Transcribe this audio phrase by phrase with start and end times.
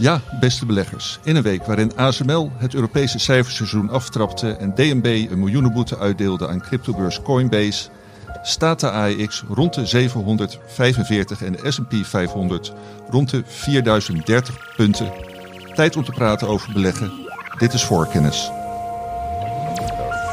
[0.00, 1.18] Ja, beste beleggers.
[1.22, 6.60] In een week waarin ASML het Europese cijferseizoen aftrapte en DNB een miljoenenboete uitdeelde aan
[6.60, 7.88] cryptobeurs Coinbase,
[8.42, 12.72] staat de AEX rond de 745 en de S&P 500
[13.10, 15.12] rond de 4030 punten.
[15.74, 17.12] Tijd om te praten over beleggen.
[17.58, 18.50] Dit is voorkennis.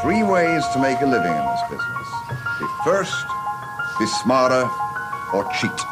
[0.02, 2.08] Three ways to make a living in this business.
[2.58, 3.26] Be first,
[3.98, 4.70] be smarter,
[5.32, 5.86] or cheat.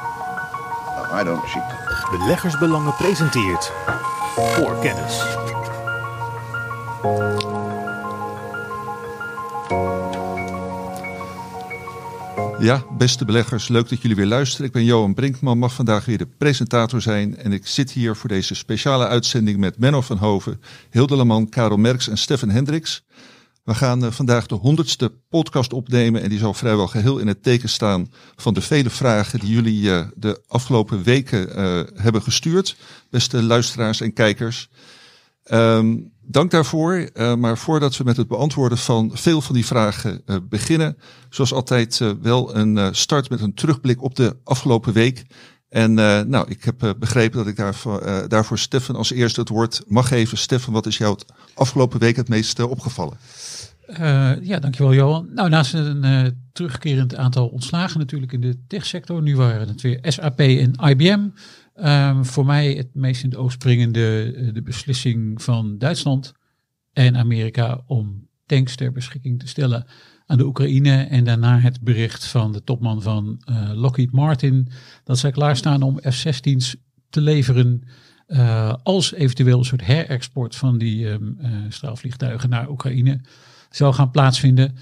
[1.20, 1.85] I don't cheat.
[2.10, 3.72] Beleggersbelangen presenteert
[4.36, 5.24] voor kennis.
[12.58, 14.66] Ja, beste beleggers, leuk dat jullie weer luisteren.
[14.66, 17.36] Ik ben Johan Brinkman, mag vandaag weer de presentator zijn.
[17.36, 21.76] En ik zit hier voor deze speciale uitzending met Menno van Hoven, Hilde Leman, Karel
[21.76, 23.04] Merks en Stefan Hendricks.
[23.66, 27.42] We gaan uh, vandaag de honderdste podcast opnemen en die zal vrijwel geheel in het
[27.42, 32.76] teken staan van de vele vragen die jullie uh, de afgelopen weken uh, hebben gestuurd,
[33.10, 34.68] beste luisteraars en kijkers.
[35.52, 37.10] Um, dank daarvoor.
[37.38, 40.98] maar voordat we met het beantwoorden van veel van die vragen beginnen,
[41.30, 45.24] zoals altijd wel een start met een terugblik op de afgelopen week.
[45.68, 45.94] En
[46.28, 50.38] nou, ik heb begrepen dat ik daarvoor, daarvoor Stefan als eerste het woord mag geven.
[50.38, 53.16] Stefan, wat is jou het afgelopen week het meest opgevallen?
[53.88, 55.28] Uh, ja, dankjewel Johan.
[55.34, 60.40] Nou, naast een terugkerend aantal ontslagen natuurlijk in de techsector, nu waren het weer SAP
[60.40, 61.28] en IBM.
[61.84, 66.32] Um, voor mij het meest in het oog springende de beslissing van Duitsland
[66.92, 69.86] en Amerika om tanks ter beschikking te stellen
[70.26, 71.02] aan de Oekraïne.
[71.02, 73.42] En daarna het bericht van de topman van
[73.74, 74.68] Lockheed Martin
[75.04, 76.76] dat zij klaarstaan om F-16's
[77.10, 77.82] te leveren.
[78.82, 81.38] als eventueel een soort herexport van die um,
[81.68, 83.20] straalvliegtuigen naar Oekraïne
[83.70, 84.76] zou gaan plaatsvinden.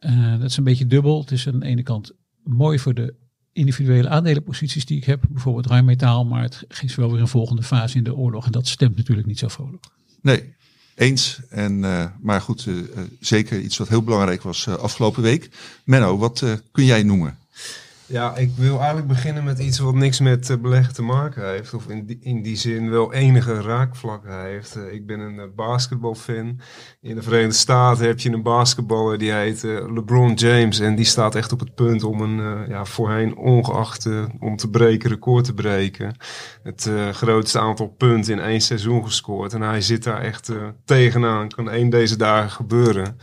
[0.00, 1.20] Uh, dat is een beetje dubbel.
[1.20, 3.14] Het is aan de ene kant mooi voor de
[3.52, 7.96] individuele aandelenposities die ik heb, bijvoorbeeld Rijnmetaal, maar het geeft wel weer een volgende fase
[7.96, 9.84] in de oorlog en dat stemt natuurlijk niet zo vrolijk.
[10.22, 10.54] Nee,
[10.96, 11.40] eens.
[11.48, 12.76] En, uh, maar goed, uh,
[13.20, 15.48] zeker iets wat heel belangrijk was afgelopen week.
[15.84, 17.38] Menno, wat kun jij noemen?
[18.08, 21.74] Ja, ik wil eigenlijk beginnen met iets wat niks met uh, beleggen te maken heeft.
[21.74, 24.76] Of in die, in die zin wel enige raakvlakken heeft.
[24.76, 26.60] Uh, ik ben een uh, basketbalfan.
[27.00, 30.78] In de Verenigde Staten heb je een basketballer die heet LeBron James.
[30.78, 34.08] En die staat echt op het punt om een ja, voorheen ongeacht
[34.40, 36.16] om te breken record te breken.
[36.62, 39.52] Het grootste aantal punten in één seizoen gescoord.
[39.52, 40.52] En hij zit daar echt
[40.84, 41.48] tegenaan.
[41.48, 43.16] Kan één deze dagen gebeuren.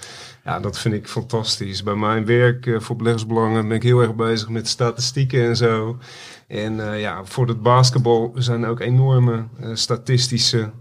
[0.44, 1.84] Ja, dat vind ik fantastisch.
[1.84, 5.98] Bij mijn werk uh, voor beleggersbelangen ben ik heel erg bezig met statistieken en zo.
[6.48, 10.72] En uh, ja, voor het basketbal zijn ook enorme uh, statistische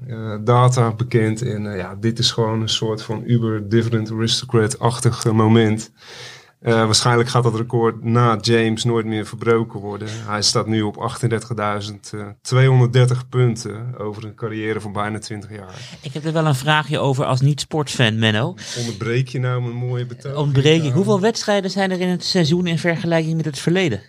[0.44, 1.42] data bekend.
[1.42, 5.90] En ja, dit is gewoon een soort van uber dividend aristocrat-achtig moment.
[6.64, 10.08] Uh, waarschijnlijk gaat dat record na James nooit meer verbroken worden.
[10.10, 11.28] Hij staat nu op 38.230
[13.28, 15.74] punten over een carrière van bijna 20 jaar.
[16.00, 18.54] Ik heb er wel een vraagje over als niet-sportsfan, Menno.
[18.78, 20.36] Onderbreek je nou een mooie betoog?
[20.36, 20.90] Onderbreek je.
[20.90, 24.00] Hoeveel wedstrijden zijn er in het seizoen in vergelijking met het verleden?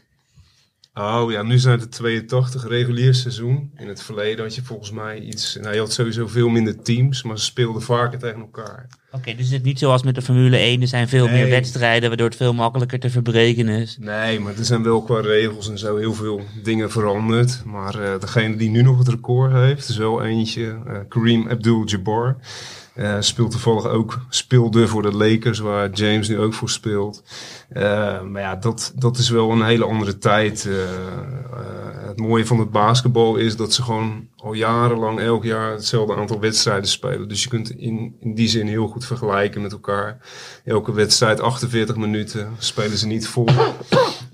[0.96, 3.72] Oh ja, nu zijn het 82 regulier seizoen.
[3.78, 5.58] In het verleden had je volgens mij iets.
[5.62, 8.88] Nou, je had sowieso veel minder teams, maar ze speelden vaker tegen elkaar.
[9.08, 10.82] Oké, okay, dus het is niet zoals met de Formule 1.
[10.82, 11.42] Er zijn veel nee.
[11.42, 13.98] meer wedstrijden, waardoor het veel makkelijker te verbreken is.
[14.00, 17.62] Nee, maar er zijn wel qua regels en zo heel veel dingen veranderd.
[17.66, 22.38] Maar uh, degene die nu nog het record heeft, is wel eentje, uh, Kareem Abdul-Jabbar.
[22.96, 27.24] Uh, speelt toevallig ook, speelde voor de Lakers, waar James nu ook voor speelt.
[27.74, 30.66] Uh, maar ja, dat, dat is wel een hele andere tijd.
[30.66, 30.76] Uh,
[32.08, 36.40] het mooie van het basketbal is dat ze gewoon al jarenlang elk jaar hetzelfde aantal
[36.40, 37.28] wedstrijden spelen.
[37.28, 40.18] Dus je kunt in, in die zin heel goed vergelijken met elkaar.
[40.66, 43.48] Elke wedstrijd 48 minuten spelen ze niet vol.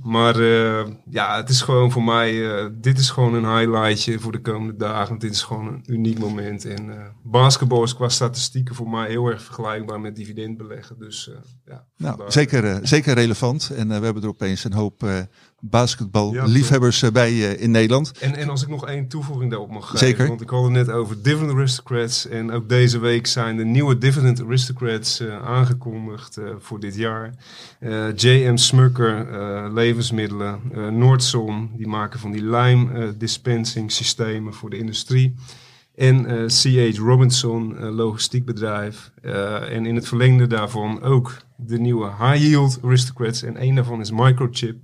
[0.03, 4.31] Maar uh, ja, het is gewoon voor mij, uh, dit is gewoon een highlightje voor
[4.31, 5.09] de komende dagen.
[5.09, 6.65] Want dit is gewoon een uniek moment.
[6.65, 10.99] En uh, basketbal is qua statistieken voor mij heel erg vergelijkbaar met dividendbeleggen.
[10.99, 11.31] Dus
[11.65, 11.85] ja.
[11.97, 13.71] Nou, zeker, zeker relevant.
[13.75, 15.03] En we hebben er opeens een hoop
[15.59, 18.11] basketballiefhebbers ja, bij in Nederland.
[18.19, 20.07] En, en als ik nog één toevoeging daarop mag geven.
[20.07, 20.27] Zeker.
[20.27, 22.27] Want ik had het net over Dividend Aristocrats.
[22.27, 27.33] En ook deze week zijn de nieuwe Dividend Aristocrats aangekondigd voor dit jaar.
[28.15, 28.55] J.M.
[28.55, 29.27] Smucker,
[29.73, 30.61] levensmiddelen.
[30.97, 35.35] Noordzon, die maken van die lime dispensing systemen voor de industrie.
[35.95, 36.97] En C.H.
[36.97, 39.11] Robinson, logistiekbedrijf.
[39.69, 43.43] en in het verlengde daarvan ook de nieuwe high yield aristocrats.
[43.43, 44.77] En één daarvan is Microchip,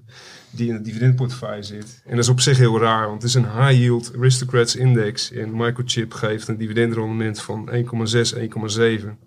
[0.56, 2.02] die in het dividendportefeuille zit.
[2.06, 5.32] En dat is op zich heel raar, want het is een high yield aristocrats index.
[5.32, 9.26] En Microchip geeft een dividendrendement van 1,6, 1,7.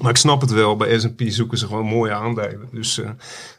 [0.00, 2.68] Maar ik snap het wel, bij S&P zoeken ze gewoon mooie aandelen.
[2.72, 3.08] Dus uh,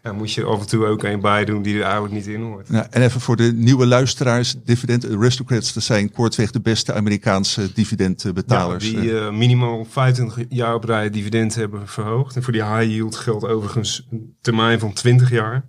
[0.01, 2.41] daar moet je af en toe ook een bij doen die er eigenlijk niet in
[2.41, 2.67] hoort.
[2.69, 7.73] Ja, en even voor de nieuwe luisteraars, dividend aristocrats, dat zijn kortweg de beste Amerikaanse
[7.73, 8.89] dividendbetalers.
[8.89, 12.35] Ja, die uh, minimaal 25 jaar op rij dividend hebben verhoogd.
[12.35, 15.65] En voor die high yield geldt overigens een termijn van 20 jaar.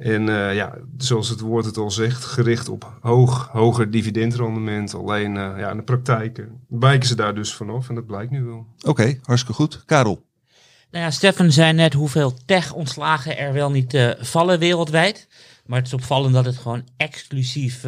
[0.00, 4.94] En uh, ja, zoals het woord het al zegt, gericht op hoog, hoger dividendrendement.
[4.94, 8.42] Alleen uh, ja, in de praktijk wijken ze daar dus vanaf en dat blijkt nu
[8.42, 8.66] wel.
[8.78, 9.84] Oké, okay, hartstikke goed.
[9.84, 10.24] Karel?
[10.90, 15.28] Nou ja, Stefan zei net hoeveel tech-ontslagen er wel niet uh, vallen wereldwijd.
[15.66, 17.84] Maar het is opvallend dat het gewoon exclusief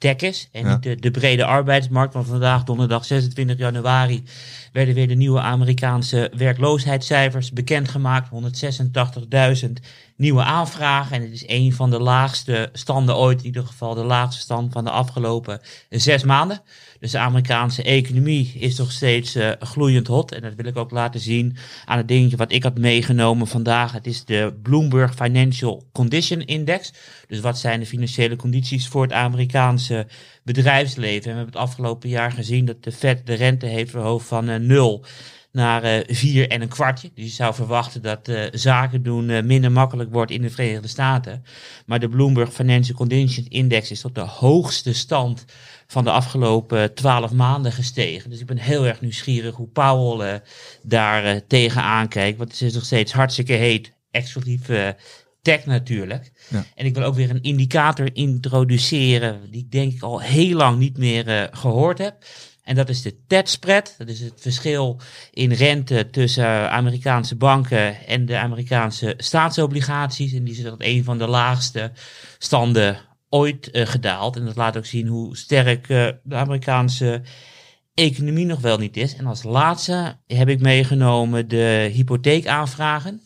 [0.00, 0.72] tech is en ja.
[0.72, 2.14] niet de, de, brede arbeidsmarkt.
[2.14, 4.22] Want vandaag, donderdag 26 januari,
[4.72, 8.28] werden weer de nieuwe Amerikaanse werkloosheidscijfers bekendgemaakt.
[9.64, 9.70] 186.000
[10.16, 11.16] nieuwe aanvragen.
[11.16, 14.72] En het is een van de laagste standen ooit, in ieder geval de laagste stand
[14.72, 16.62] van de afgelopen zes maanden.
[17.00, 20.32] Dus de Amerikaanse economie is nog steeds uh, gloeiend hot.
[20.32, 23.92] En dat wil ik ook laten zien aan het dingetje wat ik had meegenomen vandaag.
[23.92, 26.92] Het is de Bloomberg Financial Condition Index.
[27.26, 29.89] Dus wat zijn de financiële condities voor het Amerikaanse
[30.44, 31.30] bedrijfsleven?
[31.30, 34.48] En we hebben het afgelopen jaar gezien dat de Fed de rente heeft verhoogd van
[34.48, 35.04] uh, nul
[35.52, 37.10] naar uh, vier en een kwartje.
[37.14, 41.44] Dus je zou verwachten dat uh, zaken doen minder makkelijk wordt in de Verenigde Staten.
[41.86, 45.44] Maar de Bloomberg Financial Condition Index is tot de hoogste stand
[45.86, 48.30] van de afgelopen twaalf maanden gestegen.
[48.30, 50.42] Dus ik ben heel erg nieuwsgierig hoe Powell
[50.82, 52.38] daar tegenaan kijkt.
[52.38, 54.68] Want het is nog steeds hartstikke heet, exclusief
[55.42, 56.32] tech natuurlijk.
[56.48, 56.64] Ja.
[56.74, 60.78] En ik wil ook weer een indicator introduceren die ik denk ik al heel lang
[60.78, 62.24] niet meer gehoord heb.
[62.70, 63.94] En dat is de TED spread.
[63.98, 65.00] Dat is het verschil
[65.32, 70.32] in rente tussen Amerikaanse banken en de Amerikaanse staatsobligaties.
[70.32, 71.92] En die is dat een van de laagste
[72.38, 72.98] standen
[73.28, 74.36] ooit uh, gedaald.
[74.36, 77.22] En dat laat ook zien hoe sterk uh, de Amerikaanse
[77.94, 79.16] economie nog wel niet is.
[79.16, 83.22] En als laatste heb ik meegenomen de hypotheekaanvragen.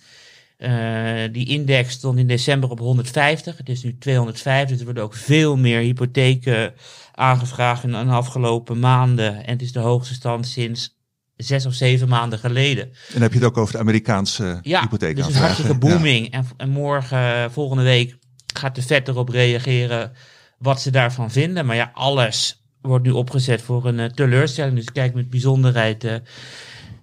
[0.64, 3.56] Uh, die index stond in december op 150.
[3.56, 4.68] Het is nu 250.
[4.68, 6.74] Dus er worden ook veel meer hypotheken
[7.14, 9.44] aangevraagd in de afgelopen maanden.
[9.44, 10.98] En het is de hoogste stand sinds
[11.36, 12.92] zes of zeven maanden geleden.
[13.14, 15.16] En heb je het ook over de Amerikaanse ja, hypotheek?
[15.16, 16.32] Dus het is hartstikke booming.
[16.32, 18.16] En, en, morgen, volgende week,
[18.54, 20.12] gaat de Fed erop reageren
[20.58, 21.66] wat ze daarvan vinden.
[21.66, 24.74] Maar ja, alles wordt nu opgezet voor een uh, teleurstelling.
[24.74, 26.14] Dus ik kijk met bijzonderheid uh,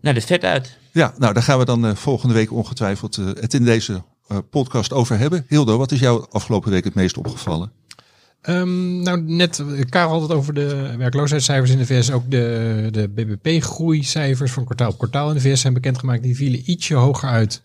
[0.01, 0.77] naar de Fed uit.
[0.91, 4.03] Ja, nou daar gaan we dan uh, volgende week ongetwijfeld het in deze
[4.49, 5.45] podcast over hebben.
[5.47, 7.71] Hildo, wat is jou afgelopen week het meest opgevallen?
[8.49, 12.11] Um, nou, net, Karel had het over de werkloosheidscijfers in de VS.
[12.11, 16.23] Ook de, de BBP-groeicijfers van kwartaal op kwartaal in de VS zijn bekendgemaakt.
[16.23, 17.61] Die vielen ietsje hoger uit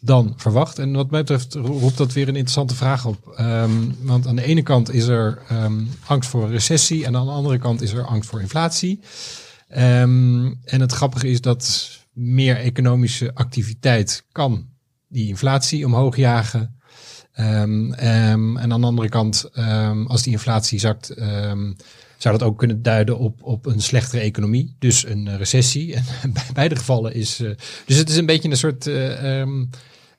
[0.00, 0.78] dan verwacht.
[0.78, 3.36] En wat mij betreft roept dat weer een interessante vraag op.
[3.40, 7.32] Um, want aan de ene kant is er um, angst voor recessie en aan de
[7.32, 9.00] andere kant is er angst voor inflatie.
[9.68, 14.68] En het grappige is dat meer economische activiteit kan
[15.08, 16.78] die inflatie omhoog jagen.
[17.36, 21.12] Um, um, en aan de andere kant, um, als die inflatie zakt,
[22.16, 24.76] zou dat ook kunnen duiden op, op een slechtere economie.
[24.78, 25.94] Dus een recessie.
[26.22, 27.40] En bij beide gevallen is.
[27.40, 27.50] Uh,
[27.86, 28.86] dus het is een beetje een soort.
[28.86, 29.42] Uh,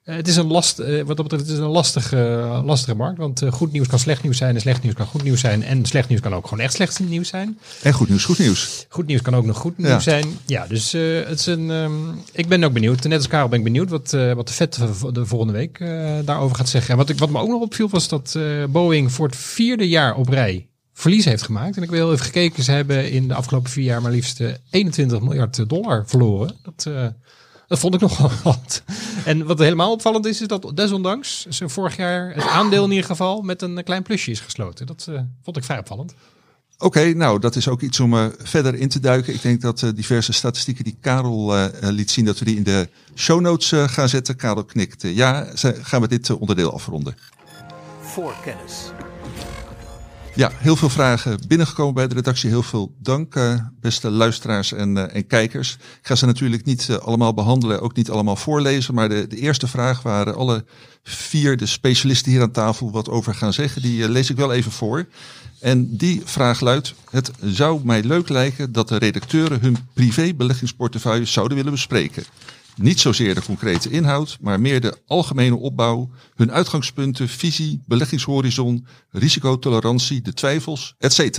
[0.06, 3.18] het is een last, uh, wat dat betreft, het is een lastige, uh, lastige markt.
[3.18, 5.64] Want goed nieuws kan slecht nieuws zijn en slecht nieuws kan goed nieuws zijn.
[5.64, 7.60] En slecht nieuws kan ook gewoon echt slecht nieuws zijn.
[7.82, 8.86] En goed nieuws, goed nieuws.
[8.90, 10.00] Goed nieuws kan ook nog goed nieuws ja.
[10.00, 10.26] zijn.
[10.46, 11.70] Ja, dus het is een.
[11.70, 13.04] Um, ik ben ook benieuwd.
[13.04, 14.80] Net als Karel ben ik benieuwd wat, wat de vet
[15.12, 15.80] de volgende week
[16.26, 16.92] daarover gaat zeggen.
[16.92, 18.38] En wat, ik, wat me ook nog opviel was dat
[18.70, 21.78] Boeing voor het vierde jaar op rij verlies heeft gemaakt.
[21.78, 22.64] En ik wil heel even gekeken.
[22.64, 26.56] Ze hebben in de afgelopen vier jaar maar liefst 21 miljard dollar verloren.
[26.64, 26.88] Dat.
[27.68, 28.84] Dat vond ik nogal wat.
[29.26, 33.06] En wat helemaal opvallend is, is dat desondanks ze vorig jaar het aandeel in ieder
[33.06, 34.86] geval met een klein plusje is gesloten.
[34.86, 36.14] Dat uh, vond ik vrij opvallend.
[36.78, 39.34] Oké, okay, nou dat is ook iets om uh, verder in te duiken.
[39.34, 42.90] Ik denk dat uh, diverse statistieken die Karel liet zien, dat we die in de
[43.16, 44.36] show notes gaan zetten.
[44.36, 45.02] Karel knikt.
[45.02, 45.48] ja,
[45.82, 47.16] gaan we dit onderdeel afronden.
[48.02, 48.74] Voor kennis.
[50.36, 52.50] Ja, heel veel vragen binnengekomen bij de redactie.
[52.50, 55.74] Heel veel dank, uh, beste luisteraars en, uh, en kijkers.
[55.74, 58.94] Ik ga ze natuurlijk niet uh, allemaal behandelen, ook niet allemaal voorlezen.
[58.94, 60.66] Maar de, de eerste vraag waar alle
[61.04, 64.72] vier de specialisten hier aan tafel wat over gaan zeggen, die lees ik wel even
[64.72, 65.08] voor.
[65.60, 71.26] En die vraag luidt: Het zou mij leuk lijken dat de redacteuren hun privé beleggingsportefeuille
[71.26, 72.24] zouden willen bespreken.
[72.76, 80.22] Niet zozeer de concrete inhoud, maar meer de algemene opbouw, hun uitgangspunten, visie, beleggingshorizon, risicotolerantie,
[80.22, 81.20] de twijfels, etc.
[81.20, 81.32] Uh,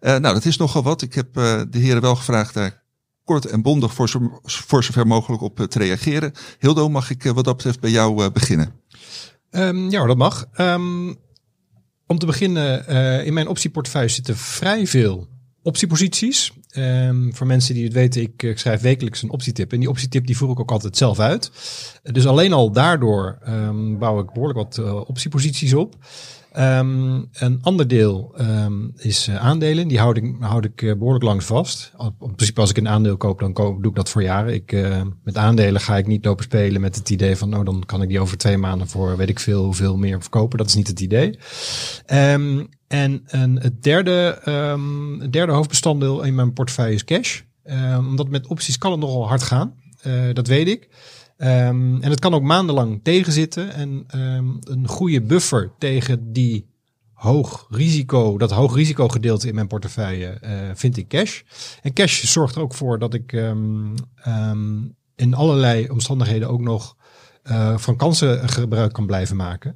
[0.00, 1.02] nou, dat is nogal wat.
[1.02, 2.82] Ik heb uh, de heren wel gevraagd daar
[3.24, 6.32] kort en bondig voor, zo, voor zover mogelijk op uh, te reageren.
[6.58, 8.74] Hildo, mag ik wat dat betreft bij jou beginnen?
[9.50, 10.46] Um, ja, dat mag.
[10.58, 11.16] Um,
[12.06, 12.86] om te beginnen,
[13.24, 15.28] in mijn optieportefeuille zitten vrij veel
[15.62, 16.52] optieposities.
[16.70, 19.72] Ehm, voor mensen die het weten, ik, ik schrijf wekelijks een optietip.
[19.72, 21.50] En die optietip die voer ik ook altijd zelf uit.
[22.02, 25.96] Dus alleen al daardoor ehm, bouw ik behoorlijk wat eh, optieposities op.
[26.50, 29.88] Ehm, een ander deel ehm, is eh, aandelen.
[29.88, 31.92] Die houd ik, houd ik eh, behoorlijk lang vast.
[31.96, 34.54] Op, principe als ik een aandeel koop, dan koop, doe ik dat voor jaren.
[34.54, 37.48] Ik, eh, met aandelen ga ik niet lopen spelen met het idee van...
[37.48, 40.58] nou, dan kan ik die over twee maanden voor weet ik veel hoeveel meer verkopen.
[40.58, 41.38] Dat is niet het idee.
[42.06, 44.38] Ehm, en een, het derde,
[45.20, 47.40] het derde hoofdbestanddeel in mijn portefeuille is cash.
[47.98, 49.74] Omdat met opties kan het nogal hard gaan.
[50.32, 50.88] Dat weet ik.
[51.40, 53.74] Ehm, en het kan ook maandenlang tegenzitten.
[53.74, 56.66] En ehm, een goede buffer tegen die
[57.12, 61.40] hoog risico, dat hoog risico gedeelte in mijn portefeuille, eh, vind ik cash.
[61.82, 63.94] En cash zorgt er ook voor dat ik ehm,
[65.16, 66.96] in allerlei omstandigheden ook nog
[67.42, 69.74] eh, van kansen gebruik kan blijven maken.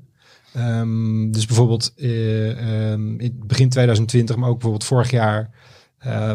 [1.30, 5.50] Dus bijvoorbeeld eh, in begin 2020, maar ook bijvoorbeeld vorig jaar,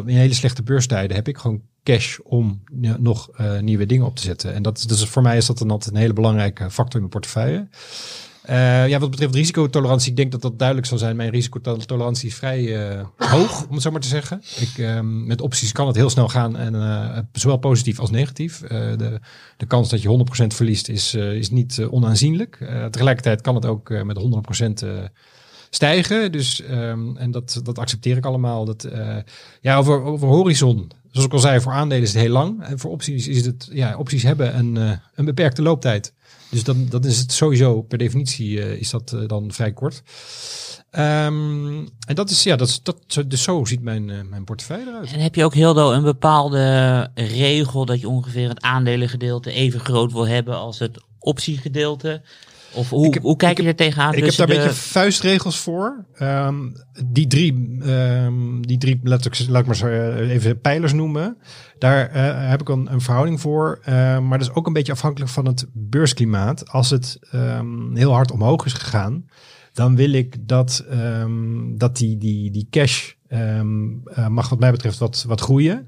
[0.06, 1.62] in hele slechte beurstijden, heb ik gewoon
[1.94, 2.62] cash om
[2.98, 4.54] nog eh, nieuwe dingen op te zetten.
[4.54, 7.00] En dat, is- dus voor mij is dat dan altijd een hele belangrijke factor in
[7.00, 7.68] mijn portefeuille.
[8.42, 11.16] Eh, ja, wat betreft risicotolerantie, ik denk dat dat duidelijk zal zijn.
[11.16, 14.42] Mijn risicotolerantie is vrij eh, hoog, om het zo maar te zeggen.
[14.60, 18.60] Ik, ehm, met opties kan het heel snel gaan, en zowel positief als negatief.
[18.68, 19.20] De,
[19.58, 20.08] de kans dat je
[20.44, 22.58] 100% verliest is, is niet onaanzienlijk.
[22.92, 24.90] Tegelijkertijd kan het ook met 100% eh,
[25.70, 26.32] stijgen.
[26.32, 28.66] Dus, ehm, en dat, dat accepteer ik allemaal.
[28.66, 28.88] Dat,
[29.62, 30.92] ja, over, over horizon.
[31.12, 32.64] Zoals ik al zei, voor aandelen is het heel lang.
[32.64, 36.14] En voor opties is het, ja, opties hebben een, eh, een beperkte looptijd.
[36.50, 40.04] Dus dan, dan is het sowieso, per definitie, eh, is dat eh, dan vrij kort.
[40.90, 45.12] Ehm, en dat is, ja, dat, dat, dus zo ziet mijn, mijn portefeuille eruit.
[45.12, 50.12] En heb je ook heel een bepaalde regel dat je ongeveer het aandelengedeelte even groot
[50.12, 52.22] wil hebben als het optiegedeelte?
[52.74, 54.10] Of hoe, heb- hoe kijk je er tegenaan?
[54.10, 56.06] Ik heb tussen daar een de- beetje vuistregels voor.
[56.14, 56.56] Ehm,
[57.06, 61.38] die drie, ehm, die drie laat, ik, laat ik maar zo, eh, even pijlers noemen.
[61.80, 63.80] Daar eh, heb ik een, een verhouding voor.
[63.84, 66.70] Ehm, maar dat is ook een beetje afhankelijk van het beursklimaat.
[66.72, 67.20] Als het
[67.94, 69.26] heel hard omhoog is gegaan,
[69.74, 70.86] dan wil ik dat,
[71.76, 73.62] dat die, die, die cash eh,
[74.30, 75.88] mag wat mij betreft wat, wat groeien.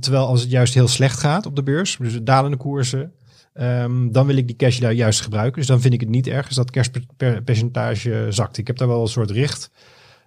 [0.00, 3.12] Terwijl als het juist heel slecht gaat op de beurs, dus dalende koersen,
[3.54, 5.58] Ehm, dan wil ik die cash daar juist gebruiken.
[5.58, 8.58] Dus dan vind ik het niet erg als dat cashpercentage zakt.
[8.58, 9.70] Ik heb daar wel een soort richt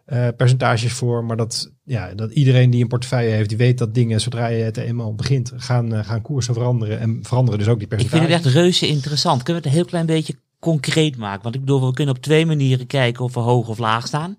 [0.08, 1.24] eh, percentages voor.
[1.24, 4.64] Maar dat, ja, dat iedereen die een portefeuille heeft, die weet dat dingen, zodra je
[4.64, 7.00] het eenmaal begint, gaan, eh, gaan koersen veranderen.
[7.00, 8.36] En veranderen dus ook die Ik vind percentages.
[8.36, 9.44] het echt reuze interessant.
[9.44, 11.44] Kunnen we het een heel klein beetje concreet maken?
[11.44, 14.38] Want ik bedoel, we kunnen op twee manieren kijken of we hoog of laag staan.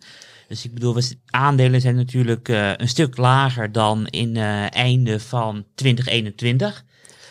[0.48, 4.36] Dus ik bedoel, aandelen zijn natuurlijk eh, een stuk lager dan in
[4.70, 6.84] einde van 2021.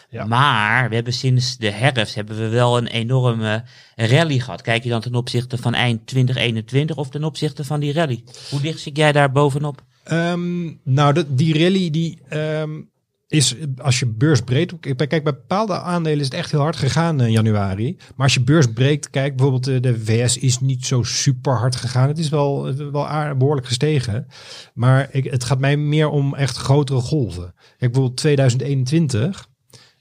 [0.10, 0.26] Ja.
[0.26, 3.64] Maar we hebben sinds de herfst hebben we wel een enorme
[3.96, 4.62] rally gehad.
[4.62, 8.24] Kijk je dan ten opzichte van eind 2021 of ten opzichte van die rally?
[8.50, 9.84] Hoe dicht zit jij daar bovenop?
[10.04, 12.80] Ehm, nou, die rally die ehm,
[13.28, 14.74] is als je beursbreed.
[14.80, 17.96] Kijk, bij bepaalde aandelen is het echt heel hard gegaan in januari.
[17.98, 22.08] Maar als je beursbreed kijkt, bijvoorbeeld eh, de VS is niet zo super hard gegaan.
[22.08, 24.28] Het is wel, eh, wel aardig, behoorlijk gestegen.
[24.74, 27.54] Maar ik, het gaat mij meer om echt grotere golven.
[27.54, 29.50] Kijk, bijvoorbeeld 2021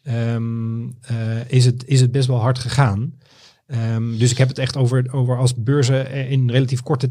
[0.07, 3.13] ehm, eh, is, het, is het best wel hard gegaan.
[3.67, 7.11] Ehm, dus ik heb het echt over, over als beurzen in relatief korte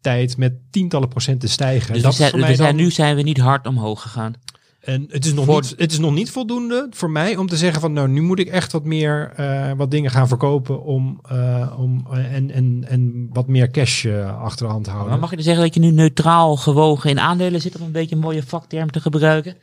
[0.00, 1.92] tijd met tientallen procenten stijgen.
[1.92, 4.34] Dus, Dat we zijn, dan- nu zijn we niet hard omhoog gegaan.
[4.80, 7.56] En het is, nog Voor- niet, het is nog niet voldoende voor mij om te
[7.56, 11.20] zeggen van nou nu moet ik echt wat meer eh, wat dingen gaan verkopen om,
[11.28, 15.10] eh, om eh, en, en, en wat meer cash eh, achter de hand te houden.
[15.10, 17.92] Maar mag je dan zeggen dat je nu neutraal gewogen in aandelen zit, om een
[17.92, 19.56] beetje een mooie vakterm te gebruiken?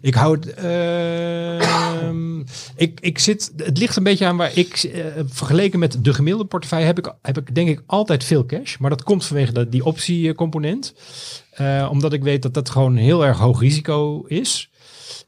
[0.00, 0.54] Ik hou het.
[0.54, 2.40] ehm,
[2.76, 3.52] ik, ik zit.
[3.56, 4.90] Het ligt een beetje aan waar ik.
[5.26, 8.76] vergeleken met de gemiddelde portefeuille heb ik, heb ik denk ik altijd veel cash.
[8.76, 10.94] Maar dat komt vanwege de, die optiecomponent.
[11.58, 14.70] Eh omdat ik weet dat dat gewoon heel erg hoog risico is.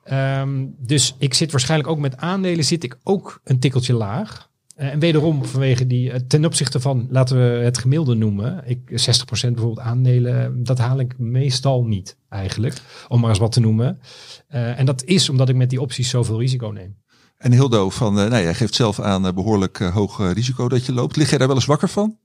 [0.05, 4.49] Ehm, dus ik zit waarschijnlijk ook met aandelen zit ik ook een tikkeltje laag.
[4.75, 8.63] Eh, en wederom vanwege die, eh, ten opzichte van, laten we het gemiddelde noemen.
[8.65, 12.75] Ik, 60% bijvoorbeeld aandelen, dat haal ik meestal niet eigenlijk.
[13.09, 14.01] Om maar eens wat te noemen.
[14.49, 16.97] En dat is omdat ik met die opties zoveel risico neem.
[17.41, 20.93] En Hildo, van, nou, jij geeft zelf aan eh, behoorlijk eh, hoog risico dat je
[20.93, 21.17] loopt.
[21.17, 22.17] Lig jij daar wel eens wakker van?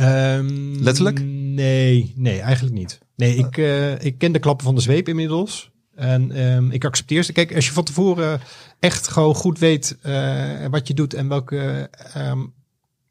[0.00, 1.20] Ehm, Letterlijk?
[1.24, 2.98] Nee, nee, eigenlijk niet.
[3.16, 5.70] Nee, ik, eh, ik ken de klappen van de zweep inmiddels.
[5.94, 7.32] En ehm, ik accepteer ze.
[7.32, 8.40] Kijk, als je van tevoren
[8.80, 12.38] echt gewoon goed weet eh, wat je doet en welke ehm,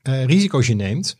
[0.01, 1.18] eh, risico's je neemt.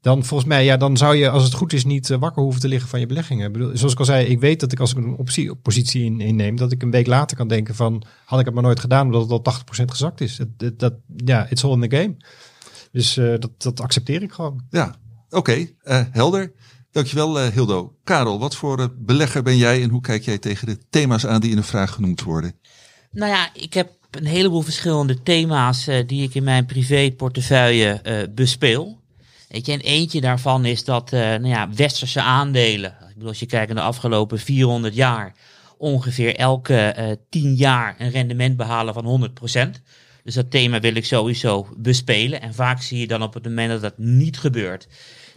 [0.00, 2.68] Dan volgens mij, ja, dan zou je, als het goed is, niet wakker hoeven te
[2.68, 3.46] liggen van je beleggingen.
[3.46, 6.04] Ik bedoel, zoals ik al zei, ik weet dat ik als ik een optie, positie
[6.04, 8.80] in, inneem, dat ik een week later kan denken van, had ik het maar nooit
[8.80, 10.40] gedaan, omdat het al 80% gezakt is.
[10.56, 12.16] Dat, dat- ja, it's all in the game.
[12.92, 14.64] Dus eh, dat, dat accepteer ik gewoon.
[14.70, 14.94] Ja,
[15.30, 16.52] oké, eh, helder.
[16.90, 17.96] Dankjewel uh, Hildo.
[18.04, 21.40] Karel, wat voor uh, belegger ben jij en hoe kijk jij tegen de thema's aan
[21.40, 22.54] die in de vraag genoemd worden?
[23.10, 29.00] Nou ja, ik heb een heleboel verschillende thema's uh, die ik in mijn privéportefeuille bespeel.
[29.48, 32.90] Weet je, en eentje daarvan is dat nou ja, westerse aandelen.
[32.90, 35.34] Ik bedoel, als je kijkt naar de afgelopen 400 jaar,
[35.78, 39.30] ongeveer elke 10 jaar een rendement behalen van
[39.76, 39.82] 100%.
[40.24, 42.40] Dus dat thema wil ik sowieso bespelen.
[42.40, 44.88] En vaak zie je dan op het moment dat dat niet gebeurt,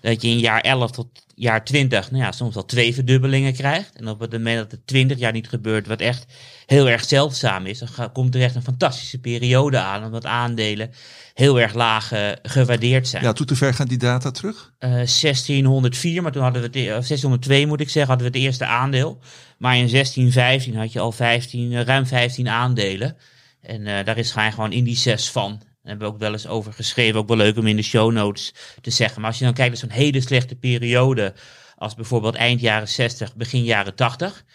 [0.01, 3.95] dat je in jaar 11 tot jaar 20, nou ja, soms al twee verdubbelingen krijgt.
[3.95, 6.25] En op het moment dat het 20 jaar niet gebeurt, wat echt
[6.65, 10.91] heel erg zeldzaam is, dan komt er echt een fantastische periode aan, omdat aandelen
[11.33, 13.23] heel erg laag uh, gewaardeerd zijn.
[13.23, 14.73] Ja, tot hoe ver gaan die data terug?
[14.79, 18.37] Uh, 1604, maar toen hadden we het, e- of 1602 moet ik zeggen, hadden we
[18.37, 19.19] het eerste aandeel.
[19.57, 23.17] Maar in 1615 had je al 15, uh, ruim 15 aandelen.
[23.65, 25.51] En uh, daar is gewoon indices van.
[25.51, 27.19] Daar hebben we ook wel eens over geschreven.
[27.19, 29.21] Ook wel leuk om in de show notes te zeggen.
[29.21, 31.33] Maar als je dan kijkt naar zo'n hele slechte periode.
[31.75, 34.45] Als bijvoorbeeld eind jaren 60, begin jaren 80.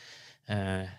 [0.47, 0.57] Uh,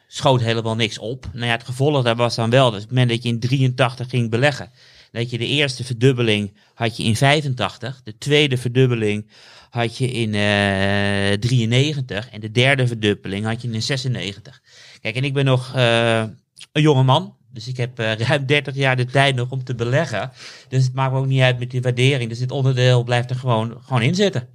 [0.08, 1.30] schoot helemaal niks op.
[1.34, 2.72] Nou ja, het gevolg daar was dan wel.
[2.72, 4.72] Dus op het moment dat je in 83 ging beleggen.
[5.12, 8.02] Dat je de eerste verdubbeling had je in 85.
[8.04, 9.30] De tweede verdubbeling
[9.70, 12.30] had je in uh, 93.
[12.30, 14.62] En de derde verdubbeling had je in 96.
[15.02, 17.36] Kijk, en ik ben nog een jonge man.
[17.54, 20.32] Dus ik heb uh, ruim 30 jaar de tijd nog om te beleggen.
[20.70, 22.30] Dus het maakt me ook niet uit met die waardering.
[22.30, 24.48] Dus dit onderdeel blijft er gewoon, gewoon in zitten.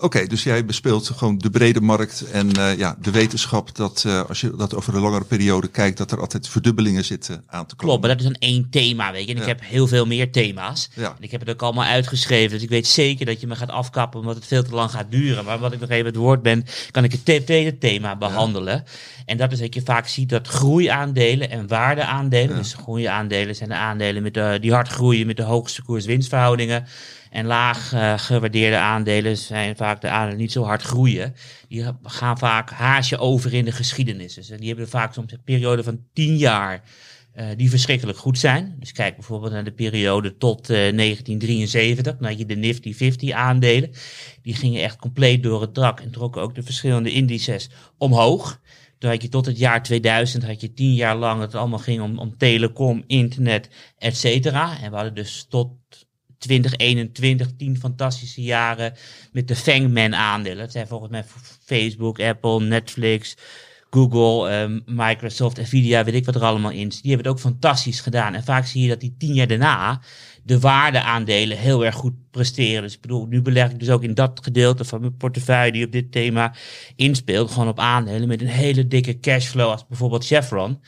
[0.00, 4.22] Oké, dus jij bespeelt gewoon de brede markt en uh, ja, de wetenschap dat uh,
[4.28, 7.74] als je dat over een langere periode kijkt, dat er altijd verdubbelingen zitten aan te
[7.74, 7.76] komen.
[7.76, 9.30] Klopt, maar dat is een één thema, weet je.
[9.30, 9.42] En ja.
[9.42, 10.90] ik heb heel veel meer thema's.
[10.94, 11.08] Ja.
[11.08, 13.70] En ik heb het ook allemaal uitgeschreven, dus ik weet zeker dat je me gaat
[13.70, 15.44] afkappen omdat het veel te lang gaat duren.
[15.44, 18.74] Maar wat ik nog even het woord ben, kan ik het tweede thema behandelen.
[18.74, 18.84] Ja.
[19.26, 23.74] En dat is dat je vaak ziet dat groeiaandelen en waardeaandelen, dus groeiaandelen zijn de
[23.74, 26.86] aandelen met de, die hard groeien met de hoogste koers-winstverhoudingen.
[27.30, 31.34] En laag uh, gewaardeerde aandelen zijn vaak de aandelen niet zo hard groeien.
[31.68, 34.34] Die gaan vaak haasje over in de geschiedenis.
[34.34, 36.82] Dus die hebben vaak soms een periode van 10 jaar
[37.36, 38.76] uh, die verschrikkelijk goed zijn.
[38.78, 42.16] Dus kijk bijvoorbeeld naar de periode tot uh, 1973.
[42.16, 43.90] Dan had je de Nifty 50 aandelen.
[44.42, 48.60] Die gingen echt compleet door het dak en trokken ook de verschillende indices omhoog.
[48.98, 52.02] Toen had je tot het jaar 2000, had je tien jaar lang het allemaal ging
[52.02, 54.80] om, om telecom, internet, et cetera.
[54.80, 55.70] En we hadden dus tot
[56.40, 58.94] 2021 10 fantastische jaren
[59.32, 60.58] met de Fangman aandelen.
[60.58, 61.24] Dat zijn volgens mij
[61.64, 63.36] Facebook, Apple, Netflix,
[63.90, 67.02] Google, um, Microsoft, Nvidia, weet ik wat er allemaal in zit.
[67.02, 68.34] Die hebben het ook fantastisch gedaan.
[68.34, 70.00] En vaak zie je dat die tien jaar daarna
[70.42, 72.82] de waardeaandelen heel erg goed presteren.
[72.82, 75.84] Dus ik bedoel, nu beleg ik dus ook in dat gedeelte van mijn portefeuille die
[75.84, 76.54] op dit thema
[76.96, 80.80] inspeelt, gewoon op aandelen met een hele dikke cashflow als bijvoorbeeld Chevron.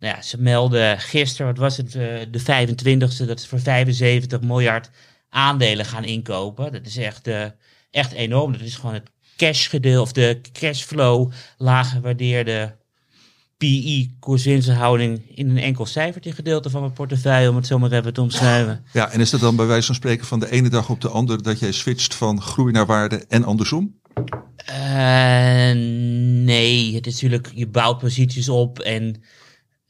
[0.00, 1.92] Nou ja, ze melden gisteren, wat was het,
[2.32, 4.90] de 25e, dat ze voor 75 miljard
[5.28, 6.72] aandelen gaan inkopen.
[6.72, 7.44] Dat is echt, uh,
[7.90, 8.52] echt enorm.
[8.52, 12.78] Dat is gewoon het cashgedeelte of de cashflow laag gewaardeerde
[13.56, 18.12] PI, koerswinsthouding, in een enkel cijfertje gedeelte van mijn portefeuille, om het zo maar even
[18.12, 18.84] te omschrijven.
[18.92, 21.08] Ja, en is dat dan bij wijze van spreken van de ene dag op de
[21.08, 23.98] andere dat jij switcht van groei naar waarde en andersom?
[24.70, 25.72] Uh,
[26.44, 29.22] nee, het is natuurlijk, je bouwt posities op en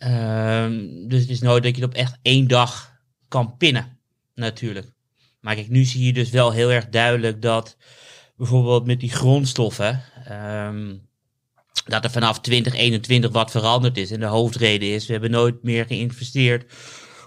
[0.04, 0.66] uh,
[1.08, 2.92] dus het is nooit dat je het op echt één dag
[3.28, 3.98] kan pinnen,
[4.34, 4.92] natuurlijk.
[5.40, 7.76] Maar kijk, nu zie je dus wel heel erg duidelijk dat
[8.36, 11.08] bijvoorbeeld met die grondstoffen, um,
[11.84, 14.10] dat er vanaf 2021 wat veranderd is.
[14.10, 16.72] En de hoofdreden is, we hebben nooit meer geïnvesteerd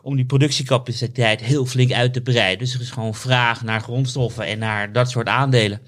[0.01, 2.57] om die productiecapaciteit heel flink uit te breiden.
[2.57, 5.81] Dus er is gewoon vraag naar grondstoffen en naar dat soort aandelen.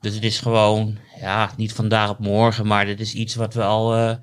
[0.00, 3.62] Dus het is gewoon, ja, niet vandaag op morgen, maar dit is iets wat we
[3.62, 4.14] al uh,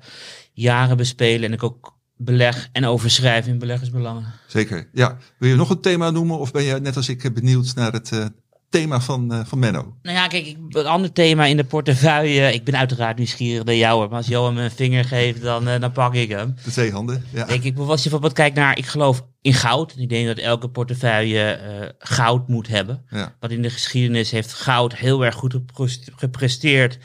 [0.52, 1.44] jaren bespelen.
[1.44, 4.24] En ik ook beleg en overschrijven in beleggersbelangen.
[4.46, 5.16] Zeker, ja.
[5.38, 8.10] Wil je nog een thema noemen of ben je net als ik benieuwd naar het
[8.10, 8.24] uh,
[8.70, 9.96] thema van, uh, van Menno?
[10.02, 12.52] Nou ja, kijk, ik, een ander thema in de portefeuille.
[12.52, 15.80] Ik ben uiteraard nieuwsgierig naar jou, maar als Johan me een vinger geeft, dan, uh,
[15.80, 16.54] dan pak ik hem.
[16.64, 17.44] De twee handen, ja.
[17.44, 19.94] Kijk, ik, als je bijvoorbeeld kijkt naar, ik geloof in goud.
[19.96, 23.04] Ik denk dat elke portefeuille goud moet hebben.
[23.10, 23.34] Ja.
[23.40, 25.58] Want in de geschiedenis heeft goud heel erg goed
[26.16, 26.98] gepresteerd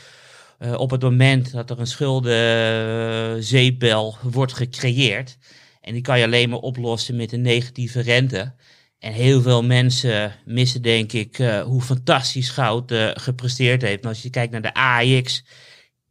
[0.63, 5.37] uh, op het moment dat er een schuldenzeepbel wordt gecreëerd.
[5.81, 8.53] En die kan je alleen maar oplossen met een negatieve rente.
[8.99, 14.05] En heel veel mensen missen, denk ik, uh, hoe fantastisch goud uh, gepresteerd heeft.
[14.05, 15.43] Als je kijkt naar de AX,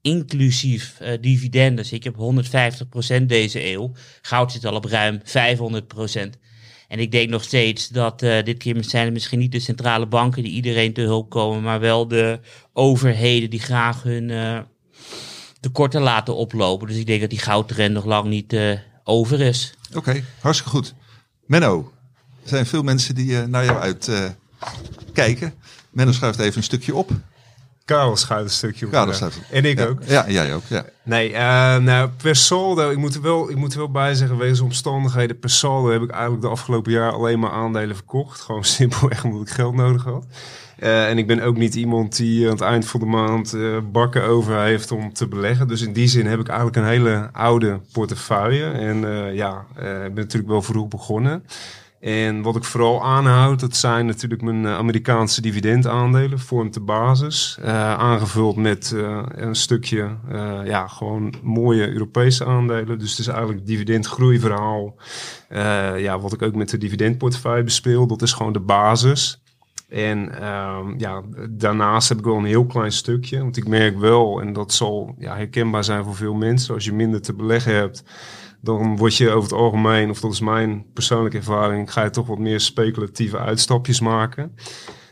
[0.00, 2.44] inclusief uh, dividenden, zit je op
[3.22, 3.92] 150% deze eeuw.
[4.22, 5.22] Goud zit al op ruim 500%.
[6.90, 10.06] En ik denk nog steeds dat uh, dit keer zijn het misschien niet de centrale
[10.06, 12.40] banken die iedereen te hulp komen, maar wel de
[12.72, 14.58] overheden die graag hun uh,
[15.60, 16.88] tekorten laten oplopen.
[16.88, 19.74] Dus ik denk dat die goudtrend nog lang niet uh, over is.
[19.94, 20.94] Oké, hartstikke goed.
[21.46, 21.92] Menno,
[22.42, 24.10] er zijn veel mensen die naar jou uit
[25.12, 25.54] kijken.
[25.90, 27.10] Menno schuift even een stukje op.
[27.90, 28.92] Karel schuift een stukje op.
[28.92, 29.14] Karel ja.
[29.14, 29.40] schuift.
[29.50, 29.86] En ik ja.
[29.86, 29.98] ook.
[30.06, 30.62] Ja, jij ook.
[30.66, 30.84] Ja.
[31.02, 34.38] Nee, eh, nou, per saldo, ik moet, er wel, ik moet er wel bij zeggen,
[34.38, 38.40] wegens omstandigheden, per saldo heb ik eigenlijk de afgelopen jaar alleen maar aandelen verkocht.
[38.40, 40.26] Gewoon simpelweg omdat ik geld nodig had.
[40.78, 43.78] Eh, en ik ben ook niet iemand die aan het eind van de maand eh,
[43.92, 45.68] bakken over heeft om te beleggen.
[45.68, 48.64] Dus in die zin heb ik eigenlijk een hele oude portefeuille.
[48.64, 49.00] En
[49.34, 51.44] ja, ik ben natuurlijk wel vroeg begonnen.
[52.00, 57.58] En wat ik vooral aanhoud, dat zijn natuurlijk mijn eh, Amerikaanse dividendaandelen, vormt de basis.
[57.62, 60.08] eh, aangevuld met eh, een stukje,
[60.64, 62.98] ja, gewoon mooie Europese aandelen.
[62.98, 64.94] Dus het is eigenlijk het dividendgroeiverhaal,
[65.96, 68.06] ja, wat ik ook met de dividendportefeuille bespeel.
[68.06, 69.40] Dat is gewoon de basis.
[69.88, 73.38] En ehm, ja, daarnaast heb ik wel een heel klein stukje.
[73.38, 76.92] Want ik merk wel, en dat zal ja, herkenbaar zijn voor veel mensen, als je
[76.92, 78.04] minder te beleggen hebt,
[78.60, 82.26] dan word je over het algemeen, of dat is mijn persoonlijke ervaring, ga je toch
[82.26, 84.54] wat meer speculatieve uitstapjes maken.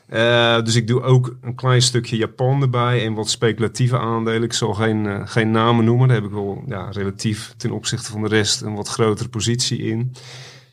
[0.08, 4.42] Eh, dus ik doe ook een klein stukje Japan erbij en wat speculatieve aandelen.
[4.42, 6.08] Ik zal geen, eh, geen namen noemen.
[6.08, 9.78] Daar heb ik wel ja, relatief ten opzichte van de rest een wat grotere positie
[9.78, 10.12] in.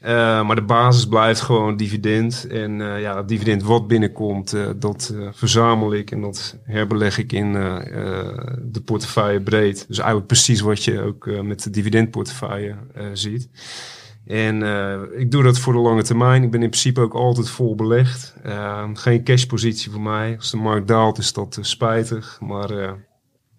[0.06, 2.48] Eh, maar de basis blijft gewoon dividend.
[2.50, 7.32] En eh, ja, het dividend wat binnenkomt, eh, dat verzamel ik en dat herbeleg ik
[7.32, 7.54] in
[8.62, 9.86] de portefeuille breed.
[9.88, 12.76] Dus eigenlijk precies wat je ook met de dividendportefeuille
[13.14, 13.50] ziet.
[14.26, 14.64] En
[15.18, 16.44] ik doe dat voor de lange termijn.
[16.44, 18.36] Ik ben in principe ook altijd vol belegd.
[18.44, 20.36] Eh, geen cashpositie voor mij.
[20.38, 22.38] Als de markt daalt is dat spijtig.
[22.42, 22.92] Maar ja,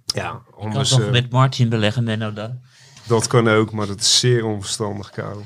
[0.07, 0.89] Ik kan anders...
[0.89, 2.61] toch met Martin beleggen, Menno dan?
[3.07, 5.45] dat kan ook, maar dat is zeer onverstandig, Karel.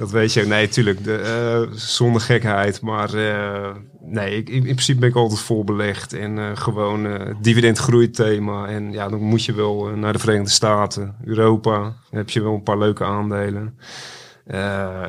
[0.00, 0.46] Dat weet je.
[0.46, 1.04] Nee, tuurlijk.
[1.04, 2.80] De, eh, zonder gekheid.
[2.80, 6.12] Maar eh, nee, ik, in principe ben ik altijd vol belegd.
[6.12, 7.08] En eh, gewoon
[7.40, 8.66] dividendgroeithema.
[8.66, 11.96] En ja, dan moet je wel naar de Verenigde Staten, Europa.
[12.10, 13.78] Heb je wel een paar leuke aandelen.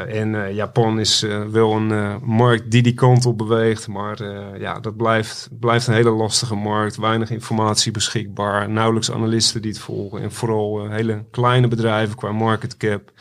[0.08, 3.88] En Japan is wel een markt die die kant op beweegt.
[3.88, 4.23] Maar
[4.60, 6.95] ja, dat blijft, blijft een hele lastige markt.
[6.95, 8.69] Weinig informatie beschikbaar.
[8.69, 10.21] Nauwelijks analisten die het volgen.
[10.21, 13.12] En vooral hele kleine bedrijven qua market cap.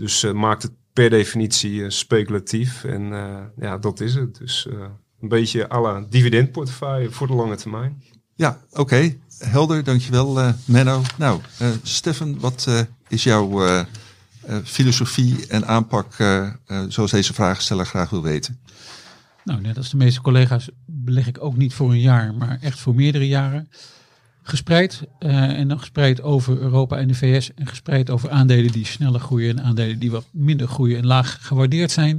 [0.00, 2.84] Dus eh, maakt het per definitie eh, speculatief.
[2.84, 4.38] En eh, ja, dat is het.
[4.38, 4.78] Dus eh,
[5.20, 8.02] een beetje à la dividendportefeuille voor de lange termijn.
[8.34, 9.16] Ja, oké.
[9.38, 11.02] Helder, dankjewel uh, Menno.
[11.16, 13.82] Nou, uh, Stefan, wat uh, is jouw uh,
[14.64, 16.14] filosofie en aanpak
[16.88, 18.58] zoals deze vragensteller graag wil weten?
[19.44, 22.78] Nou, net als de meeste collega's beleg ik ook niet voor een jaar, maar echt
[22.78, 23.68] voor meerdere jaren.
[24.42, 29.20] Gespreid en dan gespreid over Europa en de VS en gespreid over aandelen die sneller
[29.20, 32.16] groeien en aandelen die wat minder groeien en laag gewaardeerd zijn.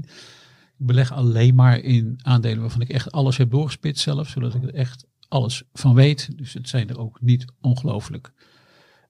[0.77, 4.63] Ik beleg alleen maar in aandelen waarvan ik echt alles heb doorgespitst zelf, zodat ik
[4.63, 6.37] er echt alles van weet.
[6.37, 8.31] Dus het zijn er ook niet ongelooflijk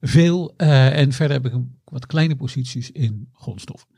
[0.00, 0.54] veel.
[0.56, 3.88] Uh, en verder heb ik wat kleine posities in grondstoffen.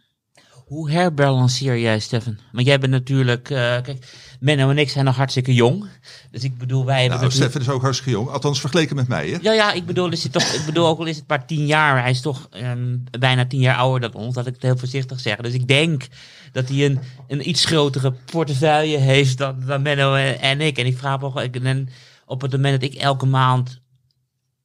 [0.65, 2.39] Hoe herbalanceer jij, Stefan?
[2.53, 4.07] Want jij bent natuurlijk, uh, kijk,
[4.41, 5.87] Menno en ik zijn nog hartstikke jong.
[6.31, 7.19] Dus ik bedoel, wij hebben.
[7.19, 9.29] Nou, Stefan is ook hartstikke jong, althans vergeleken met mij.
[9.29, 9.39] Hè?
[9.41, 11.67] Ja, ja, ik bedoel, is het toch, ik bedoel, ook al is het maar tien
[11.67, 14.77] jaar, hij is toch um, bijna tien jaar ouder dan ons, dat ik het heel
[14.77, 15.37] voorzichtig zeg.
[15.37, 16.07] Dus ik denk
[16.53, 20.79] dat hij een, een iets grotere portefeuille heeft dan, dan Menno en, en ik.
[20.79, 21.89] En ik vraag me ook, en
[22.27, 23.81] op het moment dat ik elke maand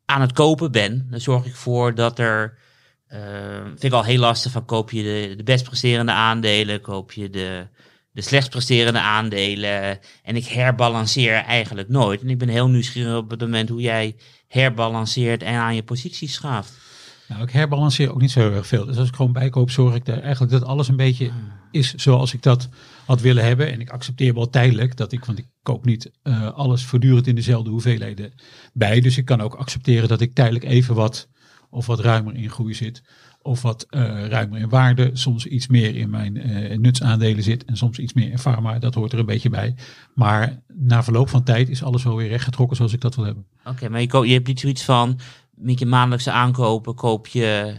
[0.06, 2.58] aan het kopen ben, dan zorg ik voor dat er.
[3.14, 7.12] Uh, vind ik al heel lastig van koop je de, de best presterende aandelen, koop
[7.12, 7.68] je de,
[8.12, 10.00] de slechtst presterende aandelen.
[10.24, 12.22] En ik herbalanceer eigenlijk nooit.
[12.22, 14.16] En ik ben heel nieuwsgierig op het moment hoe jij
[14.48, 16.74] herbalanceert en aan je posities schaaft.
[17.28, 18.86] Nou, ik herbalanceer ook niet zo heel erg veel.
[18.86, 21.32] Dus als ik gewoon bijkoop, zorg ik er eigenlijk dat alles een beetje
[21.72, 22.70] is zoals ik dat
[23.06, 23.72] had willen hebben.
[23.72, 27.36] En ik accepteer wel tijdelijk dat ik, want ik koop niet uh, alles voortdurend in
[27.36, 28.34] dezelfde hoeveelheden
[28.74, 29.00] bij.
[29.00, 31.28] Dus ik kan ook accepteren dat ik tijdelijk even wat
[31.70, 33.04] of wat ruimer in groei zit.
[33.42, 35.10] Of wat uh, ruimer in waarde.
[35.14, 37.66] Soms iets meer in mijn uh, nutsaandelen zit.
[37.66, 38.80] En soms iets meer in pharma.
[38.80, 39.76] Dat hoort er een beetje bij.
[40.16, 43.46] Maar na verloop van tijd is alles wel weer rechtgetrokken zoals ik dat wil hebben.
[43.66, 45.20] Oké, maar je, je hebt niet zoiets van.
[45.56, 47.76] Met je maandelijkse aankopen koop je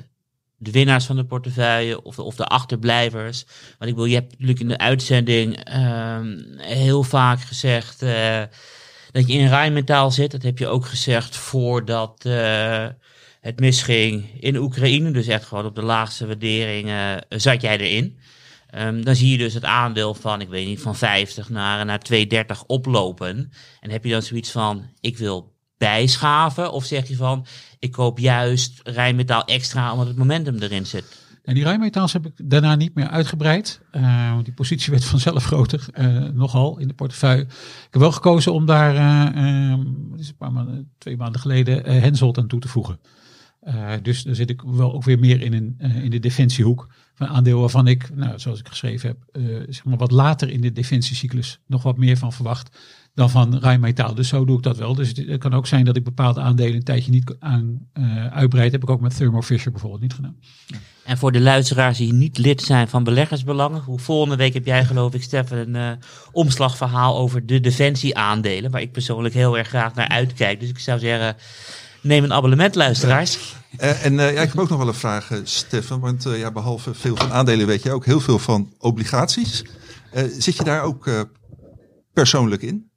[0.57, 3.45] de winnaars van de portefeuille of de, of de achterblijvers.
[3.79, 6.19] Want ik wil, je hebt natuurlijk in de uitzending uh,
[6.57, 8.43] heel vaak gezegd uh,
[9.11, 10.31] dat je in rijmetaal zit.
[10.31, 12.23] Dat heb je ook gezegd voordat
[13.41, 15.11] het misging in Oekraïne.
[15.11, 18.19] Dus echt gewoon op de laagste waarderingen zat jij erin.
[18.79, 22.01] Um, dan zie je dus het aandeel van, ik weet niet, van 50 naar, naar
[22.01, 23.53] 230 oplopen.
[23.81, 26.73] En heb je dan zoiets van, ik wil bijschaven?
[26.73, 27.47] Of zeg je van,
[27.79, 31.19] ik koop juist rijmetaal extra omdat het momentum erin zit?
[31.45, 33.81] En die rijmetaals heb ik daarna niet meer uitgebreid.
[33.93, 37.43] Uh, die positie werd vanzelf groter, uh, nogal in de portefeuille.
[37.43, 39.79] Ik heb wel gekozen om daar, uh,
[40.17, 42.99] is een paar maanden, twee maanden geleden, Henselt aan toe te voegen.
[43.69, 46.89] Uh, dus daar zit ik wel ook weer meer in, een, uh, in de defensiehoek
[47.15, 50.61] van aandeel waarvan ik, nou, zoals ik geschreven heb, uh, zeg maar wat later in
[50.61, 52.79] de defensiecyclus nog wat meer van verwacht.
[53.15, 54.15] dan van Rijnmetaal.
[54.15, 54.95] Dus zo doe ik dat wel.
[54.95, 58.73] Dus het, kan ook zijn dat ik bepaalde aandelen een tijdje niet aan eh uitbreid.
[58.73, 60.37] Heb ik ook met Thermo Fisher bijvoorbeeld niet gedaan.
[61.05, 63.83] En voor de luisteraars die niet lid zijn van beleggersbelangen.
[63.83, 65.91] Hoe volgende week heb jij geloof ik Stefan een eh,
[66.33, 68.71] omslagverhaal over de defensieaandelen.
[68.71, 70.61] Waar ik persoonlijk heel erg graag naar uitkijk.
[70.61, 71.37] Dus ik zou zeggen,
[72.01, 73.55] neem een abonnement luisteraars.
[73.77, 76.01] Eh, en eh, ja, ik heb ook nog wel een vraag, eh, Stefan.
[76.01, 79.65] Want eh, ja, behalve veel van aandelen weet je ook heel veel van obligaties.
[80.13, 81.21] Eh, zit je daar ook eh,
[82.13, 82.91] persoonlijk in?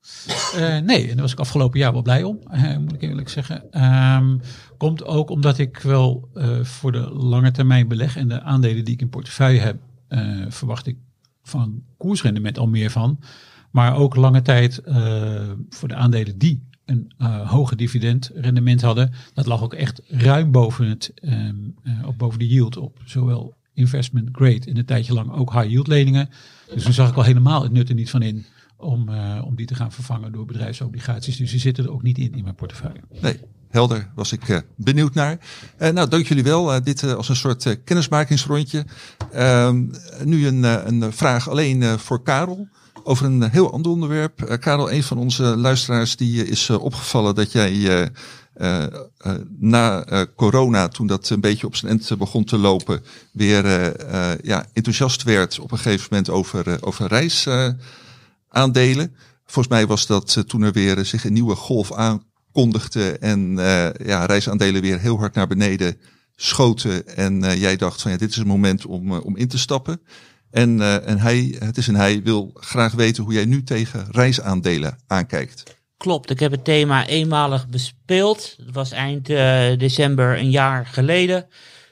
[0.56, 3.30] Eh, nee, en daar was ik afgelopen jaar wel blij om, eh, moet ik eerlijk
[3.30, 3.72] zeggen.
[3.72, 4.38] Ehm,
[4.78, 8.94] komt ook omdat ik wel eh, voor de lange termijn beleg en de aandelen die
[8.94, 10.98] ik in portefeuille heb, eh, verwacht ik
[11.44, 13.20] van koersrendement al meer van.
[13.72, 19.46] Maar ook lange tijd eh, voor de aandelen die een eh, hoge dividendrendement hadden, dat
[19.46, 23.00] lag ook echt ruim boven het, ehm, eh, op boven de yield op.
[23.06, 26.30] Zowel investment grade en een tijdje lang ook high yield leningen.
[26.74, 28.46] Dus toen zag ik al helemaal het nut er niet van in
[28.78, 31.38] om, eh, om die te gaan vervangen door bedrijfsobligaties.
[31.38, 33.00] Dus die zitten er ook niet in in mijn portefeuille.
[33.22, 34.12] Nee, helder.
[34.16, 35.38] Was ik benieuwd naar.
[35.78, 36.84] Nou, dank jullie wel.
[36.84, 38.86] Dit als een soort kennismakingsrondje.
[39.32, 39.88] Ehm,
[40.24, 42.68] nu een, een vraag alleen voor Karel.
[43.04, 44.42] Over een heel ander onderwerp.
[44.42, 48.12] Eh, Karel, een van onze luisteraars, die eh, is eh, opgevallen dat jij
[49.60, 53.66] na corona, toen dat een beetje op zijn end begon te lopen, weer
[54.46, 59.16] ja, enthousiast werd op een gegeven moment over, over reisaandelen.
[59.46, 63.56] Volgens mij was dat toen er weer zich een nieuwe golf aankondigde en
[64.06, 65.98] ja, reisaandelen weer heel hard naar beneden
[66.36, 67.16] schoten.
[67.16, 70.02] En jij dacht van ja, dit is een moment om, om in te stappen.
[70.54, 74.08] En, eh, en hij, het is een hij, wil graag weten hoe jij nu tegen
[74.12, 75.64] reisaandelen aankijkt.
[75.98, 78.56] Klopt, ik heb het thema eenmalig bespeeld.
[78.58, 81.46] Dat was eind eh, december een jaar geleden.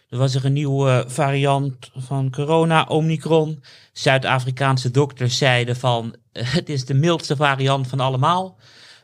[0.10, 3.64] Er was er een nieuwe variant van corona, Omicron.
[3.94, 8.58] Zuid-Afrikaanse dokters zeiden van eh, het is de mildste variant van allemaal.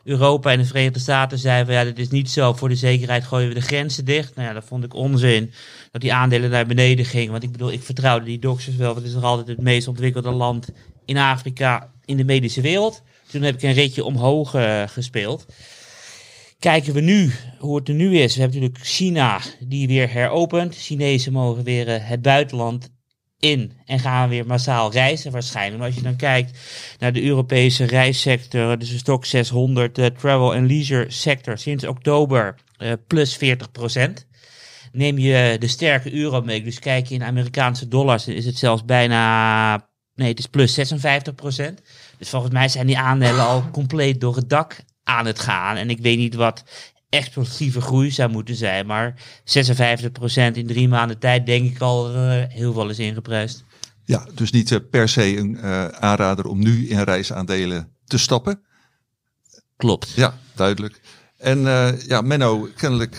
[0.08, 2.52] Europa en de Verenigde Staten zeiden ja, dit is niet zo.
[2.52, 4.34] Voor de zekerheid gooien we de grenzen dicht.
[4.34, 5.52] Nou ja, dat vond ik onzin.
[5.90, 7.30] Dat die aandelen naar beneden gingen.
[7.30, 8.86] Want ik bedoel, ik vertrouwde die dokters wel.
[8.86, 10.68] Want het is nog altijd het meest ontwikkelde land
[11.04, 13.02] in Afrika in de medische wereld.
[13.30, 15.46] Toen heb ik een ritje omhoog eh, gespeeld.
[16.58, 18.34] Kijken we nu hoe het er nu is.
[18.34, 20.76] We hebben natuurlijk China die weer heropent.
[20.76, 22.90] Chinezen mogen weer eh, het buitenland
[23.38, 25.82] in en gaan weer massaal reizen waarschijnlijk.
[25.82, 26.58] Als je dan kijkt
[26.98, 32.54] naar de Europese reissector, dus de stok 600, de travel en leisure sector sinds oktober
[32.76, 34.28] eh, plus 40%
[34.92, 38.84] Neem je de sterke euro mee, dus kijk je in Amerikaanse dollars, is het zelfs
[38.84, 40.82] bijna, nee het is plus 56%
[42.18, 45.76] Dus volgens mij zijn die aandelen al compleet door het dak aan het gaan.
[45.76, 46.64] En ik weet niet wat
[47.08, 48.86] explosieve groei zou moeten zijn.
[48.86, 49.42] Maar 56%
[50.52, 52.14] in drie maanden tijd denk ik al
[52.48, 53.64] heel veel is ingeprijsd.
[54.08, 58.60] Ja, dus niet eh, per se een eh, aanrader om nu in reisaandelen te stappen.
[59.76, 60.12] Klopt.
[60.16, 61.00] Ja, duidelijk.
[61.36, 63.16] En eh, ja, Menno, kennelijk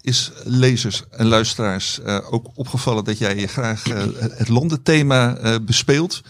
[0.00, 3.84] is lezers en luisteraars ook opgevallen dat jij graag
[4.36, 6.22] het landenthema bespeelt.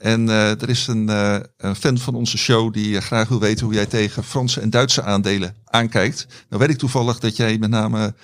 [0.00, 3.40] En eh, er is een, eh, een fan van onze show die eh, graag wil
[3.40, 6.26] weten hoe jij tegen Franse en Duitse aandelen aankijkt.
[6.48, 8.14] Nou weet ik toevallig dat jij met name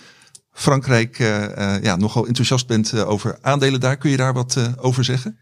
[0.53, 1.19] Frankrijk
[1.83, 3.97] ja, nogal enthousiast bent over aandelen daar.
[3.97, 5.39] Kun je daar wat over zeggen?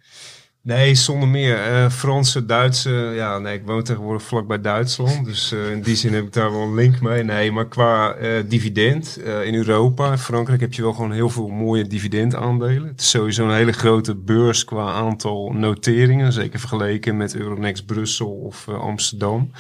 [0.65, 1.57] Nee, zonder meer.
[1.57, 5.25] Eh, Franse, Duitse, ja, nee, ik woon tegenwoordig vlakbij Duitsland.
[5.25, 7.23] Dus eh, in die zin heb ik daar wel een link mee.
[7.23, 11.87] Nee, maar qua eh, dividend in Europa, Frankrijk heb je wel gewoon heel veel mooie
[11.87, 12.87] dividendaandelen.
[12.87, 16.33] Het is sowieso een hele grote beurs qua aantal noteringen.
[16.33, 19.51] Zeker vergeleken met Euronext Brussel of Amsterdam.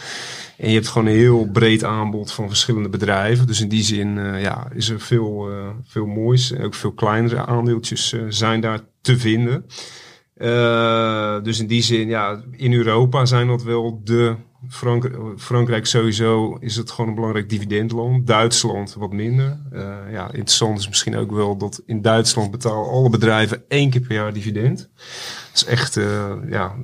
[0.57, 3.47] En je hebt gewoon een heel breed aanbod van verschillende bedrijven.
[3.47, 5.49] Dus in die zin ja, is er veel,
[5.87, 6.59] veel moois.
[6.59, 9.65] Ook veel kleinere aandeeltjes zijn daar te vinden.
[10.35, 14.37] Eh, dus in die zin, ja, in Europa zijn dat wel de.
[14.69, 18.27] Frank Frankrijk sowieso is het gewoon een belangrijk dividendland.
[18.27, 19.59] Duitsland wat minder.
[19.73, 24.01] Eh, ja, interessant is misschien ook wel dat in Duitsland betalen alle bedrijven één keer
[24.01, 24.79] per jaar dividend.
[24.79, 26.75] Dat is echt eh, ja,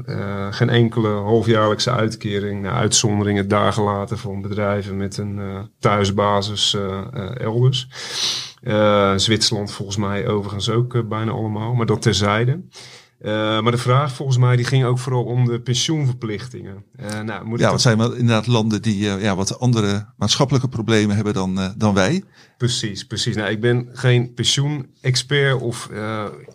[0.50, 2.68] geen enkele halfjaarlijkse uitkering.
[2.68, 5.40] Uitzonderingen daar gelaten van bedrijven met een
[5.78, 6.76] thuisbasis
[7.34, 7.88] elders.
[9.16, 12.60] Zwitserland volgens mij overigens ook bijna allemaal, maar dat terzijde.
[13.20, 16.84] Eh, maar de vraag volgens mij die ging ook vooral om de pensioenverplichtingen.
[16.96, 20.68] Eh, nou, moet Ja, dat- zijn wel inderdaad landen die eh, ja, wat andere maatschappelijke
[20.68, 22.24] problemen hebben dan, dan wij.
[22.58, 23.36] Precies, precies.
[23.36, 25.88] Nou, ik ben geen pensioenexpert of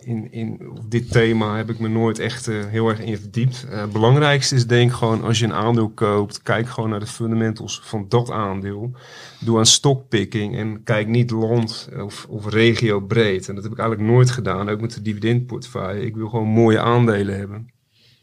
[0.00, 3.64] in, in op dit thema heb ik me nooit echt heel erg in verdiept.
[3.68, 7.06] Het belangrijkste is denk ik gewoon als je een aandeel koopt, kijk gewoon naar de
[7.06, 8.92] fundamentals van dat aandeel.
[9.38, 13.48] Doe aan stockpicking en kijk niet land of, of regio breed.
[13.48, 16.06] En dat heb ik eigenlijk nooit gedaan, ook met de dividendportefeuille.
[16.06, 17.74] Ik wil gewoon mooie aandelen hebben.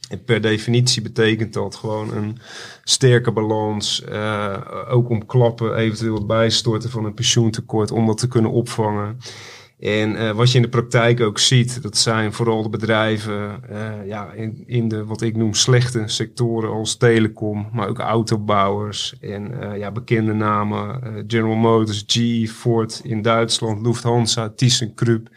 [0.10, 2.38] En per definitie betekent dat gewoon een
[2.84, 4.04] sterke balans.
[4.04, 4.58] eh,
[4.90, 9.18] ook om klappen, eventueel bijstorten van een pensioentekort, om dat te kunnen opvangen.
[9.84, 14.08] En eh, wat je in de praktijk ook ziet, dat zijn vooral de bedrijven eh,
[14.08, 19.62] ja, in, in de wat ik noem slechte sectoren als telecom, maar ook autobouwers en
[19.62, 21.02] eh, ja, bekende namen.
[21.28, 25.30] General Motors, G, Ford in Duitsland, Lufthansa, ThyssenKrupp.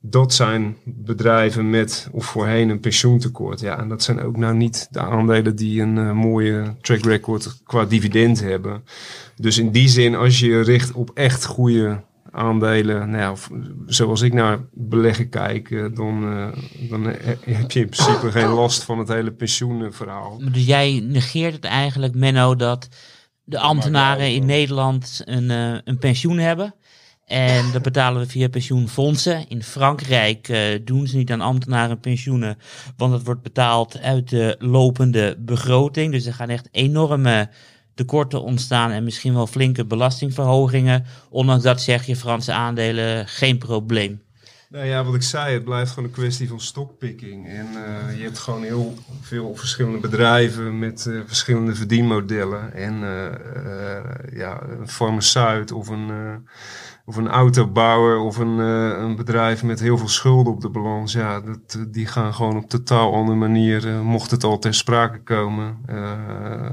[0.00, 3.60] Dat zijn bedrijven met of voorheen een pensioentekort.
[3.60, 7.84] Ja, en dat zijn ook nou niet de aandelen die een mooie track record qua
[7.84, 8.84] dividend hebben.
[9.36, 13.50] Dus in die zin, als je je richt op echt goede aandelen, nou ja, of,
[13.86, 18.48] zoals ik naar beleggen kijk, eh, dan, eh, dan he- heb je in principe geen
[18.48, 20.38] last van het hele pensioenverhaal.
[20.52, 22.88] Dus jij negeert het eigenlijk, Menno, dat
[23.44, 26.74] de ambtenaren in Nederland een, eh, een pensioen hebben.
[27.24, 29.48] En dat betalen we via pensioenfondsen.
[29.48, 32.58] In Frankrijk eh, doen ze niet aan ambtenaren pensioenen,
[32.96, 36.12] want het wordt betaald uit de lopende begroting.
[36.12, 37.48] Dus er gaan echt enorme
[37.94, 41.04] tekorten ontstaan en misschien wel flinke belastingverhogingen.
[41.28, 44.20] Ondanks dat zeg je Franse aandelen geen probleem.
[44.70, 47.48] Nou ja, wat ik zei, het blijft gewoon een kwestie van stockpicking.
[47.48, 52.72] En eh, je hebt gewoon heel veel verschillende bedrijven met eh, verschillende verdienmodellen.
[52.72, 56.52] En eh, ja, een farmaceut of een, eh,
[57.04, 61.12] of een autobouwer of een, eh, een bedrijf met heel veel schulden op de balans.
[61.12, 65.22] Ja, dat, eh, die gaan gewoon op totaal andere manier, mocht het al ter sprake
[65.22, 65.78] komen,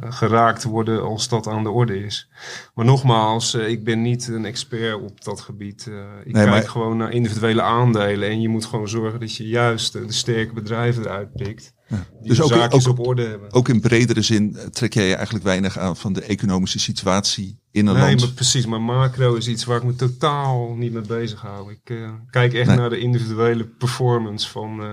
[0.09, 2.29] geraakt worden als dat aan de orde is.
[2.75, 5.85] Maar nogmaals, ik ben niet een expert op dat gebied.
[6.23, 8.29] Ik Nee, kijk maar- gewoon naar individuele aandelen.
[8.29, 11.75] En je moet gewoon zorgen dat je juist de sterke bedrijven eruit pikt.
[11.87, 13.53] Die Dus ook- zaakjes ook- op orde hebben.
[13.53, 17.59] Ook in bredere zin eh, trek jij je eigenlijk weinig aan van de economische situatie
[17.71, 18.19] in een Nee, land.
[18.19, 18.65] maar precies.
[18.65, 21.71] Maar macro is iets waar ik me totaal niet mee bezig hou.
[21.71, 22.77] Ik eh, kijk echt Nee.
[22.77, 24.87] naar de individuele performance van eh,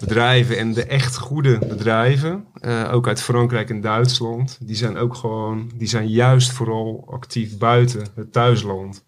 [0.00, 0.58] bedrijven.
[0.58, 2.44] En de echt goede bedrijven,
[2.90, 8.06] ook uit Frankrijk en Duitsland, die zijn ook gewoon, die zijn juist vooral actief buiten
[8.14, 9.04] het thuisland.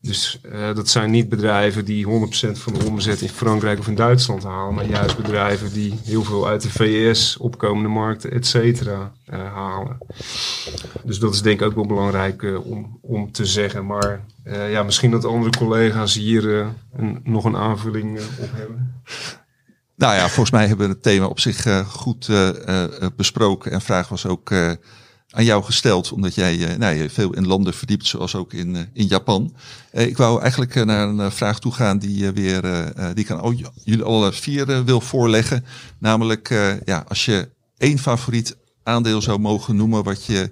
[0.00, 2.10] Dus eh, dat zijn niet bedrijven die 100%
[2.52, 6.48] van de omzet in Frankrijk of in Duitsland halen, maar juist bedrijven die heel veel
[6.48, 9.98] uit de VS, opkomende markten, et cetera, eh, halen.
[11.04, 13.86] Dus dat is denk ik ook wel belangrijk eh, om, om te zeggen.
[13.86, 14.24] Maar
[14.70, 19.02] ja, misschien dat andere collega's hier een, nog een aanvulling op hebben.
[19.96, 22.30] Nou ja, volgens mij hebben we het thema op zich goed
[23.16, 23.72] besproken.
[23.72, 24.50] En vraag was ook
[25.30, 28.76] aan jou gesteld, omdat jij eh, nou, je veel in landen verdiept, zoals ook in,
[28.76, 29.54] eh, in Japan.
[29.90, 32.62] Eh, ik wou eigenlijk naar een vraag toe gaan die, weer,
[33.14, 35.64] die ik aan jullie alle vier wil voorleggen.
[35.98, 36.48] Namelijk,
[36.84, 40.50] ja, als je één favoriet aandeel zou mogen noemen wat je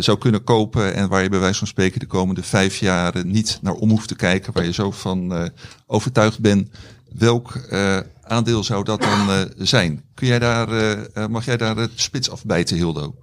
[0.00, 3.58] zou kunnen kopen en waar je bij wijze van spreken de komende vijf jaar niet
[3.62, 5.50] naar om hoeft te kijken, waar je zo van
[5.86, 6.68] overtuigd bent,
[7.12, 7.68] welk
[8.22, 10.04] aandeel zou dat dan zijn?
[10.14, 10.68] Kun jij daar,
[11.30, 13.14] mag jij daar het spits afbijten, Hildo?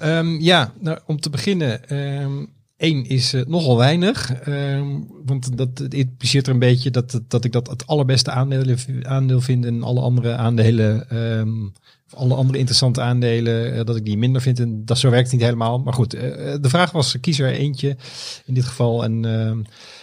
[0.00, 1.88] Ehm, ja, nou, om te beginnen.
[1.88, 2.44] ehm
[2.80, 4.32] één is eh, nogal weinig.
[4.32, 4.86] ehm,
[5.24, 9.40] want dat het impliceert er een beetje dat, dat ik dat het allerbeste aandeel, aandeel
[9.40, 9.64] vind.
[9.64, 11.64] En alle andere aandelen, ehm,
[12.06, 14.60] of alle andere interessante aandelen, eh, dat ik die minder vind.
[14.60, 15.78] En dat zo werkt niet helemaal.
[15.78, 17.96] Maar goed, eh, de vraag was, kies er eentje
[18.44, 19.04] in dit geval.
[19.04, 19.22] En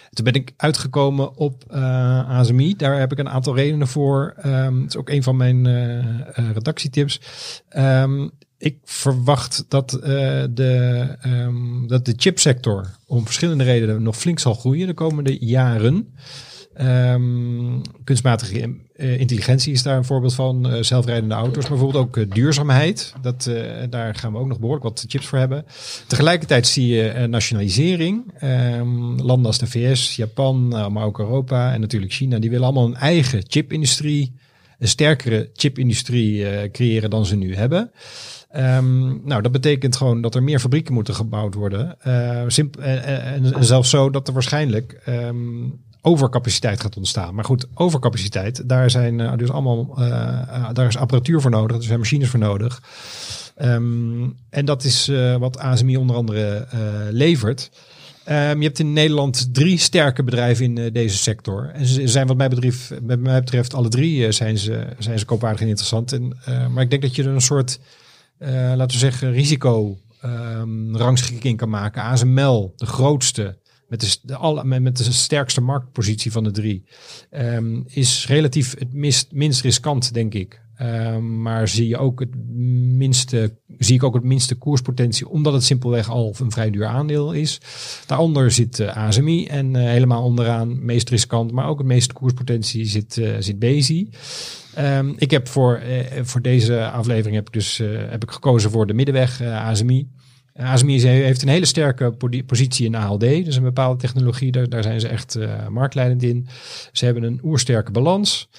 [0.09, 1.63] toen ben ik uitgekomen op
[2.27, 2.75] ASMI.
[2.75, 4.33] Daar heb ik een aantal redenen voor.
[4.37, 5.67] Ehm, het is ook een van mijn
[6.53, 7.19] redactietips.
[8.59, 14.53] Ik verwacht dat, eh, de, ehm, dat de chipsector om verschillende redenen nog flink zal
[14.53, 16.13] groeien de komende jaren.
[16.73, 20.69] Ehm, kunstmatige eh, intelligentie is daar een voorbeeld van.
[20.69, 23.13] eh, zelfrijdende auto's, maar bijvoorbeeld ook duurzaamheid.
[23.21, 23.49] Dat,
[23.89, 25.65] daar gaan we ook nog behoorlijk wat chips voor hebben.
[26.07, 28.33] Tegelijkertijd zie je nationalisering.
[28.39, 32.85] Ehm, landen als de VS, Japan, maar ook Europa en natuurlijk China, die willen allemaal
[32.85, 34.33] een eigen chipindustrie,
[34.79, 37.91] een sterkere chipindustrie creëren dan ze nu hebben.
[38.49, 42.01] Ehm, nou, dat betekent gewoon dat er meer fabrieken moeten gebouwd worden.
[42.01, 45.37] Eh, eh, eh, en, zelfs zo dat er waarschijnlijk ehm,
[46.01, 47.35] overcapaciteit gaat ontstaan.
[47.35, 49.95] Maar goed, overcapaciteit, daar zijn dus allemaal,
[50.73, 52.81] daar is apparatuur voor nodig, er zijn machines voor nodig.
[53.55, 56.67] Ehm, en dat is wat ASMI onder andere
[57.11, 57.71] levert.
[58.25, 61.71] Je hebt in Nederland drie sterke bedrijven in deze sector.
[61.73, 65.25] En ze zijn wat mij betreft, wat mij betreft alle drie zijn, ze, zijn ze
[65.25, 66.13] koopwaardig en interessant.
[66.13, 66.37] En,
[66.73, 67.79] maar ik denk dat je er een soort,
[68.39, 72.01] laten we zeggen, risico ehm, rangschikking kan maken.
[72.01, 73.57] ASML, de grootste,
[73.87, 76.83] met de, de, met de sterkste marktpositie van de drie,
[77.29, 78.93] ehm, is relatief het
[79.31, 80.61] minst, riskant, denk ik.
[80.77, 82.35] Ehm, maar zie je ook het
[82.97, 87.31] minste, zie ik ook het minste koerspotentie, omdat het simpelweg al een vrij duur aandeel
[87.31, 87.61] is.
[88.05, 92.85] Daaronder zit eh, ASMI en eh, helemaal onderaan, meest riskant, maar ook het meeste koerspotentie
[92.85, 94.09] zit, eh zit Bezi.
[94.77, 98.71] Ehm, ik heb voor, eh, voor deze aflevering heb ik dus eh, heb ik gekozen
[98.71, 100.07] voor de middenweg eh, ASMI.
[100.55, 102.13] Uh, ASMI heeft een hele sterke
[102.45, 105.37] positie in ALD, dus een bepaalde technologie, daar, daar zijn ze echt
[105.69, 106.47] marktleidend in.
[106.91, 108.49] Ze hebben een oersterke balans.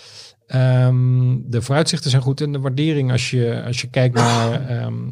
[0.47, 5.11] Ehm, de vooruitzichten zijn goed en de waardering als je, als je kijkt naar, ehm,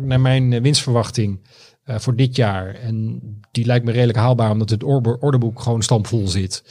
[0.00, 1.40] naar mijn winstverwachting
[1.86, 2.74] voor dit jaar.
[2.74, 3.20] En
[3.50, 6.62] die lijkt me redelijk haalbaar omdat het orde- orderboek gewoon stampvol zit.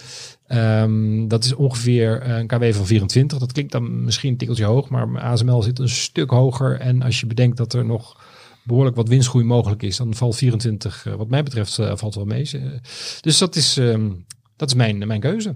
[0.48, 3.38] Ehm, dat is ongeveer eh, een KW van 24.
[3.38, 6.80] Dat klinkt dan misschien een tikkeltje hoog, maar ASML zit een stuk hoger.
[6.80, 8.22] En als je bedenkt dat er nog
[8.64, 12.26] behoorlijk wat winstgroei mogelijk is, dan valt 24, eh, wat mij betreft, eh, valt wel
[12.26, 12.50] mee.
[13.22, 14.12] Dus dat is, ehm,
[14.56, 15.56] dat is mijn, mijn keuze.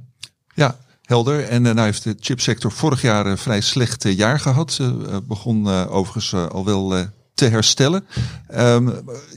[0.54, 1.44] Ja, helder.
[1.44, 4.72] En eh, nou heeft de chipsector vorig jaar een vrij slecht jaar gehad.
[4.74, 6.96] Ze begon overigens al wel
[7.38, 8.06] te herstellen.
[8.48, 8.90] Ehm,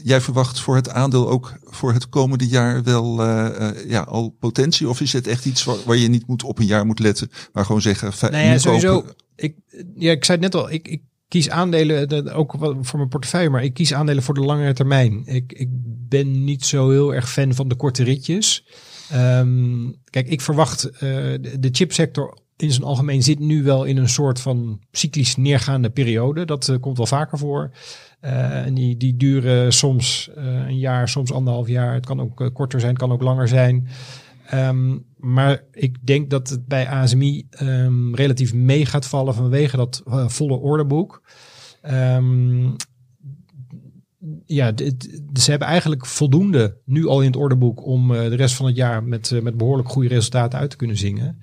[0.03, 4.35] jij verwacht voor het aandeel ook voor het komende jaar wel eh, eh, ja, al
[4.39, 4.89] potentie?
[4.89, 7.31] Of is het echt iets waar, waar je niet moet op een jaar moet letten,
[7.53, 9.05] maar gewoon zeggen, Nou ja, sowieso.
[9.35, 9.55] Ik,
[9.95, 13.49] ja, ik zei het net al, ik, ik kies aandelen, dat ook voor mijn portefeuille,
[13.49, 15.21] maar ik kies aandelen voor de langere termijn.
[15.25, 15.69] Ik, ik
[16.09, 18.65] ben niet zo heel erg fan van de korte ritjes.
[19.09, 23.97] Ehm, kijk, ik verwacht eh, de, de chipsector in zijn algemeen zit nu wel in
[23.97, 26.45] een soort van cyclisch neergaande periode.
[26.45, 27.71] Dat eh, komt wel vaker voor.
[28.19, 31.93] Eh, en die, die duren soms eh, een jaar, soms anderhalf jaar.
[31.93, 33.87] Het kan ook korter zijn, kan ook langer zijn.
[34.47, 40.01] Ehm, maar ik denk dat het bij ASMI ehm, relatief mee gaat vallen vanwege dat
[40.27, 41.21] volle orderboek.
[41.81, 42.69] Ehm,
[44.45, 44.71] ja,
[45.33, 49.03] ze hebben eigenlijk voldoende nu al in het orderboek om de rest van het jaar
[49.03, 51.39] met, met behoorlijk goede resultaten uit te kunnen zingen.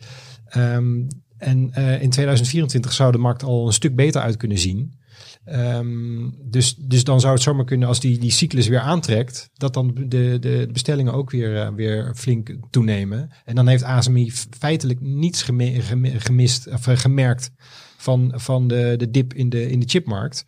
[0.48, 1.02] Ehm,
[1.38, 4.96] en eh, in 2024 zou de markt al een stuk beter uit kunnen zien.
[5.44, 9.74] Ehm, dus, dus dan zou het zomaar kunnen als die, die cyclus weer aantrekt, dat
[9.74, 13.30] dan de, de, bestellingen ook weer, eh, weer flink toenemen.
[13.44, 15.42] En dan heeft ASMI feitelijk niets
[16.16, 17.50] gemist, of eh, gemerkt
[17.96, 20.44] van, van de, de dip in de, in de chipmarkt.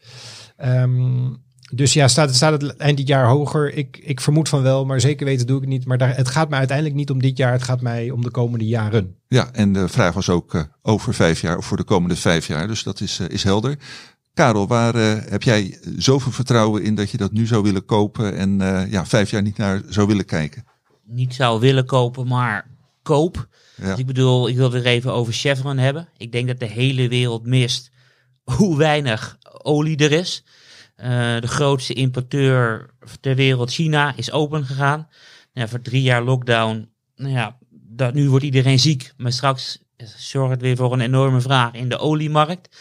[0.57, 1.34] Ehm,
[1.71, 3.75] dus ja, staat, staat het eind dit jaar hoger?
[3.75, 5.87] Ik, ik vermoed van wel, maar zeker weten doe ik het niet.
[5.87, 8.31] Maar daar, het gaat mij uiteindelijk niet om dit jaar, het gaat mij om de
[8.31, 9.16] komende jaren.
[9.29, 12.47] Ja, en de vraag was ook eh, over vijf jaar of voor de komende vijf
[12.47, 12.66] jaar.
[12.66, 13.79] Dus dat is, eh, is helder.
[14.35, 18.37] Karel, waar eh, heb jij zoveel vertrouwen in dat je dat nu zou willen kopen
[18.37, 20.64] en eh, ja, vijf jaar niet naar zou willen kijken?
[21.05, 22.66] Niet zou willen kopen, maar
[23.03, 23.49] koop.
[23.77, 23.91] Ja.
[23.91, 26.09] Dus ik bedoel, ik wil weer even over Chevron hebben.
[26.16, 27.91] Ik denk dat de hele wereld mist
[28.43, 30.45] hoe weinig olie er is.
[31.01, 32.90] Eh, de grootste importeur
[33.20, 35.09] ter wereld, China, is open gegaan.
[35.53, 36.88] Ja, voor drie jaar lockdown.
[37.16, 39.12] Nou ja, dat, nu wordt iedereen ziek.
[39.16, 39.78] Maar straks
[40.16, 42.76] zorgt het weer voor een enorme vraag in de oliemarkt.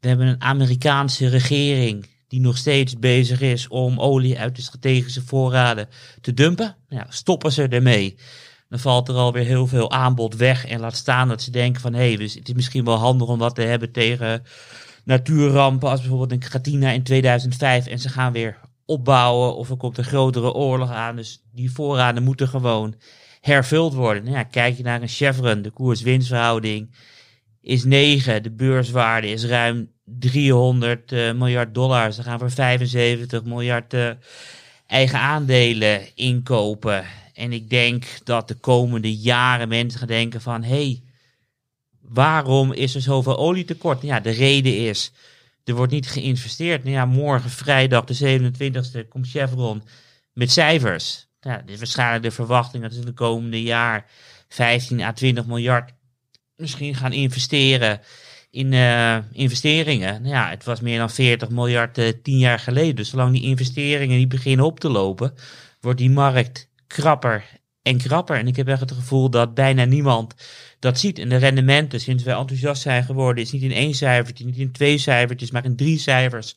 [0.00, 5.22] We hebben een Amerikaanse regering die nog steeds bezig is om olie uit de strategische
[5.22, 5.88] voorraden
[6.20, 6.76] te dumpen.
[6.88, 8.16] Ja, stoppen ze ermee.
[8.68, 10.66] Dan valt er alweer heel veel aanbod weg.
[10.66, 13.28] En laat staan dat ze denken van hé, hey, dus het is misschien wel handig
[13.28, 14.42] om wat te hebben tegen
[15.04, 15.88] natuurrampen.
[15.88, 19.56] Als bijvoorbeeld een Katrina in 2005 en ze gaan weer opbouwen.
[19.56, 21.16] Of er komt een grotere oorlog aan.
[21.16, 22.94] Dus die voorraden moeten gewoon
[23.40, 24.24] hervuld worden.
[24.24, 26.90] Nou ja, kijk je naar een Chevron, de koers-winstverhouding
[27.60, 28.42] is 9.
[28.42, 32.12] De beurswaarde is ruim 300 eh, miljard dollar.
[32.12, 34.10] Ze gaan voor 75 miljard eh,
[34.86, 37.04] eigen aandelen inkopen.
[37.34, 40.62] En ik denk dat de komende jaren mensen gaan denken van...
[40.62, 41.02] hey,
[42.08, 44.02] waarom is er zoveel olietekort?
[44.02, 45.12] Nou Ja, de reden is,
[45.64, 46.84] er wordt niet geïnvesteerd.
[46.84, 49.82] Nou ja, morgen vrijdag de 27e komt Chevron
[50.32, 51.26] met cijfers.
[51.40, 54.06] Ja, dit is waarschijnlijk de verwachting dat ze de komende jaar
[54.48, 55.92] 15 à 20 miljard
[56.56, 58.00] misschien gaan investeren
[58.50, 60.22] in eh, investeringen.
[60.22, 62.96] Nou ja, het was meer dan 40 miljard eh, tien jaar geleden.
[62.96, 65.34] Dus zolang die investeringen niet beginnen op te lopen,
[65.80, 67.44] wordt die markt krapper
[67.82, 68.36] en krapper.
[68.36, 70.34] En ik heb echt het gevoel dat bijna niemand
[70.84, 71.18] dat ziet.
[71.18, 74.72] En de rendementen, sinds wij enthousiast zijn geworden, is niet in één cijfertje, niet in
[74.72, 76.56] twee cijfertjes, maar in drie cijfers.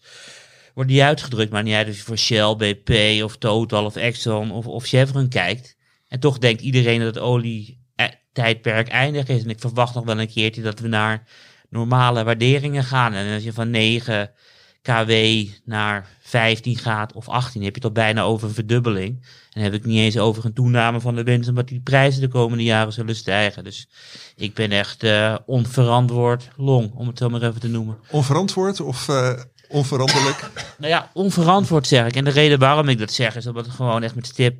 [0.73, 4.67] Wordt die uitgedrukt, maar niet of je voor Shell, BP of Total of Exxon of,
[4.67, 5.75] of Chevron kijkt.
[6.07, 9.43] En toch denkt iedereen dat het olie eh, tijdperk eindig is.
[9.43, 11.27] En ik verwacht nog wel een keertje dat we naar
[11.69, 13.13] normale waarderingen gaan.
[13.13, 14.31] En als je van 9
[14.81, 15.11] kW
[15.65, 19.25] naar 15 gaat of 18, heb je toch bijna over een verdubbeling.
[19.51, 22.27] En heb ik niet eens over een toename van de winst, omdat die prijzen de
[22.27, 23.63] komende jaren zullen stijgen.
[23.63, 23.87] Dus
[24.35, 27.97] ik ben echt eh, onverantwoord long, om het zo maar even te noemen.
[28.11, 29.33] Onverantwoord of eh,
[29.69, 30.49] onveranderlijk?
[30.77, 32.15] Nou ja, onverantwoord zeg ik.
[32.15, 34.55] En de reden waarom ik dat zeg is omdat het gewoon echt met stip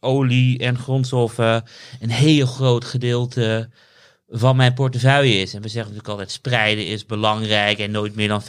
[0.00, 1.64] olie en grondstoffen
[2.00, 3.68] een heel groot gedeelte
[4.28, 5.54] van mijn portefeuille is.
[5.54, 8.44] En we zeggen natuurlijk altijd spreiden is belangrijk en nooit meer dan 5%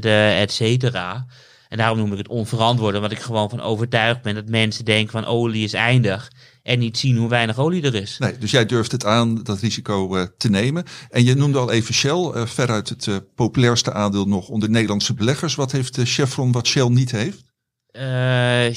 [0.00, 1.26] eh, et cetera.
[1.74, 5.12] En daarom noem ik het onverantwoord, omdat ik gewoon van overtuigd ben dat mensen denken
[5.12, 6.30] van olie is eindig.
[6.62, 8.18] en niet zien hoe weinig olie er is.
[8.18, 10.84] Nee, dus jij durft het aan dat risico eh, te nemen.
[11.10, 15.14] En je noemde al even Shell, uh, veruit het uh, populairste aandeel nog onder Nederlandse
[15.14, 15.54] beleggers.
[15.54, 17.44] Wat heeft Chevron wat Shell niet heeft?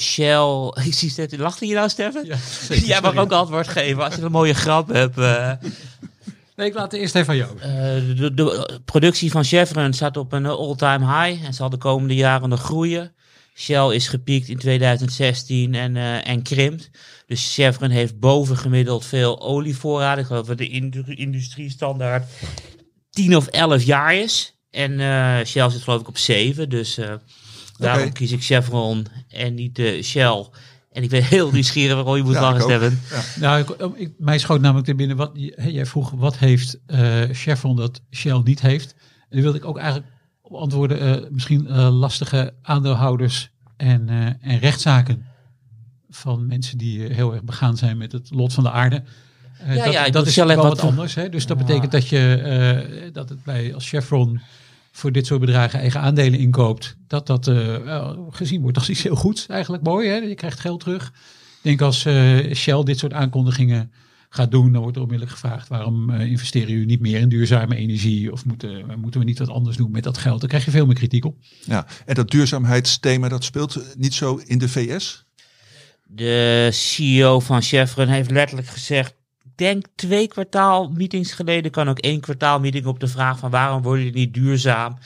[0.00, 2.26] Shell, ik zie het, lachte je nou Steffen?
[2.26, 2.36] Ja,
[2.92, 5.16] Jij mag ook antwoord geven als je een mooie grap hebt.
[6.58, 7.58] Nee, ik laat het eerst even van jou.
[8.16, 12.48] De, de, productie van Chevron staat op een all-time high en zal de komende jaren
[12.48, 13.14] nog groeien.
[13.54, 16.90] Shell is gepiekt in 2016 en, uh, en krimpt.
[17.26, 20.18] Dus Chevron heeft bovengemiddeld veel olievoorraden.
[20.18, 20.68] Ik geloof dat de
[21.14, 22.28] industriestandaard
[23.10, 24.58] 10 of 11 jaar is.
[24.70, 26.68] En uh, Shell zit geloof ik op 7.
[26.68, 27.12] Dus uh,
[27.76, 28.12] daarom okay.
[28.12, 30.46] kies ik Chevron en niet uh, Shell.
[30.98, 33.00] En ik ben heel nieuwsgierig waarom je moet ja, lachen, Steven.
[33.10, 33.22] Ja.
[33.40, 35.16] Nou, ik, ik, mij schoot namelijk te binnen.
[35.16, 36.78] Wat, jij vroeg, wat heeft
[37.32, 38.94] Chevron dat Shell niet heeft?
[39.20, 40.06] En die wilde ik ook eigenlijk
[40.42, 41.22] antwoorden.
[41.22, 45.26] Uh, misschien uh, lastige aandeelhouders en, uh, en rechtszaken
[46.08, 49.02] van mensen die heel erg begaan zijn met het lot van de aarde.
[49.66, 51.14] ja, dat, ja, dat is wel wat, wat anders.
[51.14, 51.28] Hè?
[51.28, 54.40] Dus dat betekent dat je dat het bij als Chevron
[54.98, 57.50] voor dit soort bedragen eigen aandelen inkoopt, dat dat
[58.30, 59.46] gezien wordt als iets heel goeds.
[59.46, 60.16] Eigenlijk mooi, hè?
[60.16, 61.06] je krijgt geld terug.
[61.06, 62.00] Ik denk als
[62.54, 63.90] Shell dit soort aankondigingen
[64.28, 67.76] gaat doen, dan wordt er onmiddellijk gevraagd waarom uh, investeren jullie niet meer in duurzame
[67.76, 70.40] energie of moeten, moeten we niet wat anders doen met dat geld?
[70.40, 71.36] Dan krijg je veel meer kritiek op.
[71.64, 75.24] Ja, en dat duurzaamheidsthema dat speelt niet zo in de VS?
[76.06, 79.14] De CEO van Chevron heeft letterlijk gezegd,
[79.58, 83.82] denk twee kwartaal meetings geleden, kan ook één kwartaal meeting op de vraag van waarom
[83.82, 84.98] worden jullie niet duurzaam?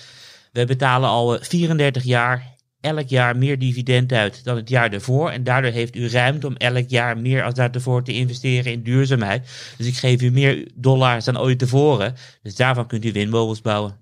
[0.52, 5.30] We betalen al 34 jaar elk jaar meer dividend uit dan het jaar ervoor.
[5.30, 9.48] En daardoor heeft u ruimte om elk jaar meer als daarvoor te investeren in duurzaamheid.
[9.76, 12.14] Dus ik geef u meer dollars dan ooit tevoren.
[12.42, 13.96] Dus daarvan kunt u windmolens bouwen.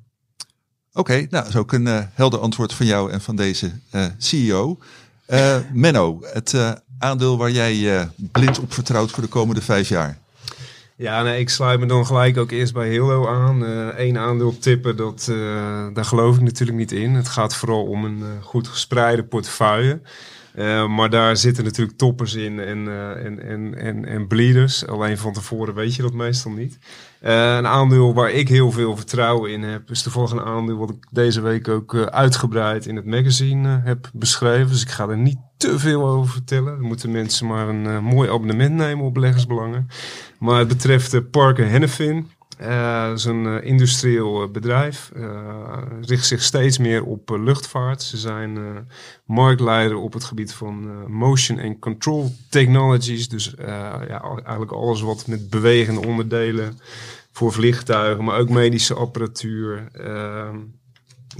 [0.92, 4.78] Oké, nou, dat is ook een helder antwoord van jou en van deze uh, CEO.
[5.28, 6.55] Uh, Menno, het
[6.98, 10.18] aandeel waar jij blind op vertrouwt voor de komende vijf jaar.
[11.01, 13.62] Ja, ik sluit me dan gelijk ook eerst bij Hillo aan.
[13.96, 17.14] Eén uh, aandeel tippen, dat, uh, daar geloof ik natuurlijk niet in.
[17.14, 20.01] Het gaat vooral om een uh, goed gespreide portefeuille.
[20.88, 22.88] maar daar zitten natuurlijk toppers in en,
[23.24, 24.86] en, en, en, en bleeders.
[24.86, 26.78] Alleen van tevoren weet je dat meestal niet.
[27.21, 31.07] Een aandeel waar ik heel veel vertrouwen in heb, is toevallig een aandeel wat ik
[31.11, 34.68] deze week ook uitgebreid in het magazine heb beschreven.
[34.68, 36.77] Dus ik ga er niet te veel over vertellen.
[36.77, 39.87] Dan moeten mensen maar een mooi abonnement nemen op beleggersbelangen.
[40.39, 42.31] Maar het betreft Parker Hennefin.
[42.62, 45.12] Uh, dat is een uh, industrieel bedrijf.
[46.00, 48.02] richt zich steeds meer op luchtvaart.
[48.02, 48.58] Ze zijn
[49.24, 53.28] marktleider op het gebied van motion and control technologies.
[53.28, 56.78] Dus ja, eigenlijk alles wat met bewegende onderdelen
[57.32, 59.88] voor vliegtuigen, maar ook medische apparatuur.
[59.92, 60.56] Ehm,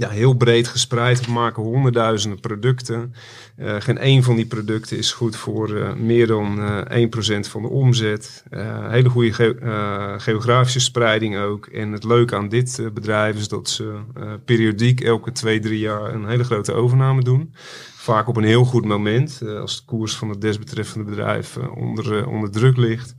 [0.01, 1.25] ja, heel breed gespreid.
[1.25, 3.13] We maken honderdduizenden producten.
[3.57, 7.61] Uh, geen één van die producten is goed voor uh, meer dan uh, 1% van
[7.61, 8.43] de omzet.
[8.89, 11.65] hele goede ge geografische spreiding ook.
[11.65, 13.99] En het leuke aan dit bedrijf is dat ze
[14.45, 17.53] periodiek elke twee, drie jaar een hele grote overname doen.
[17.95, 22.51] Vaak op een heel goed moment, als de koers van het desbetreffende bedrijf onder, onder
[22.51, 23.15] druk ligt.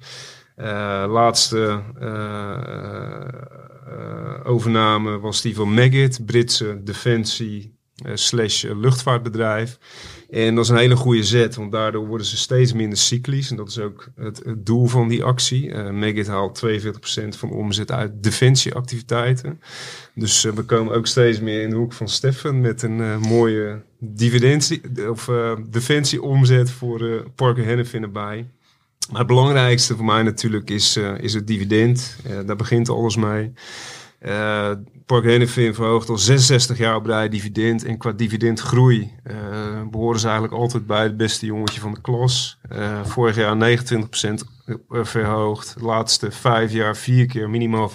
[1.07, 1.83] laatste
[4.45, 9.79] overname was die van Meggitt, Britse defensie uh, slash luchtvaartbedrijf.
[10.31, 13.51] En dat is een hele goede zet, want daardoor worden ze steeds minder cyclisch.
[13.51, 15.69] En dat is ook het, doel van die actie.
[15.69, 16.69] Uh, haalt 42%
[17.29, 19.61] van de omzet uit defensieactiviteiten.
[20.15, 25.11] Dus we komen ook steeds meer in de hoek van Steffen met een mooie dividentie,
[25.11, 25.31] of
[25.71, 28.47] defensieomzet voor Parker Hennepin erbij.
[29.11, 32.17] Het belangrijkste voor mij natuurlijk is, uh, is het dividend.
[32.27, 33.53] Uh, daar begint alles mee.
[34.23, 34.71] Uh,
[35.07, 37.85] Park Hennepin verhoogt al 66 jaar op rij dividend.
[37.85, 39.13] En qua dividendgroei
[39.91, 42.59] behoren ze eigenlijk altijd bij het beste jongetje van de klas.
[43.05, 43.95] vorig jaar 29%
[44.89, 45.75] verhoogd.
[45.79, 47.93] De laatste vijf jaar vier keer minimaal 15%.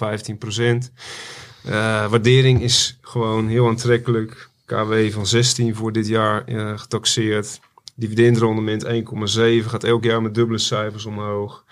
[2.10, 4.48] waardering is gewoon heel aantrekkelijk.
[4.64, 6.44] KW van 16 voor dit jaar
[6.76, 7.60] getaxeerd.
[7.98, 11.64] Dividendrendement 1,7 gaat elk jaar met dubbele cijfers omhoog.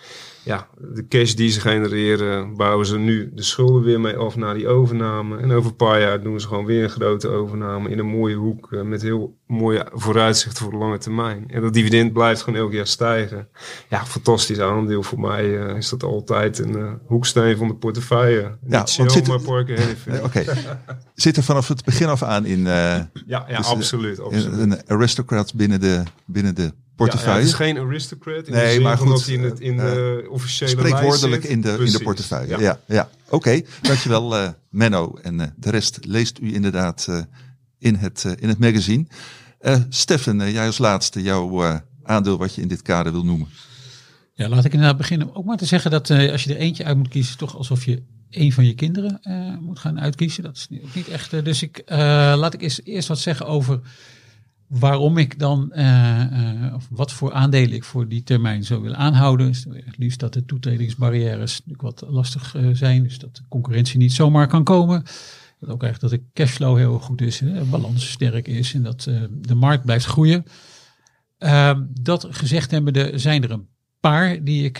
[0.46, 4.54] Ja, de cash die ze genereren, bouwen ze nu de schulden weer mee af na
[4.54, 5.38] die overname.
[5.38, 8.34] En over een paar jaar doen ze gewoon weer een grote overname in een mooie
[8.34, 11.44] hoek uh, met heel mooie vooruitzichten voor de lange termijn.
[11.48, 13.48] En dat dividend blijft gewoon elk jaar stijgen.
[13.88, 18.58] Ja, fantastisch aandeel voor mij uh, is dat altijd een uh, hoeksteen van de portefeuille.
[18.68, 20.46] Ja, Niet Shell, zit, maar Parker Oké, okay.
[21.14, 22.64] zit er vanaf het begin af aan in.
[22.64, 24.20] ja, ja dus absoluut.
[24.20, 24.58] absoluut.
[24.58, 27.30] Een aristocrat binnen de, binnen de portefeuille.
[27.30, 29.42] Ja, ja, het is geen aristocrat in nee, de zin maar goed, dat hij in,
[29.42, 32.60] het, in de uh, officiële Spreekwoordelijk in de, in de portefeuille, ja.
[32.60, 33.08] ja, ja.
[33.24, 35.18] Oké, okay, dankjewel uh, Menno.
[35.22, 37.08] En uh, de rest leest u inderdaad
[37.78, 39.06] in, het, in het magazine.
[39.88, 43.48] Steffen, jij als laatste jouw aandeel wat je in dit kader wil noemen.
[44.36, 45.34] Ja, laat ik inderdaad beginnen.
[45.34, 47.84] Ook maar te zeggen dat eh, als je er eentje uit moet kiezen, toch alsof
[47.84, 50.42] je een van je kinderen eh, moet gaan uitkiezen.
[50.42, 51.32] Dat is ook niet echt.
[51.32, 51.98] eh, dus ik eh,
[52.36, 53.80] laat ik eerst, eerst wat zeggen over
[54.68, 58.96] waarom ik dan, eh, eh, of wat voor aandelen ik voor die termijn zou willen
[58.96, 59.46] aanhouden.
[59.46, 64.12] Het liefst dat de toetredingsbarrières natuurlijk wat lastig eh, zijn, dus dat de concurrentie niet
[64.12, 65.02] zomaar kan komen.
[65.60, 69.02] Dat ook echt dat de cashflow heel goed is, hè, balans sterk is en dat
[69.30, 70.44] de markt blijft groeien.
[71.38, 73.68] Ehm, dat gezegd hebbende zijn er een
[74.00, 74.78] paar die ik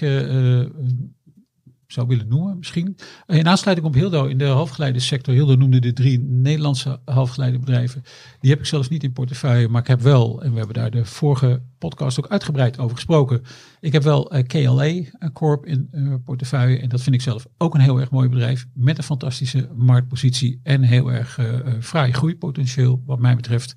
[1.86, 2.96] zou willen noemen misschien.
[3.26, 5.34] Eh, In aansluiting op Hildo in de halfgeleidersector.
[5.34, 8.02] Hildo noemde de drie Nederlandse halfgeleiderbedrijven.
[8.40, 10.90] Die heb ik zelfs niet in portefeuille, maar ik heb wel, en we hebben daar
[10.90, 13.42] de vorige podcast ook uitgebreid over gesproken.
[13.80, 17.74] Ik heb wel eh, KLA Corp in eh, portefeuille en dat vind ik zelf ook
[17.74, 21.46] een heel erg mooi bedrijf met een fantastische marktpositie en heel erg eh,
[21.80, 23.74] fraai groeipotentieel wat mij betreft.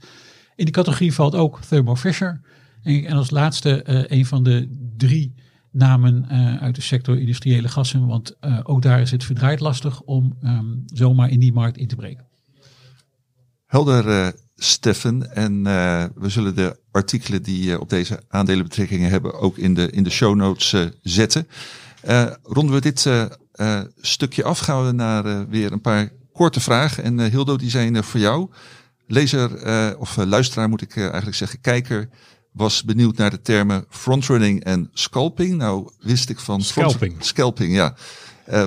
[0.55, 2.41] In die categorie valt ook Thermo Fisher.
[2.83, 3.81] En, en als laatste
[4.13, 5.33] een van de drie
[5.71, 8.07] namen eh, uit de sector industriële gassen.
[8.07, 11.87] Want eh, ook daar is het verdraaid lastig om ehm, zomaar in die markt in
[11.87, 12.27] te breken.
[13.65, 14.27] Helder, eh
[14.61, 15.35] Steffen.
[15.35, 15.63] En
[16.15, 20.35] we zullen de artikelen die op deze aandelenbetrekkingen hebben ook in de, in de show
[20.35, 21.47] notes zetten.
[22.43, 23.09] Ronden we dit
[23.95, 27.03] stukje af, gaan we naar weer een paar korte vragen.
[27.03, 28.49] En Hildo, die zijn voor jou.
[29.07, 32.09] Lezer of luisteraar moet ik eigenlijk zeggen, kijker
[32.51, 35.57] was benieuwd naar de termen frontrunning en scalping.
[35.57, 36.61] Nou wist ik van...
[36.61, 37.15] Scalping.
[37.19, 37.95] scalping, ja.
[38.45, 38.63] Eh,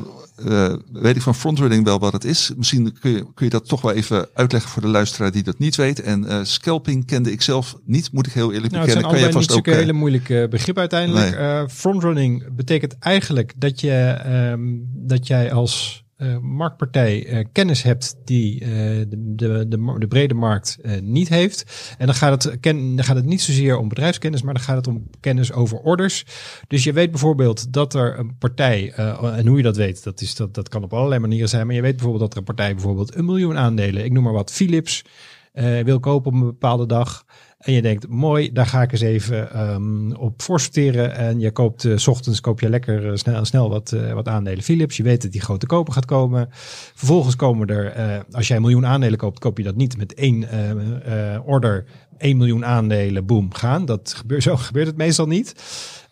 [0.46, 2.52] eh, weet ik van frontrunning wel wat het is.
[2.56, 5.58] Misschien kun je, kun je dat toch wel even uitleggen voor de luisteraar die dat
[5.58, 6.00] niet weet.
[6.00, 9.24] En eh, scalping kende ik zelf niet, moet ik heel eerlijk Nou, het zijn bekennen.
[9.24, 11.38] allebei niet zulke eh, hele moeilijke begrippen uiteindelijk.
[11.38, 11.68] Nee.
[11.68, 14.60] Frontrunning betekent eigenlijk dat, je, ehm,
[14.94, 18.68] dat jij als eh, marktpartij eh, kennis hebt die eh,
[19.08, 19.66] de, de,
[19.98, 21.94] de, brede markt niet heeft.
[21.98, 24.76] En dan gaat, het, ken, dan gaat het niet zozeer om bedrijfskennis, maar dan gaat
[24.76, 26.24] het om kennis over orders.
[26.68, 30.34] Dus je weet bijvoorbeeld dat er een partij, en hoe je dat weet, dat, is,
[30.34, 31.66] dat, dat kan op allerlei manieren zijn.
[31.66, 34.32] Maar je weet bijvoorbeeld dat er een partij bijvoorbeeld een miljoen aandelen, ik noem maar
[34.32, 35.04] wat, Philips,
[35.84, 37.24] wil kopen op een bepaalde dag.
[37.62, 41.14] En je denkt, mooi, daar ga ik eens even ehm, op voorsorteren.
[41.14, 44.28] En je koopt, eh, s ochtends koop je lekker eh, snel, snel wat, eh, wat
[44.28, 44.96] aandelen Philips.
[44.96, 46.48] Je weet dat die grote koper gaat komen.
[46.94, 50.46] Vervolgens komen er, als jij een miljoen aandelen koopt, koop je dat niet met één
[51.44, 51.84] order.
[52.18, 53.84] 1 miljoen aandelen, boom, gaan.
[53.84, 55.54] Dat gebeurt, zo gebeurt het meestal niet.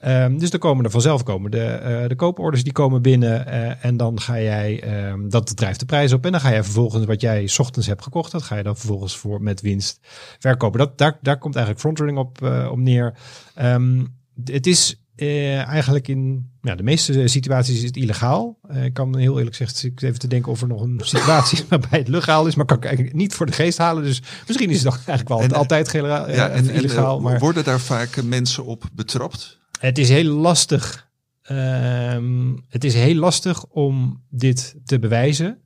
[0.00, 3.46] Ehm, dus dan komen er vanzelf komen de, eh, de kooporders die komen binnen.
[3.46, 6.24] eh, en dan ga jij, ehm, dat drijft de prijs op.
[6.24, 8.76] En dan ga je vervolgens wat jij 's ochtends hebt gekocht, dat ga je dan
[8.76, 9.98] vervolgens voor met winst
[10.38, 10.78] verkopen.
[10.78, 13.14] Dat, daar, daar komt eigenlijk frontrunning op, eh, op neer.
[13.54, 14.04] Ehm,
[14.44, 18.58] het is eigenlijk in ja, de meeste situaties is het illegaal.
[18.82, 21.68] Ik kan heel eerlijk zeggen, ik even te denken of er nog een situatie is
[21.68, 24.02] waarbij het legaal is, maar kan ik eigenlijk niet voor de geest halen.
[24.02, 27.20] Dus misschien is het toch eigenlijk wel En, altijd ja, en, en, illegaal.
[27.20, 29.59] maar worden daar vaak mensen op betrapt?
[29.80, 31.08] Het is heel lastig.
[31.42, 35.58] Ehm, het is heel lastig om dit te bewijzen.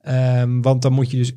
[0.00, 1.32] Ehm, want dan moet je dus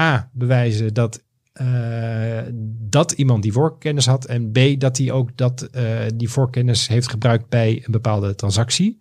[0.00, 2.40] A bewijzen dat, eh,
[2.80, 4.24] dat iemand die voorkennis had.
[4.24, 5.84] En B dat hij ook dat, eh,
[6.14, 8.98] die voorkennis heeft gebruikt bij een bepaalde transactie.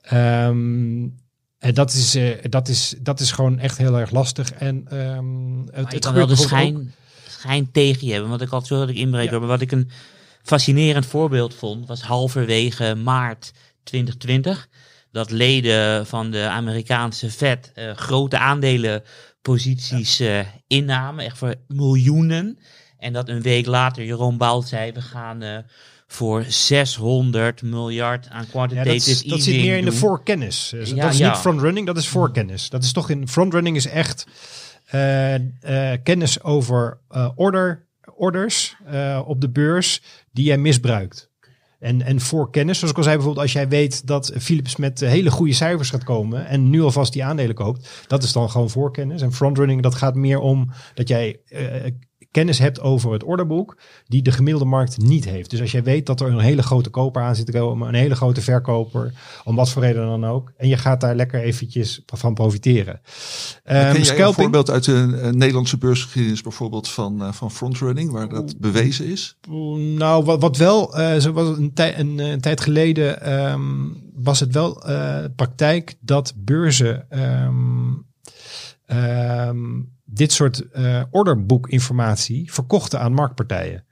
[0.00, 1.08] Ehm,
[1.58, 4.52] en dat is, eh, dat, is, dat is gewoon echt heel erg lastig.
[4.52, 4.84] En
[5.70, 6.94] het, het kan wel de schijn,
[7.28, 8.30] schijn tegen je hebben.
[8.30, 9.30] Want ik had zo dat ik inbreek.
[9.30, 9.38] Ja.
[9.38, 9.90] Maar wat ik een
[10.50, 14.68] fascinerend voorbeeld vond, was halverwege maart 2020.
[15.12, 21.24] Dat leden van de Amerikaanse Fed eh, grote aandelenposities eh, innamen.
[21.24, 22.58] Echt voor miljoenen.
[22.98, 25.58] En dat een week later Jeroen Bout zei, we gaan eh,
[26.06, 30.68] voor 600 miljard aan Ja, quantitative dat, is- dat zit meer in de voorkennis.
[30.70, 31.28] Dus Ja, dat is ja.
[31.30, 32.68] niet frontrunning, dat is voorkennis.
[32.68, 34.26] Dat is toch in frontrunning is echt
[36.02, 37.00] kennis over
[37.34, 37.88] order,
[38.20, 40.02] orders eh, op de beurs
[40.32, 41.30] die jij misbruikt.
[41.78, 45.08] En, en voorkennis, zoals ik al zei, bijvoorbeeld als jij weet dat Philips met eh,
[45.08, 48.70] hele goede cijfers gaat komen en nu alvast die aandelen koopt, dat is dan gewoon
[48.70, 49.22] voorkennis.
[49.22, 51.92] En frontrunning, dat gaat meer om dat jij eh,
[52.30, 53.76] kennis hebt over het orderboek
[54.06, 55.50] die de gemiddelde markt niet heeft.
[55.50, 57.94] Dus als jij weet dat er een hele grote koper aan zit te komen, een
[57.94, 59.12] hele grote verkoper,
[59.44, 63.00] om wat voor reden dan ook, en je gaat daar lekker eventjes van profiteren.
[63.64, 68.28] Ehm, Ken jij een voorbeeld uit de Nederlandse beursgeschiedenis bijvoorbeeld van, eh, van frontrunning, waar
[68.28, 69.36] dat bewezen is?
[69.96, 73.88] Nou, wat, wat wel, eh zo was een, tij, een, eh, een tijd geleden ehm,
[74.14, 74.82] was het wel
[75.36, 77.92] praktijk dat beurzen ehm,
[80.12, 83.84] dit soort eh orderboekinformatie verkochten aan marktpartijen.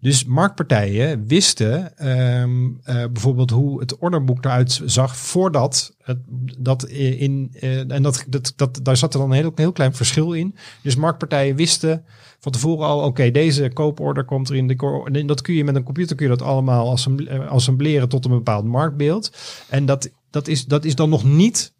[0.00, 6.18] Dus marktpartijen wisten ehm, eh, bijvoorbeeld hoe het orderboek eruit zag voordat het,
[6.58, 9.94] dat in eh, en dat, dat, dat daar zat er dan een heel, heel klein
[9.94, 10.56] verschil in.
[10.82, 12.04] Dus marktpartijen wisten
[12.38, 15.74] van tevoren al, oké, deze kooporder komt er in de en dat kun je met
[15.74, 19.36] een computer kun je dat allemaal assemble- assembleren tot een bepaald marktbeeld.
[19.68, 21.72] En dat, dat, is, dat is dan nog niet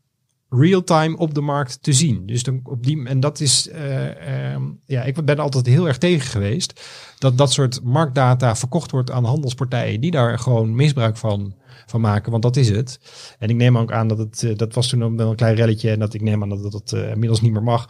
[0.56, 2.26] real-time op de markt te zien.
[2.26, 5.98] Dus dan op die, en dat is, eh, ehm, ja, ik ben altijd heel erg
[5.98, 6.80] tegen geweest
[7.18, 11.54] dat dat soort marktdata verkocht wordt aan handelspartijen die daar gewoon misbruik van,
[11.86, 13.00] van maken, want dat is het.
[13.38, 15.90] En ik neem ook aan dat het, eh, dat was toen wel een klein relletje
[15.90, 17.88] en dat ik neem aan dat dat eh, inmiddels niet meer mag.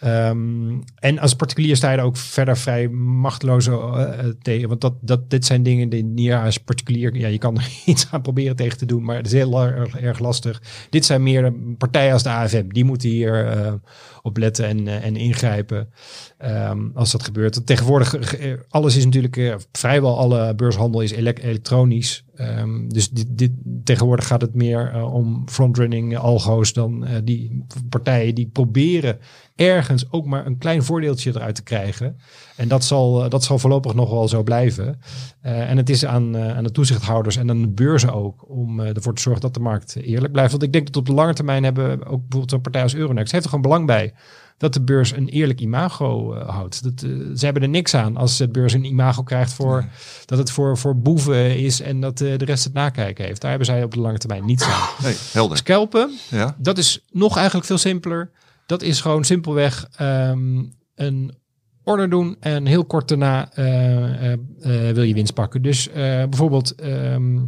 [0.00, 4.08] Ehm, en als particulier sta je er ook verder vrij machteloos eh,
[4.42, 4.68] tegen.
[4.68, 7.16] Want dat, dat, dit zijn dingen die niet als particulier...
[7.16, 9.96] Ja, je kan er iets aan proberen tegen te doen, maar het is heel erg,
[9.96, 10.62] erg lastig.
[10.90, 12.68] Dit zijn meer partijen als de AFM.
[12.68, 13.72] Die moeten hier eh,
[14.22, 15.88] op letten en, eh, en ingrijpen
[16.38, 17.66] ehm, als dat gebeurt.
[17.66, 19.36] Tegenwoordig, eh, alles is natuurlijk...
[19.36, 22.24] eh, vrijwel alle beurshandel is elek- elektronisch.
[22.34, 23.50] Ehm, dus dit, dit,
[23.84, 29.18] tegenwoordig gaat het meer eh, om frontrunning algo's dan eh, die partijen die proberen
[29.54, 32.16] ergens ook maar een klein voordeeltje eruit te krijgen.
[32.56, 34.98] En dat zal, eh, dat zal voorlopig nog wel zo blijven.
[35.40, 38.80] Eh, en het is aan, eh, aan de toezichthouders en aan de beurzen ook om
[38.80, 40.50] eh, ervoor te zorgen dat de markt eerlijk blijft.
[40.50, 43.32] Want ik denk dat op de lange termijn hebben ook bijvoorbeeld een partij als Euronext
[43.32, 44.14] heeft er gewoon belang bij
[44.58, 46.82] dat de beurs een eerlijk imago eh, houdt.
[46.82, 49.84] Dat, eh, ze hebben er niks aan als de beurs een imago krijgt voor
[50.24, 53.40] dat het voor, voor boeven is en dat eh, de rest het nakijken heeft.
[53.40, 54.88] Daar hebben zij op de lange termijn niets aan.
[55.02, 55.56] Nee, helder.
[55.56, 58.30] Scalpen, Ja, dat is nog eigenlijk veel simpeler.
[58.66, 60.62] Dat is gewoon simpelweg ehm,
[60.94, 61.34] een
[61.84, 63.48] order doen en heel kort daarna
[64.92, 65.62] wil je winst pakken.
[65.62, 67.38] Dus bijvoorbeeld ehm,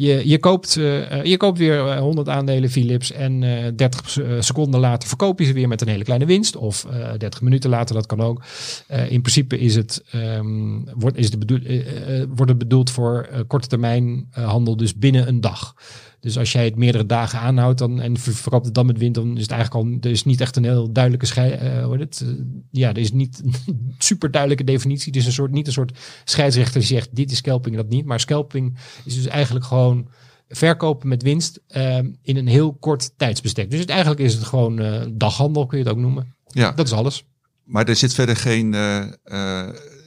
[0.00, 4.10] je, je, koopt, eh, eh, je koopt weer eh, 100 aandelen Philips en eh 30
[4.10, 6.56] se- eh, seconden later verkoop je ze weer met een hele kleine winst.
[6.56, 8.42] Of eh 30 minuten later, dat kan ook.
[8.86, 12.90] Eh, in principe is het, ehm, wordt, is de bedoel, eh, eh, wordt het bedoeld
[12.90, 15.74] voor eh, korte termijn eh, handel, dus binnen een dag.
[16.20, 19.14] Dus als jij het meerdere dagen aanhoudt dan, en ver- verkoopt het dan met wind,
[19.14, 21.96] dan is het eigenlijk al er is niet echt een heel duidelijke schei, eh, hoe
[21.96, 22.28] heet het?
[22.28, 22.34] Eh,
[22.70, 25.06] ja, er is niet een super duidelijke definitie.
[25.06, 27.90] Het is een soort, niet een soort scheidsrechter die zegt dit is scalping en dat
[27.90, 28.04] niet.
[28.04, 30.08] Maar scalping is dus eigenlijk gewoon
[30.48, 33.70] verkopen met winst ehm, in een heel kort tijdsbestek.
[33.70, 36.34] Dus het, eigenlijk is het gewoon eh, daghandel, kun je het ook noemen.
[36.46, 36.72] ja.
[36.72, 37.24] Dat is alles.
[37.64, 38.74] maar er zit verder geen...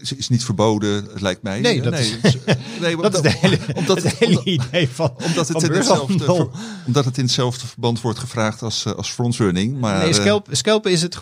[0.04, 1.60] is, is niet verboden, het lijkt mij.
[1.60, 2.38] Nee, dat nee, is- is-
[2.82, 6.24] nee, Dat is de hele, omdat, het hele idee van, omdat het, van in hetzelfde,
[6.24, 6.48] ver-
[6.86, 9.80] omdat het in hetzelfde verband wordt gevraagd als, eh, als frontrunning.
[9.80, 11.16] Maar, nee, eh, scalp, scalpen is het.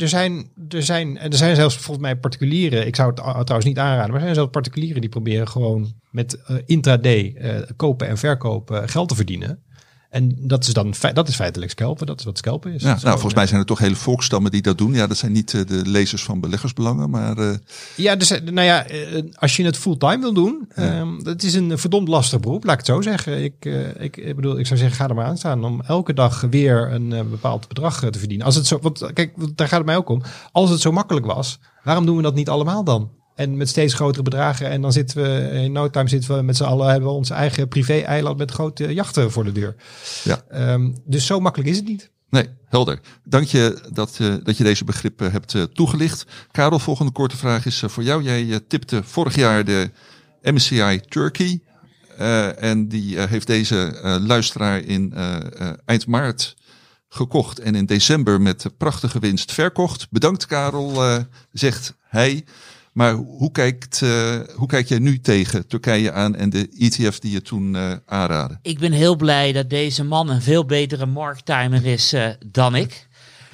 [0.00, 2.86] Er zijn, er, zijn, er zijn zelfs volgens mij particulieren.
[2.86, 6.42] Ik zou het trouwens niet aanraden, maar er zijn zelfs particulieren die proberen gewoon met
[6.42, 7.36] eh, intraday
[7.76, 9.62] kopen en verkopen geld te verdienen.
[10.12, 12.06] En dat is dan dat is feitelijk scalpen.
[12.06, 12.82] Dat is wat scalpen is.
[12.82, 14.94] ja, nou, volgens mij zijn er toch hele volkstammen die dat doen.
[14.94, 17.54] Ja, dat zijn niet eh, de lezers van beleggersbelangen, maar eh,
[17.96, 18.86] Ja, dus, eh, nou ja,
[19.34, 22.86] als je het fulltime wil doen, ehm, dat is een verdomd lastig beroep, laat ik
[22.86, 23.44] het zo zeggen.
[23.44, 23.64] Ik,
[23.98, 26.92] ik, ik bedoel, ik zou zeggen, ga er maar aan staan om elke dag weer
[26.92, 28.46] een bepaald bedrag te verdienen.
[28.46, 30.22] Als het zo, want kijk, daar gaat het mij ook om.
[30.52, 33.10] Als het zo makkelijk was, waarom doen we dat niet allemaal dan?
[33.34, 34.70] En met steeds grotere bedragen.
[34.70, 37.30] En dan zitten we in no time zitten we met z'n allen hebben we ons
[37.30, 39.74] eigen privé-eiland met grote jachten voor de deur.
[40.24, 40.42] Ja.
[40.48, 42.10] Ehm, dus zo makkelijk is het niet.
[42.30, 43.00] nee, helder.
[43.24, 46.24] Dank je dat, eh, dat je deze begrippen hebt eh, toegelicht.
[46.50, 48.22] Karel, volgende korte vraag is eh, voor jou.
[48.22, 49.90] Jij eh, tipte vorig jaar de
[50.42, 51.60] MSCI Turkey.
[52.16, 56.56] Eh, en die eh, heeft deze eh, luisteraar in eh, eh, eind maart
[57.08, 60.06] gekocht en in december met prachtige winst verkocht.
[60.10, 61.18] Bedankt Karel, eh,
[61.52, 62.44] zegt hij.
[62.92, 67.32] Maar hoe kijkt, eh, hoe kijk jij nu tegen Turkije aan en de ETF die
[67.32, 68.58] je toen eh aanraadde?
[68.62, 73.08] Ik ben heel blij dat deze man een veel betere markttimer is eh, dan ik.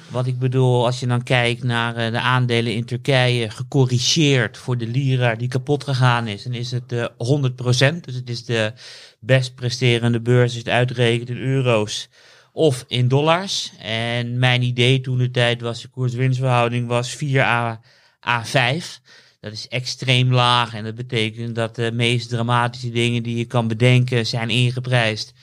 [0.09, 4.87] Wat ik bedoel, als je dan kijkt naar de aandelen in Turkije, gecorrigeerd voor de
[4.87, 8.05] lira die kapot gegaan is, dan is het eh 100%.
[8.05, 8.73] Dus het is de
[9.19, 12.09] best presterende beurs als je het uitrekent in euro's
[12.51, 13.71] of in dollars.
[13.79, 17.81] En mijn idee toen de tijd was, de koers-winstverhouding was 4 à,
[18.27, 19.01] à 5.
[19.39, 23.67] Dat is extreem laag en dat betekent dat de meest dramatische dingen die je kan
[23.67, 25.33] bedenken zijn ingeprijsd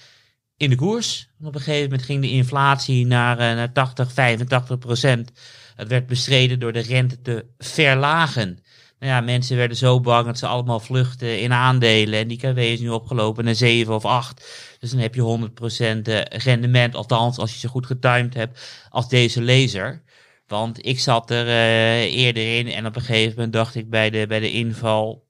[0.57, 1.29] in de koers.
[1.41, 5.33] Op een gegeven moment ging de inflatie naar, eh, naar 80, 85 procent.
[5.77, 8.59] Het werd bestreden door de rente te verlagen.
[8.99, 12.19] Nou ja, mensen werden zo bang dat ze allemaal vluchten in aandelen.
[12.19, 14.47] En die KW is nu opgelopen naar 7 of 8.
[14.79, 16.95] Dus dan heb je 100% eh, rendement.
[16.95, 20.03] Althans, als je ze goed getimed hebt als deze laser.
[20.47, 24.11] Want ik zat er eh, eerder in en op een gegeven moment dacht ik bij
[24.11, 25.25] de, bij de inval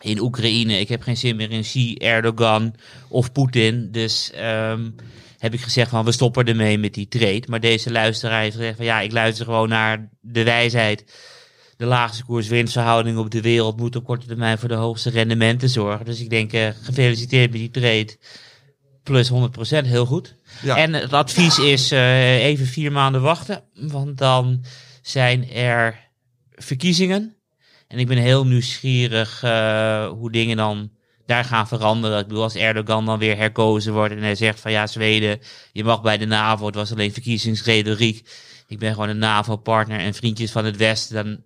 [0.00, 2.74] in Oekraïne, ik heb geen zin meer in Xi, Erdogan
[3.08, 3.90] of Poetin.
[3.90, 4.90] Dus ehm,
[5.38, 7.42] heb ik gezegd van we stoppen ermee met die trade.
[7.46, 11.04] Maar deze luisteraar heeft gezegd van ja, ik luister gewoon naar de wijsheid
[11.76, 16.04] de laagste koers-winstverhouding op de wereld moet op korte termijn voor de hoogste rendementen zorgen.
[16.04, 18.16] Dus ik denk, eh, gefeliciteerd met die trade.
[19.04, 19.32] Plus 100%,
[19.84, 20.34] heel goed.
[20.62, 20.76] Ja.
[20.76, 24.64] En het advies is eh, even vier maanden wachten, want dan
[25.02, 26.10] zijn er
[26.54, 27.36] verkiezingen.
[27.88, 30.90] En ik ben heel nieuwsgierig eh, hoe dingen dan
[31.26, 32.18] daar gaan veranderen.
[32.18, 35.40] Ik bedoel, als Erdogan dan weer herkozen wordt en hij zegt van ja, Zweden,
[35.72, 38.28] je mag bij de NAVO, het was alleen verkiezingsretoriek.
[38.66, 41.42] Ik ben gewoon een NAVO-partner en vriendjes van het Westen, dan,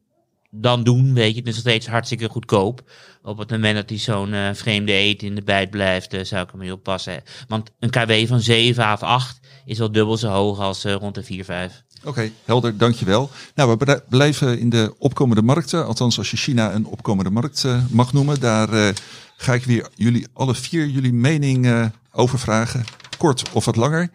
[0.50, 1.38] dan doen, weet je.
[1.38, 2.90] Het is nog steeds hartstikke goedkoop.
[3.22, 6.42] Op het moment dat hij zo'n eh, vreemde eet in de bijt blijft, eh, zou
[6.44, 7.22] ik hem mee oppassen.
[7.48, 11.14] Want een KW van 7 of 8 is wel dubbel zo hoog als eh, rond
[11.14, 11.82] de 4, 5.
[12.04, 13.30] Oké, helder, dankjewel.
[13.54, 15.86] Nou, we blijven in de opkomende markten.
[15.86, 18.40] Althans, als je China een opkomende markt mag noemen.
[18.40, 18.94] Daar
[19.36, 22.84] ga ik weer jullie, alle vier jullie mening over vragen.
[23.16, 24.10] Kort of wat langer.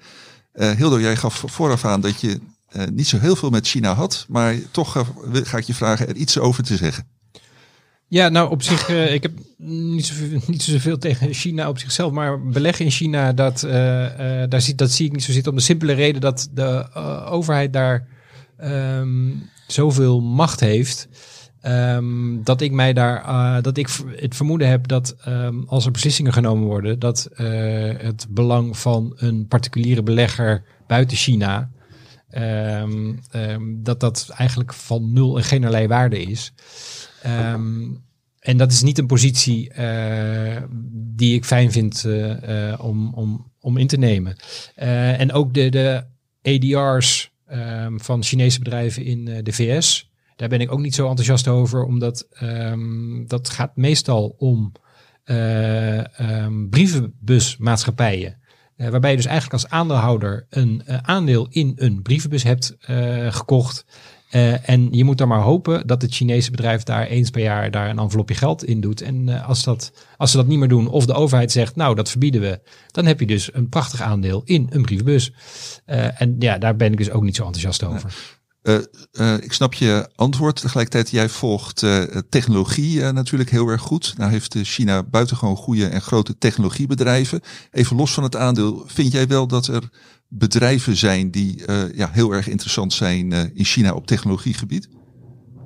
[0.53, 2.39] Hildo, jij gaf vooraf aan dat je
[2.73, 4.25] eh, niet zo heel veel met China had.
[4.29, 5.05] Maar toch eh,
[5.43, 7.07] ga ik je vragen er iets over te zeggen.
[8.07, 12.11] Ja, nou op zich, eh, ik heb niet, zoveel, niet zoveel tegen China op zichzelf,
[12.11, 13.59] maar beleggen in China, dat,
[14.49, 16.93] daar zie, dat zie ik niet zo zitten om de simpele reden dat de
[17.25, 18.07] overheid daar
[18.57, 19.31] ehm,
[19.67, 21.07] zoveel macht heeft.
[21.61, 26.33] ehm, dat ik mij daar, dat ik het vermoeden heb dat ehm, als er beslissingen
[26.33, 27.29] genomen worden, dat
[27.97, 31.69] het belang van een particuliere belegger buiten China,
[32.33, 36.53] ehm, ehm, dat dat eigenlijk van nul en geen allerlei waarde is.
[37.21, 37.85] Ehm,
[38.43, 40.61] en dat is niet een positie eh,
[40.93, 44.35] die ik fijn vind eh, eh, om, om, om in te nemen.
[44.75, 46.03] En ook de, de
[46.41, 47.31] ADR's
[47.95, 52.27] van Chinese bedrijven in de VS, daar ben ik ook niet zo enthousiast over, omdat
[53.27, 54.71] dat gaat meestal om
[56.69, 58.37] brievenbusmaatschappijen.
[58.83, 63.33] Eh, waarbij je dus eigenlijk als aandeelhouder een eh, aandeel in een brievenbus hebt eh,
[63.33, 63.85] gekocht.
[64.63, 67.89] En je moet dan maar hopen dat het Chinese bedrijf daar eens per jaar daar
[67.89, 69.01] een envelopje geld in doet.
[69.01, 72.09] En als, dat, als ze dat niet meer doen, of de overheid zegt, nou dat
[72.09, 72.61] verbieden we,
[72.91, 75.33] dan heb je dus een prachtig aandeel in een brievenbus.
[75.85, 78.41] En ja, daar ben ik dus ook niet zo enthousiast over.
[78.63, 80.61] Eh, ik snap je antwoord.
[80.61, 84.13] Tegelijkertijd, jij volgt eh, technologie natuurlijk heel erg goed.
[84.17, 87.41] Nou heeft China buitengewoon goede en grote technologiebedrijven.
[87.71, 89.89] Even los van het aandeel, vind jij wel dat er
[90.27, 91.61] bedrijven zijn die
[91.95, 94.89] ja, heel erg interessant zijn in China op technologiegebied?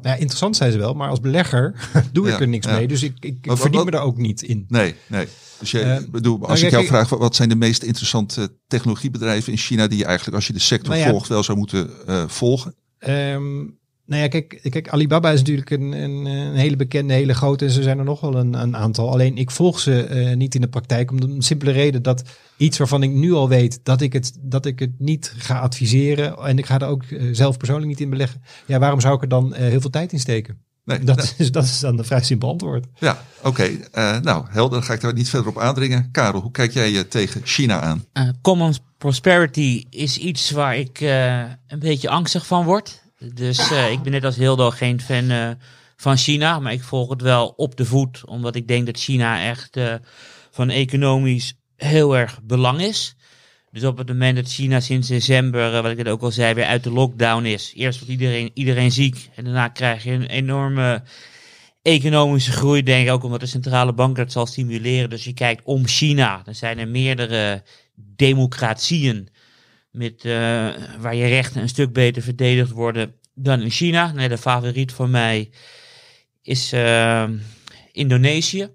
[0.02, 2.72] Ja, interessant zijn ze wel, maar als belegger doe ik Ja, er niks ja.
[2.72, 2.88] mee.
[2.88, 4.66] Dus ik, ik, verdien wat- me er ook niet in.
[4.68, 5.28] Nee, nee.
[5.60, 9.58] Dus jij, bedoel, nou, als ik jou vraag, wat- zijn de meest interessante technologiebedrijven in
[9.58, 11.90] China die je eigenlijk, als je de sector Nou volgt, wel zou moeten
[12.28, 12.76] volgen?
[13.00, 13.66] Ehm,
[14.08, 17.66] nou ja, kijk, kijk, Alibaba is natuurlijk een, een, een hele bekende, hele grote.
[17.66, 19.12] En ze zijn er nog wel een, een aantal.
[19.12, 21.12] Alleen ik volg ze eh, niet in de praktijk.
[21.12, 22.24] Om de simpele reden dat
[22.58, 26.38] iets waarvan ik nu al weet dat ik het, dat ik het niet ga adviseren.
[26.38, 28.42] En ik ga er ook eh, zelf persoonlijk niet in beleggen.
[28.66, 30.66] Ja, waarom zou ik er dan eh, heel veel tijd in steken?
[30.88, 32.86] Nee, Dat, nou, is, dat is dan een vrij simpel antwoord.
[33.00, 33.64] ja, oké.
[33.92, 34.80] Eh, nou, helder.
[34.80, 36.12] Dan ga ik daar niet verder op aandringen.
[36.12, 38.06] Karel, hoe kijk jij je tegen China aan?
[38.14, 43.02] Eh, common prosperity is iets waar ik eh, een beetje angstig van word.
[43.34, 45.50] Dus eh, ik ben net als Hildo geen fan eh,
[45.96, 49.44] van China, maar ik volg het wel op de voet, omdat ik denk dat China
[49.44, 49.94] echt eh,
[50.52, 53.16] van economisch heel erg belang is.
[53.78, 56.54] Dus op het moment dat China sinds december, eh, wat ik het ook al zei,
[56.54, 57.74] weer uit de lockdown is.
[57.76, 61.04] Eerst wordt iedereen, iedereen ziek en daarna krijg je een enorme
[61.82, 65.10] economische groei, denk ik ook omdat de centrale bank dat zal stimuleren.
[65.10, 67.64] Dus je kijkt om China, dan zijn er meerdere
[67.96, 69.30] democratieën
[69.92, 70.70] met, eh,
[71.00, 74.12] waar je rechten een stuk beter verdedigd worden dan in China.
[74.12, 75.50] Nee, de favoriet van mij
[76.42, 77.30] is eh,
[77.92, 78.70] Indonesië.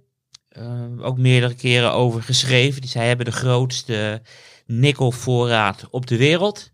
[0.48, 2.80] Eh, ook meerdere keren over geschreven.
[2.80, 4.22] Die zij hebben de grootste
[4.66, 6.70] nikkelvoorraad op de wereld.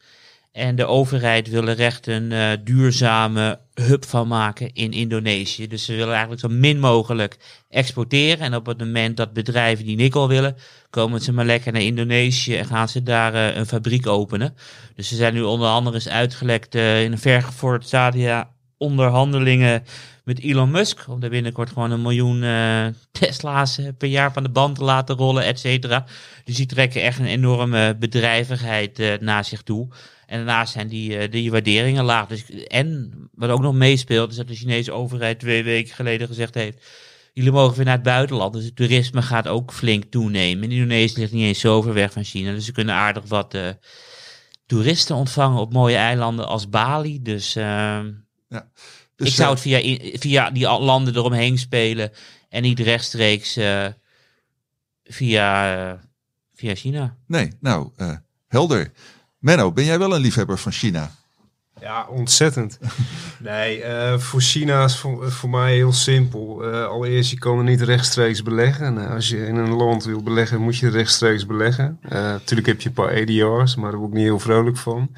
[0.52, 5.66] En de overheid wil er echt een eh, duurzame hub van maken in Indonesië.
[5.66, 7.36] Dus ze willen eigenlijk zo min mogelijk
[7.68, 8.44] exporteren.
[8.44, 10.56] En op het moment dat bedrijven die nikkel willen,
[10.90, 14.56] komen ze maar lekker naar Indonesië en gaan ze daar eh, een fabriek openen.
[14.94, 19.84] Dus ze zijn nu onder andere eens uitgelekt eh, in een vergevorderd stadia onderhandelingen
[20.28, 21.04] met Elon Musk.
[21.08, 22.86] Om daar binnenkort gewoon een miljoen eh,
[23.20, 26.06] Tesla's eh, per jaar van de band te laten rollen, et cetera.
[26.44, 29.88] Dus die trekken echt een enorme bedrijvigheid eh, naar zich toe.
[30.26, 32.26] En daarnaast zijn die, eh, die waarderingen laag.
[32.26, 36.54] Dus, en wat ook nog meespeelt, is dat de Chinese overheid twee weken geleden gezegd
[36.54, 36.86] heeft.
[37.32, 38.52] Jullie mogen weer naar het buitenland.
[38.52, 40.64] Dus het toerisme gaat ook flink toenemen.
[40.64, 42.52] En Indonesië ligt niet eens zo ver weg van China.
[42.52, 43.56] Dus ze kunnen aardig wat
[44.66, 47.22] toeristen ontvangen op mooie eilanden als Bali.
[47.22, 48.10] Dus, ehm,
[49.18, 52.12] Dus, ik zou eh, het via, via die landen eromheen spelen.
[52.48, 53.86] En niet rechtstreeks eh,
[55.04, 55.98] via, eh,
[56.54, 57.16] via China.
[57.26, 58.16] Nee, nou, eh,
[58.48, 58.92] helder.
[59.38, 61.10] Menno, ben jij wel een liefhebber van China?
[61.80, 62.78] Ja, ontzettend.
[63.40, 66.64] Nee, eh, voor China is voor, voor mij heel simpel.
[66.64, 68.94] Eh, allereerst, je kan er niet rechtstreeks beleggen.
[68.94, 71.98] Nou, als je in een land wil beleggen, moet je rechtstreeks beleggen.
[72.04, 75.10] Uh, natuurlijk heb je een paar ADR's, maar daar word ik niet heel vrolijk van.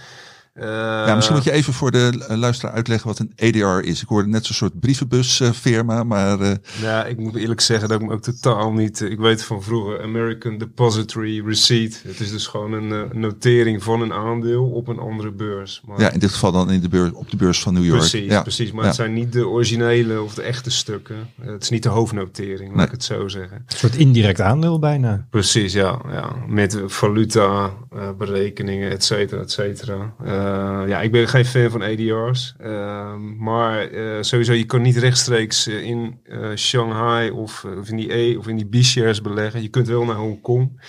[0.54, 4.02] Uh, ja, misschien moet je even voor de luisteraar uitleggen wat een ADR is.
[4.02, 6.40] Ik hoorde net zo'n soort brievenbusfirma, maar...
[6.40, 6.50] Uh...
[6.80, 9.00] Ja, ik moet eerlijk zeggen dat ik me ook totaal niet...
[9.00, 12.02] ik weet van vroeger American Depository Receipt.
[12.06, 15.82] Het is dus gewoon een notering van een aandeel op een andere beurs.
[15.86, 16.00] Maar...
[16.00, 17.98] Ja, in dit geval dan in de beurs, op de beurs van New York.
[17.98, 18.42] Precies, ja.
[18.42, 18.72] precies.
[18.72, 18.86] Maar ja.
[18.86, 21.16] het zijn niet de originele of de echte stukken.
[21.40, 22.86] het is niet de hoofdnotering, laat Nee.
[22.86, 23.56] ik het zo zeggen.
[23.56, 25.26] Een soort indirect aandeel bijna.
[25.30, 26.00] Precies, ja.
[26.10, 26.32] ja.
[26.46, 30.14] Met valuta, eh, berekeningen, et cetera, et cetera.
[30.40, 32.54] Eh, ja, ik ben geen fan van ADR's.
[32.58, 36.20] eh, maar eh, sowieso, je kan niet rechtstreeks eh, in
[36.56, 39.62] Shanghai of, of in die E of in die B-shares beleggen.
[39.62, 40.80] Je kunt wel naar Hongkong.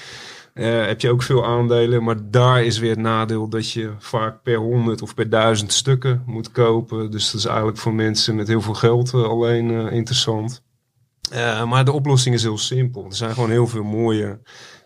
[0.53, 4.43] Eh heb je ook veel aandelen, maar daar is weer het nadeel dat je vaak
[4.43, 7.11] per honderd of per duizend stukken moet kopen.
[7.11, 10.63] Dus dat is eigenlijk voor mensen met heel veel geld alleen interessant.
[11.67, 13.05] Maar de oplossing is heel simpel.
[13.05, 14.39] Er zijn gewoon heel veel mooie,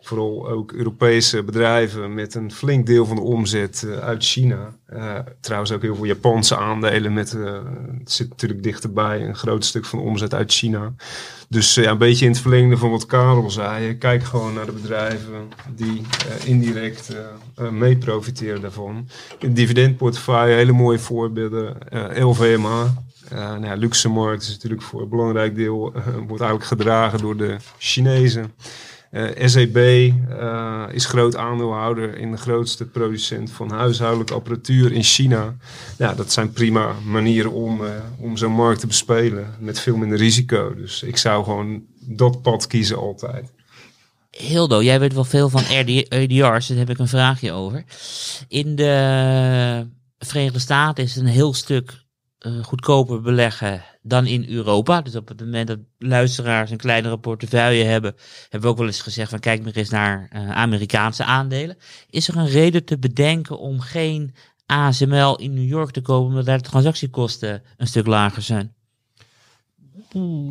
[0.06, 4.76] vooral ook Europese bedrijven met een flink deel van de omzet eh, uit China.
[4.86, 7.54] Eh, trouwens ook heel veel Japanse aandelen met, eh,
[8.00, 10.94] het zit natuurlijk dichterbij, een groot stuk van de omzet uit China.
[11.50, 13.98] Dus ja, een beetje in het verlengde van wat Karel zei.
[13.98, 16.02] Kijk gewoon naar de bedrijven die
[16.44, 17.16] indirect
[17.72, 19.08] mee profiteren daarvan.
[19.50, 21.78] Dividendportefeuille hele mooie voorbeelden.
[22.16, 22.86] LVMH,
[23.30, 25.80] eh nou ja, Luxemburg is natuurlijk voor een belangrijk deel,
[26.28, 28.54] wordt eigenlijk gedragen door de Chinezen.
[29.16, 35.56] Eh, SEB eh, is groot aandeelhouder in de grootste producent van huishoudelijke apparatuur in China.
[35.98, 40.18] Ja, dat zijn prima manieren om, eh, om zo'n markt te bespelen met veel minder
[40.18, 40.76] risico.
[40.76, 43.54] Dus ik zou gewoon dat pad kiezen altijd.
[44.30, 47.84] Hildo, jij weet wel veel van RD ADR's, daar heb ik een vraagje over.
[48.48, 49.88] In de
[50.18, 52.04] Verenigde Staten is een heel stuk
[52.62, 55.02] goedkoper beleggen dan in Europa.
[55.02, 59.02] Dus op het moment dat luisteraars een kleinere portefeuille hebben, hebben we ook wel eens
[59.02, 61.78] gezegd van kijk maar eens naar eh, Amerikaanse aandelen.
[62.10, 64.36] Is er een reden te bedenken om geen
[64.66, 68.74] ASML in New York te kopen, omdat daar de transactiekosten een stuk lager zijn?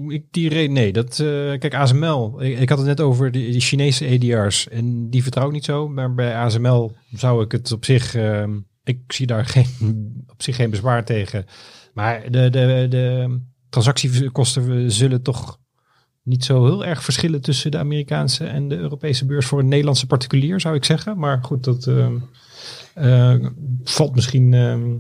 [0.09, 0.93] Ik die reden, nee.
[0.93, 5.47] Dat, eh, kijk, ASML, ik, had het net over die Chinese ADR's en die vertrouw
[5.47, 5.89] ik niet zo.
[5.89, 9.67] Maar bij ASML zou ik het op zich, ehm, ik zie daar geen,
[10.33, 11.47] op zich geen bezwaar tegen.
[11.95, 13.39] Maar de, de, de
[13.69, 15.59] transactiekosten zullen toch
[16.23, 20.07] niet zo heel erg verschillen tussen de Amerikaanse en de Europese beurs voor een Nederlandse
[20.07, 21.19] particulier, zou ik zeggen.
[21.19, 22.17] Maar goed, dat ehm,
[22.95, 23.47] eh,
[23.85, 24.55] valt misschien.
[24.55, 24.95] ehm,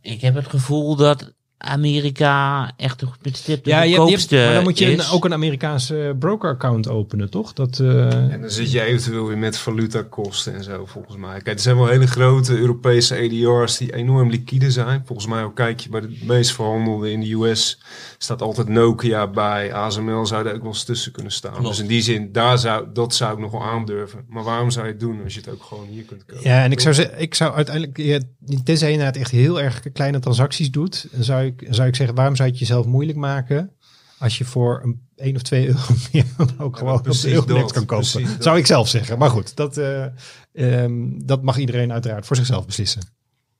[0.00, 4.16] Ik heb het gevoel dat Amerika echt de, met stip de ja, je, hebt- je
[4.16, 7.52] hebt- maar dan moet je een- ook een Amerikaanse broker-account openen, toch?
[7.52, 11.40] Dat, eh, En dan zit je eventueel weer met valutakosten en zo, volgens mij.
[11.40, 15.02] Kijk, er zijn wel hele grote Europese ADR's die enorm liquide zijn.
[15.06, 17.80] Volgens mij ook kijk je bij de meest verhandelde in de US
[18.18, 19.72] staat altijd Nokia bij.
[19.74, 21.52] ASML zou er ook wel eens tussen kunnen staan.
[21.52, 21.68] Klopt.
[21.68, 24.24] Dus in die zin, daar zou, dat zou ik nog wel aandurven.
[24.28, 26.44] Maar waarom zou je het doen als je het ook gewoon hier kunt kopen?
[26.50, 28.20] Ja, en ik zou, zeggen, ik zou uiteindelijk, ja,
[28.64, 32.16] tenzij je inderdaad echt heel erg kleine transacties doet, dan zou ik, zou ik zeggen,
[32.16, 33.70] waarom zou je het jezelf moeilijk maken
[34.18, 35.80] als je voor een 1 of 2 euro
[36.12, 36.24] meer
[36.58, 38.22] ook gewoon op precies de Euronext kan kopen?
[38.22, 38.42] dat.
[38.42, 39.18] Zou ik zelf zeggen.
[39.18, 40.04] Maar goed, dat, eh,
[40.52, 40.92] ehm,
[41.24, 43.02] dat mag iedereen uiteraard voor zichzelf beslissen.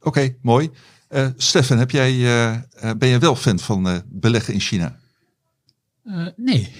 [0.00, 0.70] Oké, mooi.
[1.08, 2.60] Eh Stefan, heb jij, eh, eh,
[2.98, 4.96] ben jij wel fan van eh, beleggen in China?
[6.04, 6.74] Eh, nee.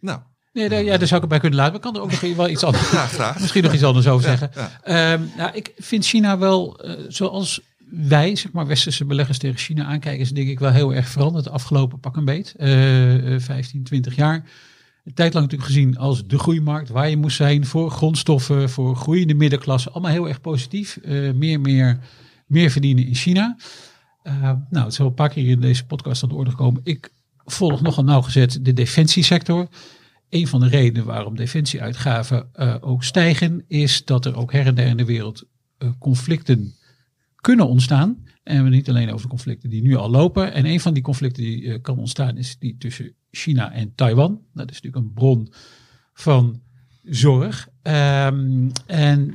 [0.00, 0.20] Nou,
[0.52, 1.72] Nee, daar, ja, daar zou ik het bij kunnen laten.
[1.72, 3.40] Maar ik kan er ook nog wel iets anders, graag.
[3.40, 4.50] misschien nog iets anders over zeggen.
[4.54, 4.80] ja.
[4.82, 9.84] Ehm, nou, ik vind China wel, eh, zoals wij, zeg maar, westerse beleggers tegen China
[9.84, 12.54] aankijken, is denk ik wel heel erg veranderd de afgelopen pak een beet.
[12.56, 14.44] eh, eh, 15, 20 jaar.
[15.04, 18.96] Een tijd lang natuurlijk gezien als de groeimarkt, waar je moest zijn voor grondstoffen, voor
[18.96, 19.90] groeiende middenklasse.
[19.90, 20.96] Allemaal heel erg positief.
[20.96, 21.98] Eh, meer, meer,
[22.46, 23.56] meer verdienen in China.
[24.22, 26.80] Eh, nou, het is een paar keer in deze podcast aan de orde gekomen.
[26.84, 27.10] Ik
[27.44, 29.68] volg nogal nauwgezet de defensiesector.
[30.28, 34.74] Een van de redenen waarom defensieuitgaven eh, ook stijgen, is dat er ook her en
[34.74, 35.44] der in de wereld
[35.78, 36.74] eh, conflicten
[37.40, 38.24] kunnen ontstaan.
[38.42, 40.52] En we niet alleen over de conflicten die nu al lopen.
[40.52, 44.40] En een van die conflicten die eh, kan ontstaan is die tussen China en Taiwan.
[44.54, 45.52] Dat is natuurlijk een bron
[46.12, 46.60] van
[47.02, 47.68] zorg.
[47.82, 49.34] Ehm, en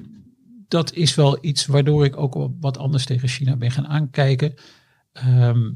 [0.68, 4.54] dat is wel iets waardoor ik ook wat anders tegen China ben gaan aankijken.
[5.12, 5.72] Ehm,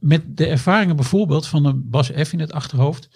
[0.00, 3.08] met de ervaringen bijvoorbeeld van Bas F in het achterhoofd.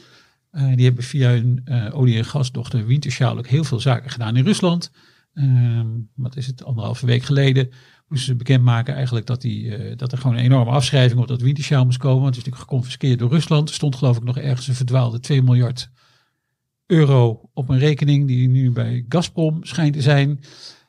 [0.51, 4.37] Eh, die hebben via hun eh, olie- en gasdochter Wintershall ook heel veel zaken gedaan
[4.37, 4.91] in Rusland.
[5.35, 7.71] Ehm, wat is het, anderhalve week geleden
[8.09, 11.41] moesten ze bekendmaken eigenlijk dat, die, eh, dat er gewoon een enorme afschrijving op dat
[11.41, 12.23] Wintershall moest komen.
[12.23, 13.69] Want het is natuurlijk geconfiskeerd door Rusland.
[13.69, 15.91] Er stond geloof ik nog ergens een verdwaalde 2 miljard
[16.87, 20.41] euro op een rekening die nu bij Gazprom schijnt te zijn.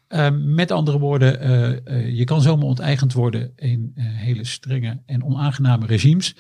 [0.08, 5.24] Ehm, met andere woorden, eh, eh, je kan zomaar onteigend worden in hele strenge en
[5.24, 6.36] onaangename regimes.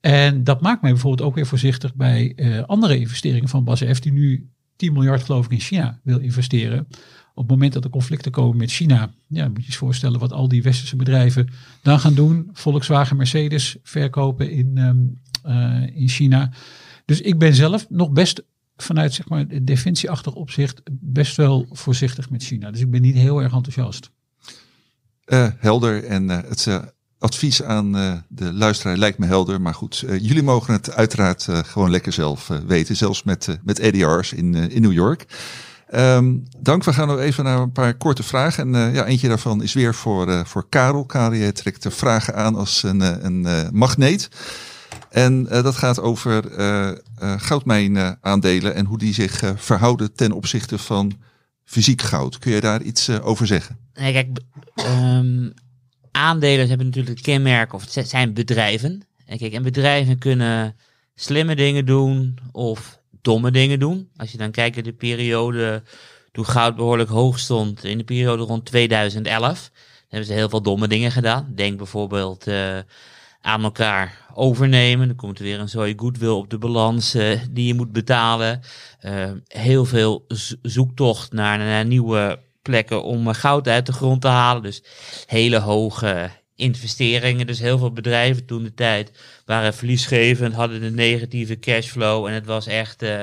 [0.00, 2.34] En dat maakt mij bijvoorbeeld ook weer voorzichtig bij
[2.66, 6.86] andere investeringen van BASF, die nu 10 miljard geloof ik in China wil investeren.
[7.36, 10.32] Op het moment dat er conflicten komen met China, ja, moet je je voorstellen wat
[10.32, 11.48] al die westerse bedrijven
[11.82, 12.50] dan gaan doen.
[12.52, 14.96] Volkswagen, Mercedes verkopen in, ehm,
[15.42, 16.50] eh, in China.
[17.04, 18.42] Dus ik ben zelf nog best
[18.76, 22.70] vanuit zeg maar defensieachtig opzicht best wel voorzichtig met China.
[22.70, 24.10] Dus ik ben niet heel erg enthousiast.
[25.24, 26.68] Eh, helder en eh, het
[27.18, 27.92] advies aan
[28.28, 29.60] de luisteraar lijkt me helder.
[29.60, 32.96] Maar goed, jullie mogen het uiteraard gewoon lekker zelf weten.
[32.96, 35.26] Zelfs met, met ADR's in, in New York.
[35.86, 36.84] Ehm, dank.
[36.84, 38.74] We gaan nog even naar een paar korte vragen.
[38.74, 41.04] En eh, ja, eentje daarvan is weer voor, eh, voor Karel.
[41.04, 44.28] Karel, trekt de vragen aan als een, eh, een magneet.
[45.10, 46.44] En dat gaat over
[47.36, 51.12] goudmijnaandelen en hoe die zich verhouden ten opzichte van
[51.64, 52.38] fysiek goud.
[52.38, 53.78] Kun je daar iets over zeggen?
[53.94, 54.38] Nee, kijk,
[54.74, 55.50] ehm,
[56.10, 59.02] aandelen hebben natuurlijk het kenmerk, of het zijn bedrijven.
[59.26, 60.76] En kijk, en bedrijven kunnen
[61.14, 64.08] slimme dingen doen of domme dingen doen.
[64.16, 65.82] Als je dan kijkt naar de periode
[66.32, 69.70] toen goud behoorlijk hoog stond, in de periode rond 2011,
[70.08, 71.52] hebben ze heel veel domme dingen gedaan.
[71.54, 72.78] Denk bijvoorbeeld eh,
[73.40, 75.06] aan elkaar overnemen.
[75.06, 78.60] Dan komt er weer een zooi goodwill op de balans eh, die je moet betalen.
[79.00, 84.28] Eh, heel veel zo- zoektocht naar, naar nieuwe plekken om goud uit de grond te
[84.28, 84.62] halen.
[84.62, 84.82] Dus
[85.26, 87.46] hele hoge investeringen.
[87.46, 89.10] Dus heel veel bedrijven toen de tijd
[89.44, 92.26] waren verliesgevend, hadden een negatieve cashflow.
[92.26, 93.22] En het was echt eh,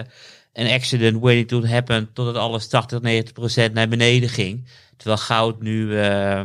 [0.53, 4.67] een accident waiting to happen totdat alles 80, 90 procent naar beneden ging.
[4.97, 6.41] Terwijl goud nu eh,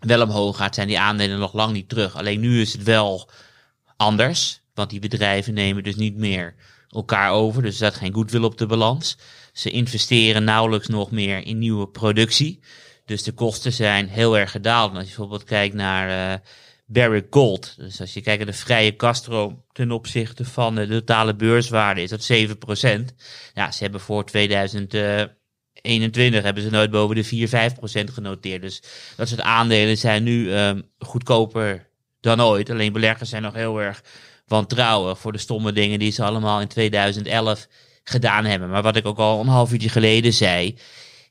[0.00, 2.16] wel omhoog gaat, zijn die aandelen nog lang niet terug.
[2.16, 3.30] Alleen nu is het wel
[3.96, 6.54] anders, want die bedrijven nemen dus niet meer
[6.88, 7.62] elkaar over.
[7.62, 9.18] Dus er staat geen goodwill op de balans.
[9.52, 12.60] Ze investeren nauwelijks nog meer in nieuwe productie.
[13.06, 14.90] Dus de kosten zijn heel erg gedaald.
[14.90, 16.38] Als je bijvoorbeeld kijkt naar eh
[16.86, 17.74] Barrick Gold.
[17.76, 22.10] Dus als je kijkt naar de vrije kaststroom ten opzichte van de totale beurswaarde is
[22.10, 22.34] dat 7%.
[23.54, 27.52] Ja, ze hebben voor 2021 hebben ze nooit boven de 4, 5%
[28.12, 28.62] genoteerd.
[28.62, 28.82] Dus
[29.16, 31.88] dat soort aandelen zijn nu ehm, goedkoper
[32.20, 32.70] dan ooit.
[32.70, 34.02] Alleen beleggers zijn nog heel erg
[34.46, 37.66] wantrouwig voor de stomme dingen die ze allemaal in 2011
[38.04, 38.70] gedaan hebben.
[38.70, 40.76] Maar wat ik ook al een half uurtje geleden zei.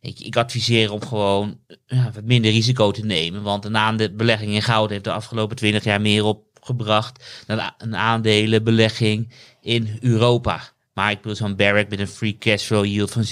[0.05, 3.41] Ik, ik adviseer om gewoon ja, wat minder risico te nemen.
[3.41, 9.29] Want een aandeelbelegging in goud heeft de afgelopen 20 jaar meer opgebracht dan een aandelenbelegging
[9.61, 10.61] in Europa.
[10.93, 13.27] Maar ik bedoel, zo'n Barrick met een free cashflow yield van 7%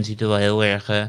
[0.00, 1.04] ziet er wel heel erg eh,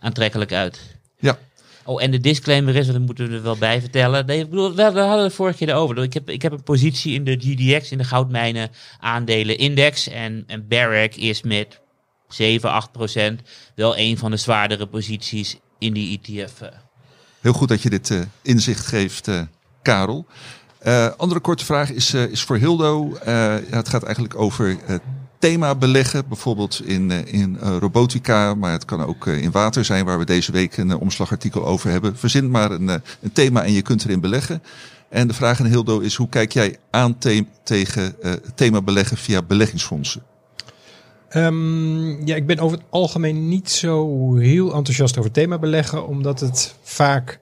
[0.00, 0.80] aantrekkelijk uit.
[1.18, 1.38] Ja,
[1.84, 4.26] Oh, en de disclaimer is, want dat moeten we er wel bij vertellen.
[4.26, 6.02] Nee, ik bedoel, we, we hadden het vorige keer over.
[6.02, 8.70] Ik heb, ik heb een positie in de GDX, in de goudmijnen
[9.00, 10.08] aandelen index.
[10.08, 11.80] En, en Barrick is met
[12.32, 13.40] 7, 8 procent
[13.74, 16.60] wel een van de zwaardere posities in die ETF.
[16.60, 16.68] eh.
[17.40, 19.40] heel goed dat je dit eh, inzicht geeft, eh,
[19.82, 20.26] Karel.
[21.16, 23.18] Andere korte vraag is, is voor Hildo.
[23.70, 24.76] Het gaat eigenlijk over
[25.38, 30.24] thema beleggen, bijvoorbeeld in, in robotica, maar het kan ook in water zijn, waar we
[30.24, 32.16] deze week een omslagartikel over hebben.
[32.16, 34.62] Verzin maar een, een thema en je kunt erin beleggen.
[35.08, 38.14] En de vraag aan Hildo is, hoe kijk jij aan te- tegen
[38.54, 40.22] thema beleggen via beleggingsfondsen?
[41.30, 46.40] Ehm, ja, ik ben over het algemeen niet zo heel enthousiast over thema beleggen, omdat
[46.40, 47.40] het vaak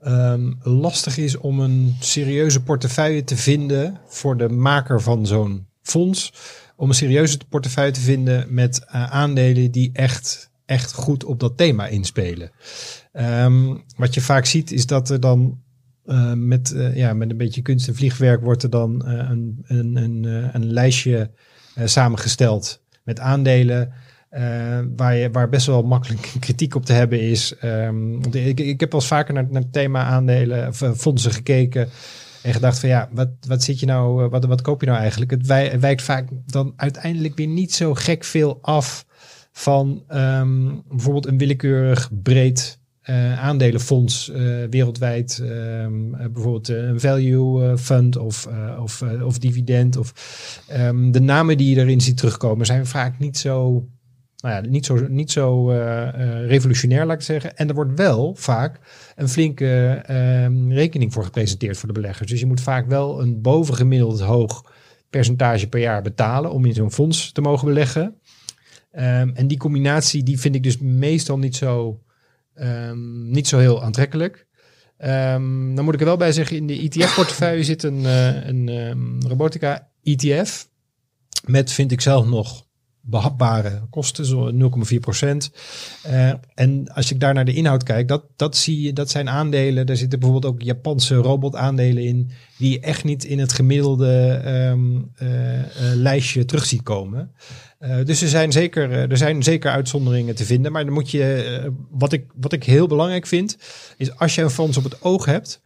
[0.00, 6.32] ehm, lastig is om een serieuze portefeuille te vinden voor de maker van zo'n fonds.
[6.76, 11.56] Om een serieuze portefeuille te vinden met eh, aandelen die echt, echt goed op dat
[11.56, 12.50] thema inspelen.
[13.12, 15.62] Ehm, wat je vaak ziet is dat er dan
[16.04, 19.96] eh, met, eh, ja, met een beetje kunst en vliegwerk wordt er dan een, een,
[19.96, 21.30] een, een lijstje
[21.84, 22.80] samengesteld
[23.10, 23.92] met aandelen.
[24.30, 27.56] eh, waar, je, waar best wel makkelijk kritiek op te hebben is.
[27.56, 31.32] Ehm, ik, ik heb wel eens vaker naar, naar het thema aandelen of eh, fondsen
[31.32, 31.88] gekeken.
[32.42, 34.98] En gedacht van ja, wat, wat zit je nou, eh, wat, wat koop je nou
[34.98, 35.30] eigenlijk?
[35.30, 39.06] Het wij- wijkt vaak dan uiteindelijk weer niet zo gek veel af
[39.52, 42.79] van ehm, bijvoorbeeld een willekeurig breed
[43.10, 45.40] eh, aandelenfonds eh, wereldwijd.
[45.42, 48.48] ehm, eh, bijvoorbeeld een value fund of,
[48.80, 49.96] of, of dividend.
[49.96, 50.12] Of,
[50.68, 53.88] ehm, de namen die je erin ziet terugkomen zijn vaak niet zo,
[54.36, 55.70] nou ja, niet zo, niet zo
[56.46, 57.56] revolutionair, laat ik zeggen.
[57.56, 58.80] En er wordt wel vaak
[59.16, 62.30] een flinke ehm, rekening voor gepresenteerd voor de beleggers.
[62.30, 64.72] Dus je moet vaak wel een bovengemiddeld hoog
[65.10, 68.14] percentage per jaar betalen om in zo'n fonds te mogen beleggen.
[68.90, 72.00] En die combinatie die vind ik dus meestal niet zo,
[72.60, 74.46] ehm, niet zo heel aantrekkelijk.
[74.96, 78.68] Ehm, dan moet ik er wel bij zeggen, in de ETF-portefeuille zit een, eh, een
[78.68, 80.68] ehm, robotica ETF.
[81.46, 82.68] Met, vind ik zelf nog,
[83.02, 85.52] behapbare kosten, zo 0,4 procent.
[86.02, 89.28] Eh, en als ik daar naar de inhoud kijk, dat, dat zie je, dat zijn
[89.28, 89.86] aandelen.
[89.86, 94.40] Daar zitten bijvoorbeeld ook Japanse robotaandelen in, die echt niet in het gemiddelde
[95.14, 95.32] eh,
[95.94, 97.34] lijstje terug ziet komen.
[97.80, 100.72] Uh, dus er zijn, zeker, er zijn zeker uitzonderingen te vinden.
[100.72, 103.56] Maar dan moet je, uh, wat, ik, wat ik heel belangrijk vind,
[103.96, 105.60] is als je een fonds op het oog hebt,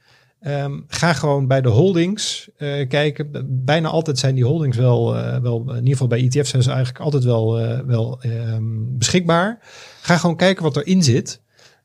[0.47, 2.49] Um, ga gewoon bij de holdings
[2.89, 3.47] kijken.
[3.65, 5.13] Bijna altijd zijn die holdings wel,
[5.43, 7.53] wel, in ieder geval bij ETF's zijn ze eigenlijk altijd wel,
[7.87, 9.59] wel um, beschikbaar.
[10.01, 11.41] Ga gewoon kijken wat erin zit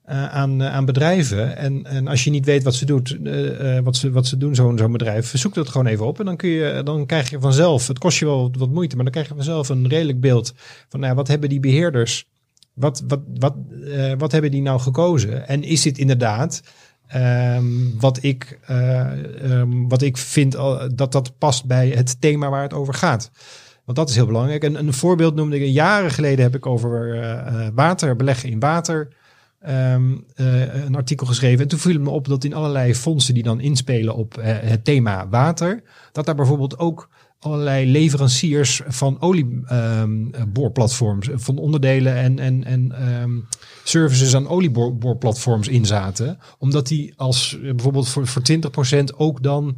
[0.10, 1.58] aan, aan bedrijven.
[1.58, 3.18] En, en als je niet weet wat ze, doet,
[3.84, 6.20] wat ze, wat ze doen, zo'n zo'n bedrijf, zoek dat gewoon even op.
[6.20, 9.04] En dan, kun je, dan krijg je vanzelf, het kost je wel wat, moeite, maar
[9.04, 10.54] dan krijg je vanzelf een redelijk beeld
[10.90, 12.28] van nou, wat hebben die beheerders,
[12.74, 13.56] wat, wat, wat,
[14.18, 15.48] wat hebben die nou gekozen?
[15.48, 16.62] En is dit inderdaad
[17.16, 18.60] Um, wat, ik,
[19.44, 23.32] um, wat ik vind uh, dat dat past bij het thema waar het over gaat.
[23.86, 24.64] Want dat is heel belangrijk.
[24.64, 27.20] En een voorbeeld noemde ik jaren geleden heb ik over
[27.74, 29.08] water, beleggen in water.
[29.68, 31.62] Um, een artikel geschreven.
[31.62, 35.30] En toen viel me op dat in allerlei fondsen die dan inspelen op het thema
[35.30, 37.10] water, dat daar bijvoorbeeld ook
[37.40, 43.48] allerlei leveranciers van olieboorplatforms, um, van onderdelen en, en, en um,
[43.84, 46.40] services aan olieboorplatforms inzaten.
[46.58, 48.56] Omdat die als bijvoorbeeld voor, voor 20%
[49.18, 49.78] ook dan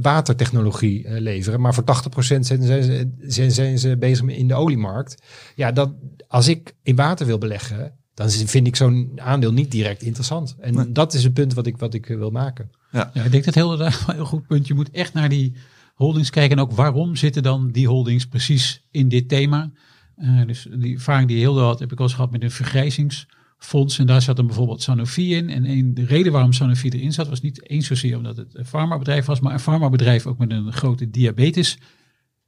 [0.00, 1.60] watertechnologie leveren.
[1.60, 1.86] Maar voor 80%
[2.18, 5.22] zijn, zijn, zijn, zijn ze bezig in de oliemarkt.
[5.54, 5.92] Ja, dat,
[6.28, 10.56] als ik in water wil beleggen, dan vind ik zo'n aandeel niet direct interessant.
[10.60, 10.92] En nee.
[10.92, 12.70] dat is het punt wat ik, wat ik wil maken.
[12.92, 13.10] Ja.
[13.14, 14.66] ja, ik denk dat heel, een heel goed punt.
[14.66, 15.52] Je moet echt naar die
[15.94, 16.56] holdings kijken.
[16.56, 19.70] En ook waarom zitten dan die holdings precies in dit thema.
[20.18, 23.98] Uh, dus die ervaring die Hilde had, heb ik al eens gehad met een vergrijzingsfonds.
[23.98, 25.50] En daar zat dan bijvoorbeeld Sanofi in.
[25.50, 28.66] En een, de reden waarom Sanofi erin zat, was niet eens zozeer omdat het een
[28.66, 31.78] farmabedrijf was, maar een farmabedrijf ook met een grote diabetes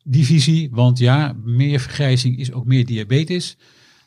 [0.04, 0.68] divisie.
[0.70, 3.56] Want ja, meer vergrijzing is ook meer diabetes.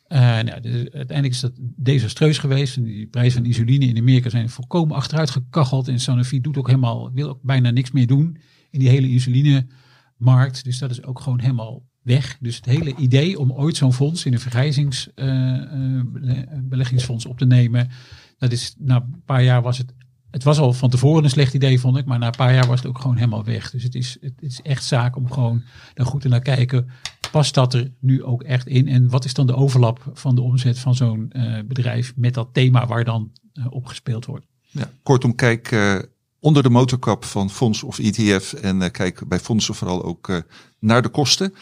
[0.09, 2.83] Uh, nou, uiteindelijk is dat desastreus geweest.
[2.83, 5.87] Die prijzen van insuline in Amerika zijn volkomen achteruit gekacheld.
[5.87, 8.37] En Sanofi doet ook helemaal, wil ook bijna niks meer doen
[8.69, 10.63] in die hele insulinemarkt.
[10.63, 12.37] Dus dat is ook gewoon helemaal weg.
[12.39, 17.45] Dus het hele idee om ooit zo'n fonds in een vergrijzingsbeleggingsfonds uh, uh, op te
[17.45, 17.89] nemen,
[18.37, 19.93] dat is na een paar jaar was het.
[20.31, 22.67] Het was al van tevoren een slecht idee, vond ik, maar na een paar jaar
[22.67, 23.71] was het ook gewoon helemaal weg.
[23.71, 25.63] Dus het is, het is echt zaak om gewoon
[25.93, 26.89] daar goed naar kijken.
[27.31, 28.87] Past dat er nu ook echt in?
[28.87, 32.49] En wat is dan de overlap van de omzet van zo'n uh, bedrijf met dat
[32.51, 34.45] thema waar dan uh, op gespeeld wordt?
[34.61, 35.99] Ja, kortom, kijk uh,
[36.39, 40.43] onder de motorkap van fonds of ETF en kijk bij fondsen vooral ook
[40.79, 41.53] naar de kosten.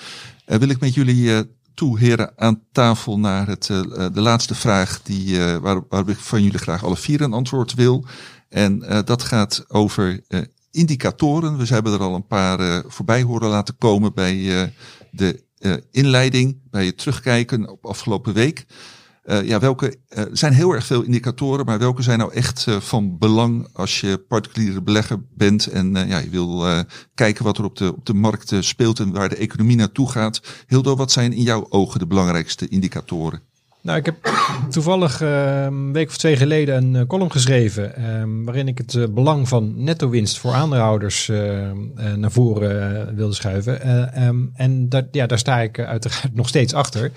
[0.45, 3.65] Wil ik met jullie toe, heren, aan tafel naar het,
[4.14, 8.06] de laatste vraag die, waar, waar ik van jullie graag alle vier een antwoord wil.
[8.49, 10.22] En dat gaat over
[10.72, 11.57] indicatoren.
[11.57, 14.72] We hebben er al een paar voorbij horen laten komen bij
[15.11, 15.46] de
[15.91, 18.65] inleiding, bij het terugkijken op afgelopen week.
[19.25, 23.17] Uh, ja, welke, er zijn heel erg veel indicatoren, maar welke zijn nou echt van
[23.17, 26.65] belang als je particuliere belegger bent en ja, je wil
[27.13, 30.41] kijken wat er op de, op de markt speelt en waar de economie naartoe gaat.
[30.67, 33.41] Hildo, wat zijn in jouw ogen de belangrijkste indicatoren?
[33.88, 34.15] Nou, ik heb
[34.69, 37.93] toevallig uh, een week of twee geleden een uh, column geschreven.
[37.97, 41.31] Uh, waarin ik het uh, belang van netto-winst voor aandeelhouders
[42.15, 43.81] naar voren wilde schuiven.
[44.55, 47.11] En dat, ja, daar sta ik uiteraard nog steeds achter.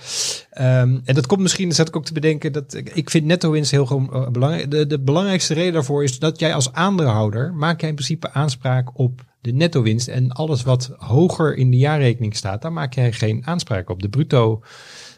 [0.51, 4.09] En dat komt misschien, dat zat ik ook te bedenken, dat ik vind netto-winst heel
[4.33, 4.71] belangrijk.
[4.71, 8.99] De, de belangrijkste reden daarvoor is dat jij als aandeelhouder maak jij in principe aanspraak
[8.99, 10.09] op de netto-winst.
[10.09, 14.03] En alles wat hoger in de jaarrekening staat, daar maak jij geen aanspraak op.
[14.03, 14.63] De bruto.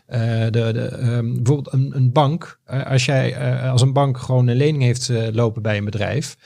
[0.08, 4.18] Uh, de, de, um, bijvoorbeeld een, een bank, uh, als jij uh, als een bank
[4.18, 6.36] gewoon een lening heeft lopen bij een bedrijf,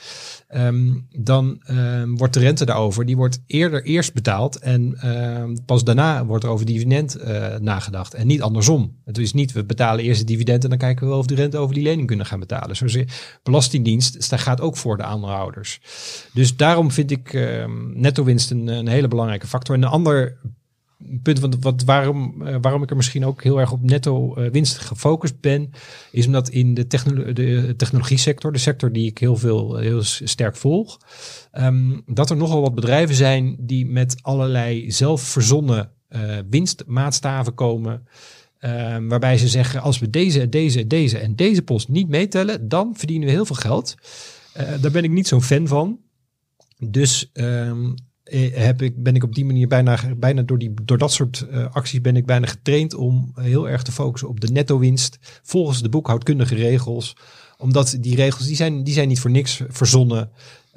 [0.55, 4.97] um, dan um, wordt de rente daarover, die wordt eerder eerst betaald en
[5.65, 7.17] pas daarna wordt er over dividend
[7.59, 8.95] nagedacht en niet andersom.
[9.05, 11.35] Het is niet, we betalen eerst het dividend en dan kijken we wel of de
[11.35, 12.75] rente over die lening kunnen gaan betalen.
[12.75, 12.97] Zoals
[13.43, 15.81] Belastingdienst dat gaat ook voor de aandeelhouders.
[16.33, 17.33] Dus daarom vind ik
[17.93, 19.75] netto winst een, een hele belangrijke factor.
[19.75, 20.37] En een ander
[21.23, 24.49] punt wat, wat waarom, uh, waarom ik er misschien ook heel erg op netto uh,
[24.51, 25.69] winst gefocust ben,
[26.11, 30.03] is omdat in de, technolo de technologie sector, de sector die ik heel veel heel
[30.03, 30.97] sterk volg,
[31.53, 35.91] um, dat er nogal wat bedrijven zijn die met allerlei zelfverzonnen
[36.49, 38.07] winstmaatstaven komen.
[38.59, 42.95] Um, waarbij ze zeggen, als we deze, deze, deze en deze post niet meetellen, dan
[42.95, 43.95] verdienen we heel veel geld.
[44.81, 45.99] daar ben ik niet zo'n fan van.
[46.79, 47.95] Dus um,
[48.53, 51.65] heb ik, ben ik op die manier bijna, bijna door, die, door dat soort uh,
[51.71, 55.81] acties ben ik bijna getraind om heel erg te focussen op de netto winst volgens
[55.81, 57.15] de boekhoudkundige regels.
[57.57, 60.29] Omdat die regels die zijn, die zijn niet voor niks verzonnen.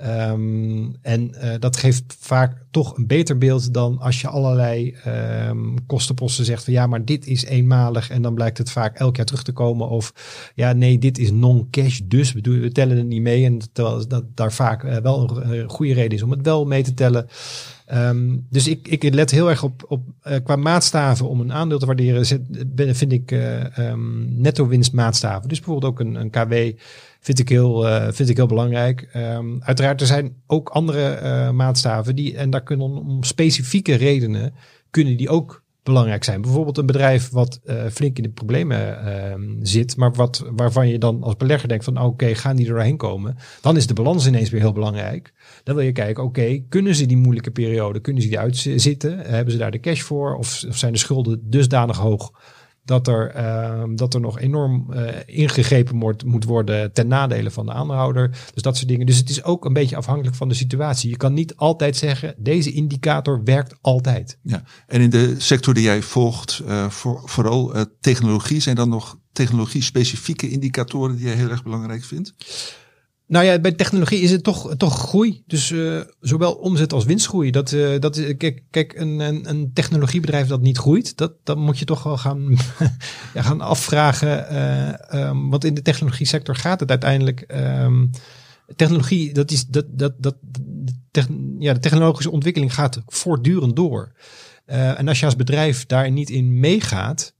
[0.06, 5.76] Um, en uh, dat geeft vaak toch een beter beeld dan als je allerlei ehm,
[5.86, 9.26] kostenposten zegt van ja, maar dit is eenmalig en dan blijkt het vaak elk jaar
[9.26, 9.88] terug te komen.
[9.88, 10.12] Of
[10.54, 13.44] ja, nee, dit is non-cash, dus we, we tellen het niet mee.
[13.44, 16.82] En terwijl dat daar vaak eh, wel een, goede reden is om het wel mee
[16.82, 17.26] te tellen.
[17.86, 21.78] Ehm, dus ik, ik let heel erg op, op eh, qua maatstaven om een aandeel
[21.78, 22.26] te waarderen.
[22.26, 22.42] Zit,
[22.76, 23.34] vind ik
[24.26, 25.48] netto winstmaatstaven.
[25.48, 26.54] Dus bijvoorbeeld ook een, een KW
[27.20, 29.10] vind ik heel, uh, vind ik heel belangrijk.
[29.16, 34.54] Um, uiteraard, er zijn ook andere maatstaven die, en daar kunnen om specifieke redenen,
[34.90, 36.40] kunnen die ook belangrijk zijn.
[36.40, 40.98] Bijvoorbeeld een bedrijf wat uh, flink in de problemen uh, zit, maar wat, waarvan je
[40.98, 43.36] dan als belegger denkt van oké, gaan die er doorheen komen?
[43.60, 45.32] Dan is de balans ineens weer heel belangrijk.
[45.64, 49.18] Dan wil je kijken, oké, kunnen ze die moeilijke periode, kunnen ze die uitzitten?
[49.18, 50.36] Hebben ze daar de cash voor?
[50.36, 52.32] Of, of zijn de schulden dusdanig hoog
[52.84, 57.66] dat er, uh, dat er nog enorm uh, ingegrepen moet, moet worden ten nadele van
[57.66, 58.30] de aandeelhouder.
[58.54, 59.06] Dus dat soort dingen.
[59.06, 61.10] Dus het is ook een beetje afhankelijk van de situatie.
[61.10, 64.38] Je kan niet altijd zeggen, deze indicator werkt altijd.
[64.42, 69.18] Ja, en in de sector die jij volgt, uh, voor, vooral technologie, zijn dan nog
[69.32, 72.34] technologie-specifieke indicatoren die jij heel erg belangrijk vindt?
[73.30, 75.42] Nou ja, bij technologie is het toch, toch groei.
[75.46, 77.50] Dus uh, zowel omzet als winstgroei.
[77.50, 81.78] Dat, uh, dat, kijk, kijk een, een, een, technologiebedrijf dat niet groeit, dat, dat moet
[81.78, 82.56] je toch wel gaan,
[83.34, 84.46] ja, gaan afvragen.
[85.12, 87.44] Uh, um, want in de technologie sector gaat het uiteindelijk.
[87.82, 88.10] Um,
[88.76, 90.36] technologie, dat is dat, dat, dat,
[91.58, 94.12] ja, de technologische ontwikkeling gaat voortdurend door.
[94.64, 97.34] en als je als bedrijf daar niet in meegaat,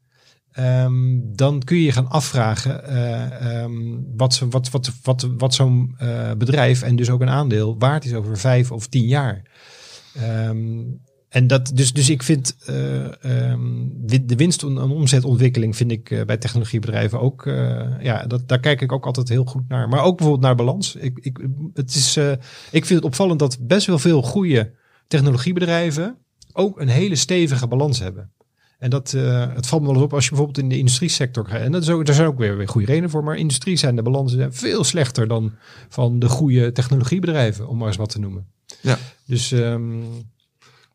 [0.59, 5.97] Um, dan kun je je gaan afvragen uh, um, wat, wat, wat, wat, wat zo'n
[6.02, 9.43] uh, bedrijf en dus ook een aandeel waard is over vijf of tien jaar.
[10.48, 12.66] Um, en dat, dus, dus ik vind uh,
[14.22, 17.44] de winst- en omzetontwikkeling vind ik bij technologiebedrijven ook,
[18.01, 19.89] ja, dat, daar kijk ik ook altijd heel goed naar.
[19.89, 20.97] Maar ook bijvoorbeeld naar balans.
[20.97, 22.16] Ik, ik, het is,
[22.70, 24.72] ik vind het opvallend dat best wel veel goede
[25.06, 26.16] technologiebedrijven
[26.52, 28.32] ook een hele stevige balans hebben.
[28.81, 31.47] En dat, uh, het valt me wel eens op als je bijvoorbeeld in de industriesector
[31.47, 31.61] gaat.
[31.61, 33.24] En dat is ook, daar zijn ook weer, weer goede redenen voor.
[33.24, 35.52] Maar industrie zijn de balansen veel slechter dan
[35.89, 38.47] van de goede technologiebedrijven, om maar eens wat te noemen.
[38.81, 38.98] Ja.
[39.27, 39.98] Dus, um,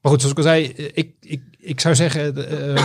[0.02, 0.64] maar goed, zoals ik al zei,
[0.94, 2.78] ik, ik, ik zou zeggen, uh,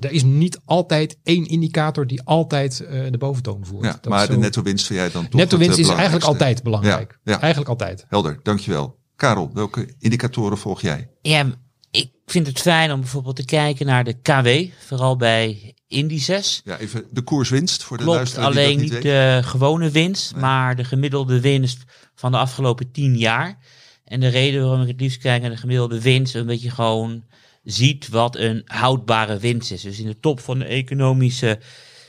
[0.00, 3.84] er is niet altijd één indicator die altijd uh, de boventoon voert.
[3.84, 6.62] Ja, dat maar de netto winst vind jij dan toch Netto winst is eigenlijk altijd
[6.62, 7.18] belangrijk.
[7.24, 7.40] Ja, ja.
[7.40, 8.04] Eigenlijk altijd.
[8.08, 8.98] Helder, dankjewel.
[9.16, 11.10] Karel, welke indicatoren volg jij?
[11.22, 11.44] Ja,
[11.96, 16.60] ik vind het fijn om bijvoorbeeld te kijken naar de KW, vooral bij indices.
[16.64, 20.40] Ja, even de koerswinst voor de Klopt, luisteraar alleen die niet, de gewone winst, nee.
[20.40, 23.58] maar de gemiddelde winst van de afgelopen tien jaar.
[24.04, 27.24] En de reden waarom ik het liefst kijk naar de gemiddelde winst, omdat je gewoon
[27.62, 29.82] ziet wat een houdbare winst is.
[29.82, 31.58] Dus in de top van de economische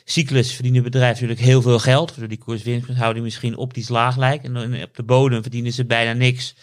[0.06, 2.16] cyclus verdienen bedrijven natuurlijk heel veel geld.
[2.18, 4.44] Door die koerswinsthouding misschien optisch laag lijkt.
[4.44, 6.56] En op de bodem verdienen ze bijna niks.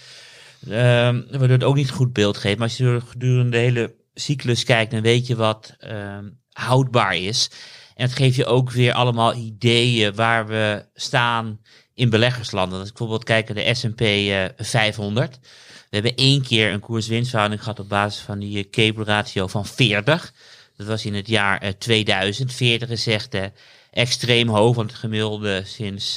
[0.68, 2.58] Um, waardoor het ook niet goed beeld geeft.
[2.58, 7.50] Maar als je gedurende de hele cyclus kijkt, dan weet je wat um, houdbaar is.
[7.94, 11.60] En het geeft je ook weer allemaal ideeën waar we staan
[11.94, 12.78] in beleggerslanden.
[12.78, 15.38] Als ik bijvoorbeeld kijk naar de S&P uh, 500.
[15.90, 20.32] We hebben één keer een koers-winstverhouding gehad op basis van die cable ratio van 40.
[20.76, 22.52] Dat was in het jaar uh, 2000.
[22.52, 23.44] 40 is echt uh,
[23.90, 26.16] extreem hoog, want het gemiddelde sinds,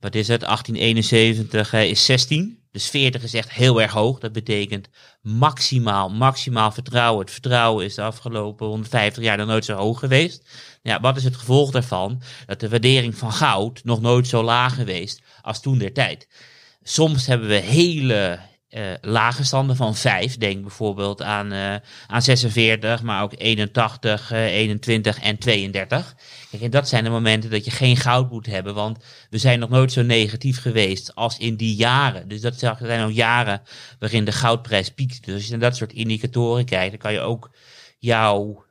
[0.00, 2.63] wat is het, 1871 is 16.
[2.74, 4.18] Dus 40 is echt heel erg hoog.
[4.18, 4.88] Dat betekent
[5.22, 7.20] maximaal, maximaal vertrouwen.
[7.20, 10.48] Het vertrouwen is de afgelopen 150 jaar nog nooit zo hoog geweest.
[10.82, 12.22] Ja, wat is het gevolg daarvan?
[12.46, 16.28] Dat de waardering van goud nog nooit zo laag geweest als toen der tijd.
[16.82, 18.40] Soms hebben we hele
[18.70, 20.36] uh, lage standen van 5.
[20.36, 21.74] Denk bijvoorbeeld aan, uh,
[22.06, 26.14] aan 46, maar ook 81, uh, 21 en 32.
[26.54, 29.58] Kijk, en dat zijn de momenten dat je geen goud moet hebben, want we zijn
[29.58, 32.28] nog nooit zo negatief geweest als in die jaren.
[32.28, 33.62] Dus dat zijn ook jaren
[33.98, 35.24] waarin de goudprijs piekt.
[35.24, 37.50] Dus als je naar dat soort indicatoren kijkt, dan kan je ook
[37.98, 38.64] jouw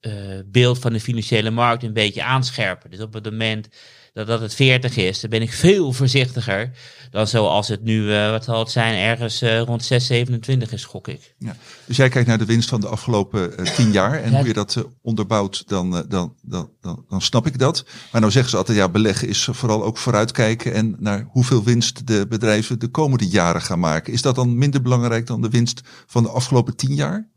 [0.00, 2.90] uh, beeld van de financiële markt een beetje aanscherpen.
[2.90, 3.68] Dus op het moment
[4.14, 6.70] dat, dat het 40 is, dan ben ik veel voorzichtiger
[7.10, 10.84] dan zoals het nu, uh, wat zal het zijn, ergens uh, rond 6, 27 is,
[10.84, 11.34] gok ik.
[11.38, 11.56] Ja.
[11.86, 14.36] Dus jij kijkt naar de winst van de afgelopen uh, 10 jaar en ja.
[14.36, 17.84] hoe je dat onderbouwt, dan, dan, dan, dan, dan snap ik dat.
[18.12, 22.06] Maar nou zeggen ze altijd, ja, beleggen is vooral ook vooruitkijken en naar hoeveel winst
[22.06, 24.12] de bedrijven de komende jaren gaan maken.
[24.12, 27.32] Is dat dan minder belangrijk dan de winst van de afgelopen 10 jaar?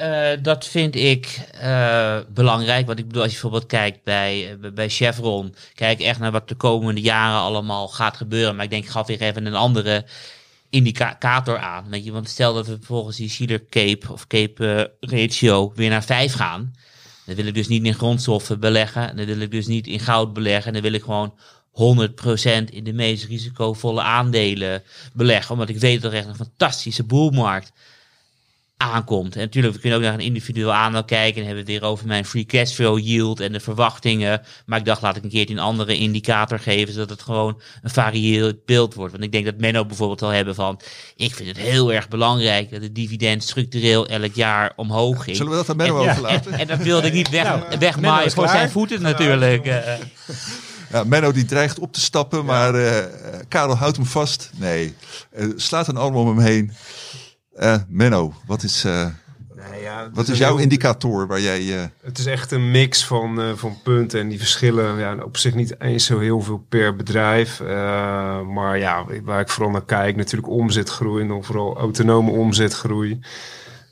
[0.00, 2.86] Uh, dat vind ik uh, belangrijk.
[2.86, 6.48] Want ik bedoel, als je bijvoorbeeld kijkt bij, uh, bij Chevron, kijk echt naar wat
[6.48, 8.56] de komende jaren allemaal gaat gebeuren.
[8.56, 10.04] Maar ik denk, ik gaf weer even een andere
[10.70, 12.02] indicator aan.
[12.02, 16.32] Je, want stel dat we volgens die Sheeler Cape of Cape ratio weer naar 5
[16.32, 16.74] gaan.
[17.26, 19.16] Dan wil ik dus niet in grondstoffen beleggen.
[19.16, 20.72] Dan wil ik dus niet in goud beleggen.
[20.72, 21.34] Dan wil ik gewoon
[21.70, 24.82] 100% in de meest risicovolle aandelen
[25.12, 25.52] beleggen.
[25.52, 27.72] Omdat ik weet dat er echt een fantastische boelmarkt
[28.80, 29.34] aankomt.
[29.34, 31.90] En natuurlijk, we kunnen ook naar een individueel aandeel kijken en hebben we het weer
[31.90, 34.40] over mijn free cash flow yield en de verwachtingen.
[34.66, 37.90] Maar ik dacht, laat ik een keertje een andere indicator geven, zodat het gewoon een
[37.90, 39.12] varieerd beeld wordt.
[39.12, 40.80] Want ik denk dat Menno bijvoorbeeld al hebben van,
[41.16, 45.36] ik vind het heel erg belangrijk dat het dividend structureel elk jaar omhoog ging.
[45.36, 46.52] Zullen we dat aan Menno en, overlaten?
[46.52, 48.56] En, en dat wilde ik niet weg, Nou, wegmaaien voor klaar.
[48.56, 49.66] zijn voeten natuurlijk.
[49.66, 49.92] eh.
[50.92, 53.04] Ja, Menno die dreigt op te stappen, maar eh,
[53.48, 54.50] Karel houdt hem vast.
[54.56, 54.94] Nee,
[55.30, 56.72] Eh, slaat een arm om hem heen.
[57.54, 59.06] Eh, Menno, wat is, eh,
[59.70, 61.78] Nee, ja, wat is jouw indicator waar jij...
[61.78, 65.54] eh, Het is echt een mix van, van punten en die verschillen ja, op zich
[65.54, 67.60] niet eens zo heel veel per bedrijf.
[68.54, 73.20] Maar ja, waar ik vooral naar kijk, natuurlijk omzetgroei en dan vooral autonome omzetgroei.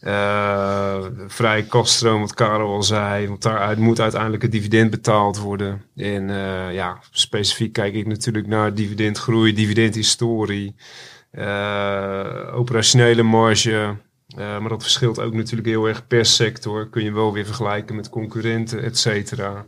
[0.01, 5.83] Eh, vrije kaststroom, wat Karel al zei, want daaruit moet uiteindelijk het dividend betaald worden.
[5.97, 6.29] En
[6.73, 10.75] ja, specifiek kijk ik natuurlijk naar dividendgroei, dividendhistorie,
[12.55, 13.97] operationele marge.
[14.37, 16.89] Eh, maar dat verschilt ook natuurlijk heel erg per sector.
[16.89, 19.67] Kun je wel weer vergelijken met concurrenten, et cetera.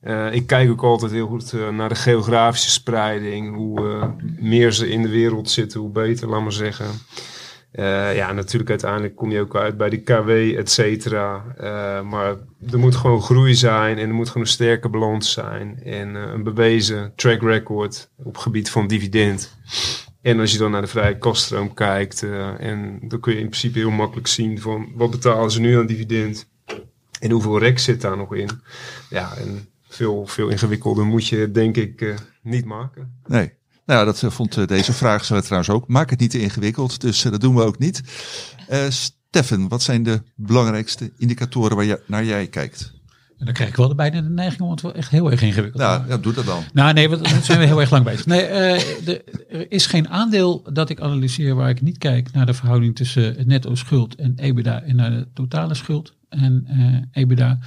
[0.00, 3.54] Eh, ik kijk ook altijd heel goed eh, naar de geografische spreiding.
[3.54, 4.08] Hoe eh,
[4.38, 6.86] meer ze in de wereld zitten, hoe beter, laat maar zeggen.
[7.76, 11.44] Eh, ja, natuurlijk uiteindelijk kom je ook uit bij de KW, et cetera.
[11.56, 12.36] Eh, maar
[12.70, 15.80] er moet gewoon groei zijn en er moet gewoon een sterke balans zijn.
[15.84, 19.56] En eh, een bewezen track record op gebied van dividend.
[20.26, 23.48] En als je dan naar de vrije kaststroom kijkt, eh, en dan kun je in
[23.48, 26.46] principe heel makkelijk zien van wat betalen ze nu aan dividend
[27.20, 28.50] en hoeveel rek zit daar nog in.
[29.10, 33.20] Ja, en veel, veel ingewikkelder moet je denk ik eh, niet maken.
[33.26, 33.52] Nee.
[33.84, 35.88] Nou, dat eh, vond deze vraag zo trouwens ook.
[35.88, 38.02] Maak het niet te ingewikkeld, dus dat doen we ook niet.
[38.88, 42.95] Steffen, wat zijn de belangrijkste indicatoren waar je, naar jij kijkt?
[43.38, 45.82] En dan krijg ik wel bijna de neiging om het wel echt heel erg ingewikkeld
[45.82, 46.16] te Nou, maken.
[46.16, 46.62] ja, doe dat dan.
[46.72, 48.26] Nou nee, want dan zijn we heel erg lang bezig.
[48.26, 52.46] Nee, eh, de, er is geen aandeel dat ik analyseer waar ik niet kijk naar
[52.46, 57.22] de verhouding tussen het netto schuld en EBITDA en naar de totale schuld en eh
[57.22, 57.58] EBITDA.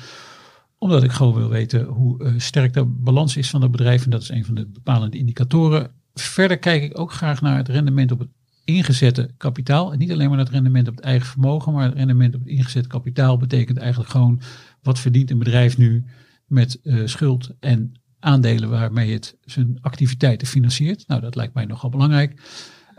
[0.78, 4.04] Omdat ik gewoon wil weten hoe eh, sterk de balans is van het bedrijf.
[4.04, 5.92] En dat is een van de bepalende indicatoren.
[6.14, 8.30] Verder kijk ik ook graag naar het rendement op het
[8.64, 9.92] ingezette kapitaal.
[9.92, 12.50] En niet alleen maar het rendement op het eigen vermogen, maar het rendement op het
[12.50, 14.42] ingezette kapitaal betekent eigenlijk gewoon
[14.82, 16.06] wat verdient een bedrijf nu
[16.46, 21.08] met eh, schuld en aandelen waarmee het zijn activiteiten financiert.
[21.08, 22.42] Nou, dat lijkt mij nogal belangrijk.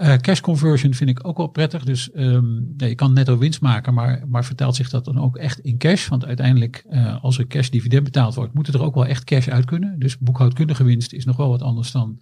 [0.01, 1.85] Eh, cash conversion vind ik ook wel prettig.
[1.85, 5.59] Dus ehm, je kan netto winst maken, maar, maar vertaalt zich dat dan ook echt
[5.59, 6.09] in cash?
[6.09, 9.49] Want uiteindelijk, eh, als er cash dividend betaald wordt, moet er ook wel echt cash
[9.49, 9.99] uit kunnen.
[9.99, 12.21] Dus boekhoudkundige winst is nog wel wat anders dan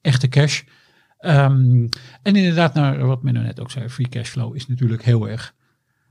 [0.00, 0.62] echte cash.
[1.18, 1.86] Ehm,
[2.22, 5.54] en inderdaad, naar wat men net ook zei, free cash flow is natuurlijk heel erg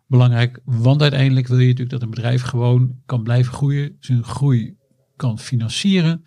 [0.08, 0.60] belangrijk.
[0.64, 4.78] Want uiteindelijk wil je natuurlijk dat een bedrijf gewoon kan blijven groeien, zijn groei
[5.16, 6.24] kan financieren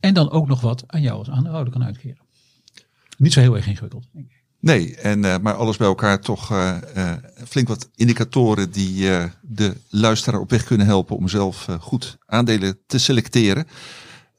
[0.00, 2.28] en dan ook nog wat aan jou als aandeelhouder kan uitkeren.
[3.18, 4.06] Niet zo heel erg ingewikkeld.
[4.12, 4.40] denk ik.
[4.60, 7.16] Nee, en, eh, maar alles bij elkaar toch eh, eh,
[7.48, 9.08] flink wat indicatoren die
[9.42, 13.66] de luisteraar op weg kunnen helpen om zelf goed aandelen te selecteren.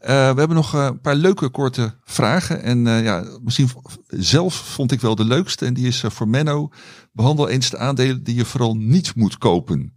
[0.01, 2.63] Eh, we hebben nog eh, een paar leuke korte vragen.
[2.63, 3.69] En eh, ja, misschien
[4.07, 5.65] zelf vond ik wel de leukste.
[5.65, 6.71] En die is voor Menno.
[7.11, 9.93] Behandel eens de aandelen die je vooral niet moet kopen.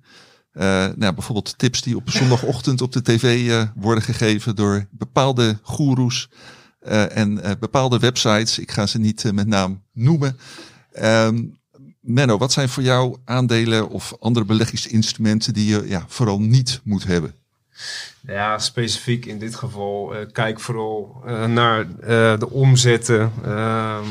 [0.96, 6.30] Nou, bijvoorbeeld tips die op zondagochtend op de tv worden gegeven door bepaalde goeroes
[7.08, 8.58] en bepaalde websites.
[8.58, 10.36] Ik ga ze niet met naam noemen.
[10.92, 11.44] Ehm,
[12.00, 17.04] Menno, wat zijn voor jou aandelen of andere beleggingsinstrumenten die je ja, vooral niet moet
[17.04, 17.34] hebben?
[18.26, 24.04] Ja, specifiek in dit geval, eh, kijk vooral eh, naar eh, de omzetten, ehm,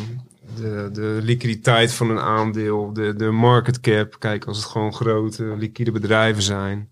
[0.56, 4.16] de, de liquiditeit van een aandeel, de, de market cap.
[4.20, 6.90] Kijk, als het gewoon grote, liquide bedrijven zijn,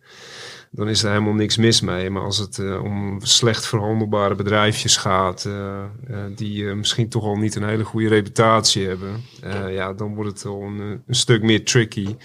[0.74, 2.10] dan is er helemaal niks mis mee.
[2.10, 5.88] Maar als het eh, om slecht verhandelbare bedrijfjes gaat, eh, eh,
[6.36, 9.10] die misschien toch al niet een hele goede reputatie hebben,
[9.70, 12.16] ja, dan wordt het al een, een stuk meer tricky.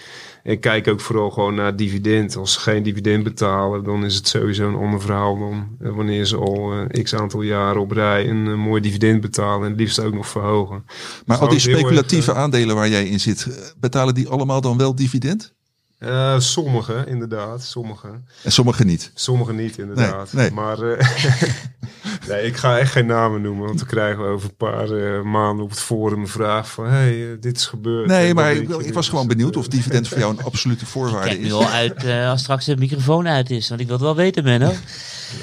[0.43, 2.37] En kijk ook vooral gewoon naar dividend.
[2.37, 6.37] Als ze geen dividend betalen, dan is het sowieso een ander verhaal dan wanneer ze
[6.37, 10.29] al x aantal jaren op rij een, mooi dividend betalen en het liefst ook nog
[10.29, 10.85] verhogen.
[11.25, 14.77] Maar Dus al die erg, speculatieve aandelen waar jij in zit, betalen die allemaal dan
[14.77, 15.56] wel dividend?
[15.99, 17.63] Eh, sommige, inderdaad.
[17.63, 18.09] Sommige.
[18.43, 19.11] En sommige niet.
[19.15, 20.33] Sommige niet, inderdaad.
[20.33, 20.53] Nee, nee.
[20.53, 21.09] Maar eh,
[22.29, 23.67] nee, ik ga echt geen namen noemen.
[23.67, 26.87] Want dan krijgen we over een paar eh, maanden op het forum een vraag van...
[26.87, 28.07] hey, eh, dit is gebeurd.
[28.07, 31.41] Nee, maar ik, ik was gewoon benieuwd of dividend voor jou een absolute voorwaarde Kijk
[31.41, 31.53] nu is.
[31.53, 33.69] al uit eh, als straks de microfoon uit is.
[33.69, 34.73] Want ik wil het wel weten, Menno.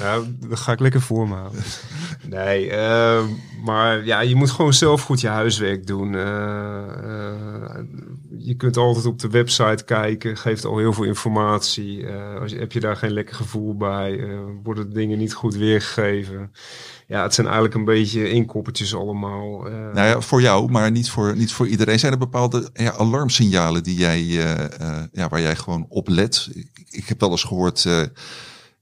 [0.00, 1.62] Nou, dat ga ik lekker voor me houden.
[2.26, 2.70] Nee,
[3.64, 6.12] maar ja, je moet gewoon zelf goed je huiswerk doen.
[8.46, 12.06] Je kunt altijd op de website kijken, geeft al heel veel informatie.
[12.06, 14.18] Eh, als je, heb je daar geen lekker gevoel bij?
[14.18, 16.52] Eh, worden dingen niet goed weergegeven?
[17.06, 19.66] Ja, het zijn eigenlijk een beetje inkoppertjes allemaal.
[19.66, 19.72] eh.
[19.72, 21.98] Nou ja, voor jou, maar niet voor, niet voor iedereen.
[21.98, 24.22] Zijn er bepaalde ja, alarmsignalen die jij,
[25.12, 26.48] ja, waar jij gewoon op let?
[26.54, 28.02] Ik, ik heb wel eens gehoord, eh,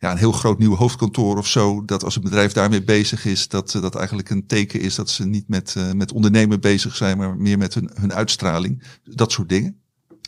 [0.02, 3.48] ja, een heel groot nieuw hoofdkantoor of zo, dat als een bedrijf daarmee bezig is,
[3.48, 6.96] dat eh, dat eigenlijk een teken is dat ze niet met, eh, met ondernemen bezig
[6.96, 8.82] zijn, maar meer met hun, hun uitstraling.
[9.04, 9.76] Dat soort dingen.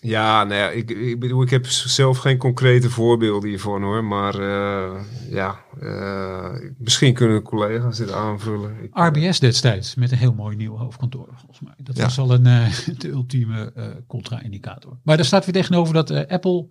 [0.01, 4.05] Ja, nou ja, ik, ik bedoel, ik heb zelf geen concrete voorbeelden hiervan hoor.
[4.05, 8.71] Maar eh, ja, eh, misschien kunnen collega's dit aanvullen.
[8.83, 11.75] Ik, RBS destijds met een heel mooi nieuw hoofdkantoor, volgens mij.
[11.77, 12.03] Dat Ja.
[12.03, 12.67] was al een, eh,
[12.99, 14.99] de ultieme eh, contra-indicator.
[15.03, 16.67] Maar daar staat weer tegenover dat eh, Apple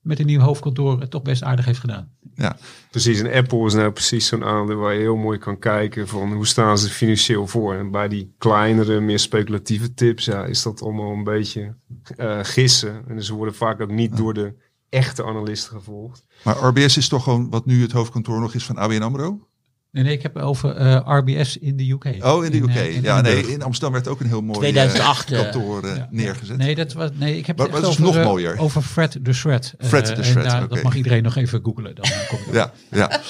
[0.00, 2.12] met een nieuw hoofdkantoor het toch best aardig heeft gedaan.
[2.34, 2.56] Ja,
[2.90, 6.32] Precies, en Apple is nou precies zo'n aandeel waar je heel mooi kan kijken van
[6.32, 7.74] hoe staan ze financieel voor.
[7.74, 11.74] En bij die kleinere, meer speculatieve tips, ja, is dat allemaal een beetje
[12.16, 13.04] eh, gissen.
[13.08, 14.54] En ze worden vaak ook niet door de
[14.88, 16.26] echte analisten gevolgd.
[16.44, 19.48] maar RBS is toch gewoon wat nu het hoofdkantoor nog is van ABN AMRO?
[19.92, 22.24] Nee, nee, ik heb over eh, RBS in de UK.
[22.24, 22.68] Oh, in de UK.
[22.68, 26.08] eh, in ja, nee, in Amsterdam werd ook een heel mooi 2008, eh, kantoor Ja.
[26.10, 26.56] neergezet.
[26.56, 28.58] Nee, dat was, nee, ik heb Maar- het over, nog mooier.
[28.58, 29.74] over Fred de Shred.
[29.78, 30.70] Eh, Fred the en Shred.
[30.70, 31.94] Dat mag iedereen nog even googlen.
[31.94, 33.20] Dan kom ik Ja, ja.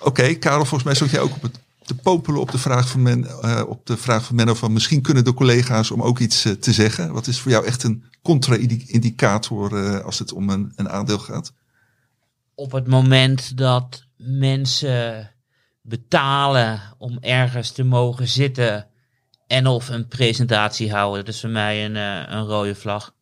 [0.00, 3.02] Oké, Karel, volgens mij stond jij ook op het te popelen op de vraag van
[3.02, 6.42] men, eh, op de vraag van Menno van misschien kunnen de collega's om ook iets
[6.60, 7.12] te zeggen.
[7.12, 11.52] Wat is voor jou echt een contra-indicator eh, als het om een, een aandeel gaat?
[12.54, 15.30] op het moment dat mensen
[15.82, 18.86] betalen om ergens te mogen zitten
[19.46, 23.14] en of een presentatie houden, dat is voor mij een, eh, een rode vlag.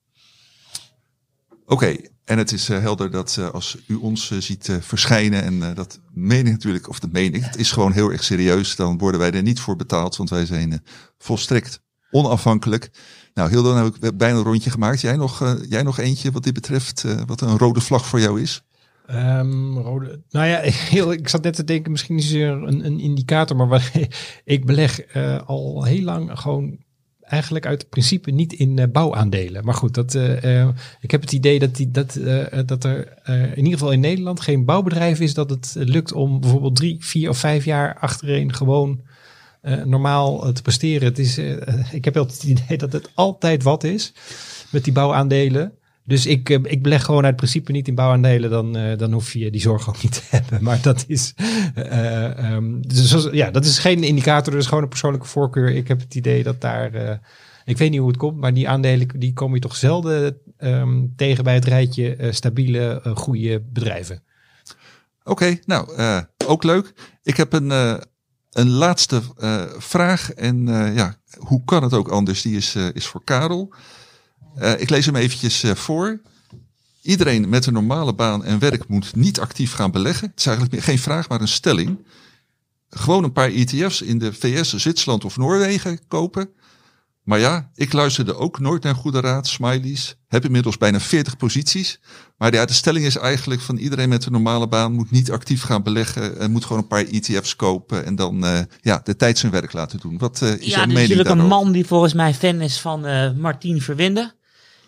[1.67, 6.01] Oké, en het is eh, helder dat eh, als u ons ziet verschijnen, en dat
[6.13, 9.21] meen ik natuurlijk, of dat meen ik, het is gewoon heel erg serieus, dan worden
[9.21, 10.85] wij er niet voor betaald, want wij zijn
[11.19, 11.81] volstrekt
[12.11, 12.91] onafhankelijk.
[13.35, 15.01] Nou, Hildo, nou heb ik bijna een rondje gemaakt.
[15.01, 18.63] Jij nog, jij nog eentje wat dit betreft, wat een rode vlag voor jou is?
[19.11, 19.73] Ehm,
[20.31, 20.59] nou ja,
[21.13, 23.91] ik zat net te denken, misschien is er een, een indicator, maar wat,
[24.45, 26.79] ik beleg eh, al heel lang gewoon
[27.21, 29.65] eigenlijk uit principe niet in eh, bouwaandelen.
[29.65, 30.69] Maar goed, dat, eh,
[31.01, 32.19] ik heb het idee dat, die, dat,
[32.67, 33.19] dat er
[33.57, 37.29] in ieder geval in Nederland geen bouwbedrijf is dat het lukt om bijvoorbeeld drie, vier
[37.29, 39.01] of vijf jaar achtereen gewoon
[39.85, 41.09] normaal te presteren.
[41.09, 41.39] Het is,
[41.99, 44.13] ik heb wel het idee dat het altijd wat is
[44.71, 45.73] met die bouwaandelen.
[46.11, 48.51] Dus ik, eh, ik beleg gewoon uit principe niet in bouwaandelen.
[48.51, 50.63] Dan, eh, dan hoef je die zorg ook niet te hebben.
[50.63, 51.35] Maar dat is,
[51.75, 54.53] eh, ehm, dus ja, dat is geen indicator.
[54.53, 55.69] Dat is gewoon een persoonlijke voorkeur.
[55.69, 57.21] Ik heb het idee dat daar...
[57.65, 61.07] ik weet niet hoe het komt, maar die aandelen die kom je toch zelden ehm,
[61.17, 64.23] tegen bij het rijtje stabiele, goede bedrijven.
[65.25, 65.89] Oké, nou,
[66.47, 66.93] ook leuk.
[67.23, 67.71] Ik heb een,
[68.51, 69.21] een laatste
[69.79, 70.33] vraag.
[70.33, 72.43] En ja, hoe kan het ook anders?
[72.43, 73.75] Die is, is voor Karel.
[74.57, 76.21] Eh, ik lees hem eventjes eh, voor.
[77.03, 80.29] Iedereen met een normale baan en werk moet niet actief gaan beleggen.
[80.31, 81.99] Het is eigenlijk meer- geen vraag, maar een stelling.
[82.91, 86.49] Gewoon een paar ETF's in de VS, Zwitserland of Noorwegen kopen.
[87.23, 90.17] Maar ja, ik luisterde ook nooit naar goede raad, smileys.
[90.29, 92.01] Heb inmiddels bijna 40 posities.
[92.39, 95.63] Maar ja, de stelling is eigenlijk van iedereen met een normale baan moet niet actief
[95.63, 96.39] gaan beleggen.
[96.39, 99.73] En moet gewoon een paar ETF's kopen en dan eh, ja, de tijd zijn werk
[99.73, 100.19] laten doen.
[100.19, 103.33] Wat is Ja, jouw mening natuurlijk een man die volgens mij fan is van eh
[103.33, 104.35] Martien Verwinde.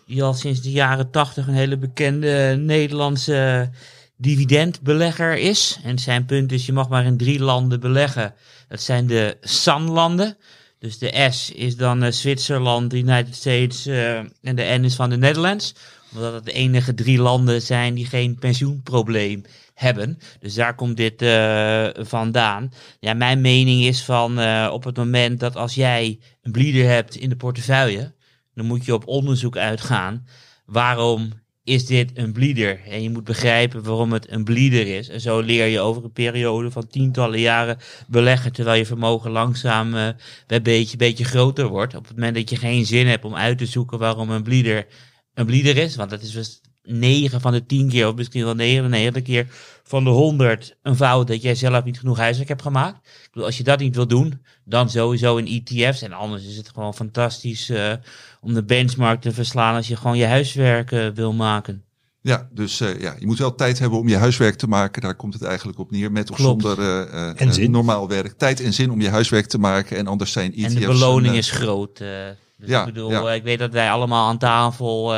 [0.05, 3.69] Die al sinds de jaren tachtig een hele bekende Nederlandse
[4.17, 5.79] dividendbelegger is.
[5.83, 8.33] En zijn punt is, je mag maar in drie landen beleggen.
[8.67, 10.37] Dat zijn de SAN-landen.
[10.79, 14.95] Dus de S is dan eh, Zwitserland, de United States eh, en de N is
[14.95, 15.75] van de Netherlands.
[16.13, 19.43] Omdat het de enige drie landen zijn die geen pensioenprobleem
[19.73, 20.19] hebben.
[20.39, 22.71] Dus daar komt dit eh, vandaan.
[22.99, 24.31] Ja, mijn mening is van
[24.69, 28.13] op het moment dat als jij een bleeder hebt in de portefeuille,
[28.55, 30.27] dan moet je op onderzoek uitgaan.
[30.65, 31.31] Waarom
[31.63, 32.79] is dit een bleeder?
[32.85, 35.09] En je moet begrijpen waarom het een bleeder is.
[35.09, 37.77] En zo leer je over een periode van tientallen jaren
[38.07, 40.09] beleggen, terwijl je vermogen langzaam eh,
[40.47, 41.95] bij beetje, beetje groter wordt.
[41.95, 44.87] Op het moment dat je geen zin hebt om uit te zoeken waarom een bleeder
[45.33, 48.55] een bleeder is, want dat is dus 9 van de 10 keer, of misschien wel
[48.55, 49.47] 99 keer
[49.83, 52.97] van de 100 een fout dat jij zelf niet genoeg huiswerk hebt gemaakt.
[52.97, 56.01] Ik bedoel, als je dat niet wil doen, dan sowieso in ETF's.
[56.01, 57.93] En anders is het gewoon fantastisch eh,
[58.41, 61.83] om de benchmark te verslaan als je gewoon je huiswerk eh, wil maken.
[62.23, 65.01] Ja, dus eh, ja, je moet wel tijd hebben om je huiswerk te maken.
[65.01, 66.11] Daar komt het eigenlijk op neer.
[66.11, 66.61] Met of Klopt.
[66.61, 68.37] zonder eh, eh, En eh, normaal werk.
[68.37, 69.97] Tijd en zin om je huiswerk te maken.
[69.97, 70.73] En anders zijn ETF's...
[70.73, 71.97] en de beloning is groot.
[71.97, 73.31] dus ja, ik bedoel, ja.
[73.31, 75.13] ik weet dat wij allemaal aan tafel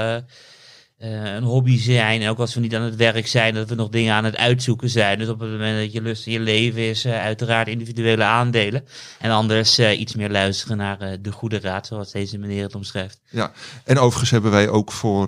[0.98, 2.22] een hobby zijn.
[2.22, 4.38] En ook als we niet aan het werk zijn, dat we nog dingen aan het
[4.38, 5.20] uitzoeken zijn.
[5.20, 8.86] Dus op het moment dat je lust in je leven is, uh, uiteraard individuele aandelen.
[9.20, 13.22] En anders uh, iets meer luisteren naar de goede raad, zoals deze meneer het omschrijft.
[13.30, 13.52] Ja,
[13.84, 15.28] en overigens hebben wij ook voor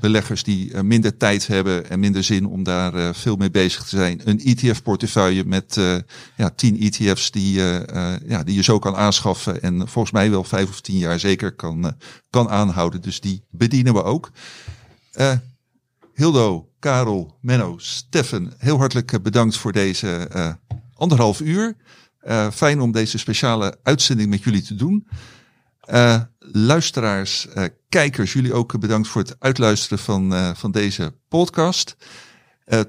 [0.00, 4.20] beleggers die minder tijd hebben en minder zin om daar veel mee bezig te zijn,
[4.24, 5.80] een ETF-portefeuille met
[6.36, 7.60] ja, 10 ETF's die,
[8.26, 9.62] ja, die je zo kan aanschaffen.
[9.62, 11.96] En volgens mij wel vijf of tien jaar zeker kan,
[12.32, 13.00] kan aanhouden.
[13.02, 14.30] Dus die bedienen we ook.
[15.14, 15.32] Uh,
[16.14, 20.52] Hildo, Karel, Menno, Steffen, heel hartelijk bedankt voor deze uh,
[20.94, 21.76] anderhalf uur.
[22.24, 25.08] Uh, fijn om deze speciale uitzending met jullie te doen.
[26.38, 27.48] luisteraars,
[27.88, 31.96] kijkers, jullie ook bedankt voor het uitluisteren van, van deze podcast.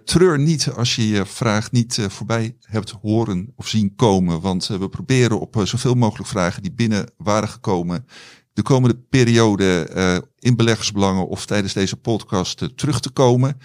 [0.06, 4.41] treur niet als je je vraag niet voorbij hebt horen of zien komen.
[4.41, 8.06] Want we proberen op zoveel mogelijk vragen die binnen waren gekomen
[8.54, 13.60] de komende periode uh, in beleggersbelangen of tijdens deze podcast uh, terug te komen.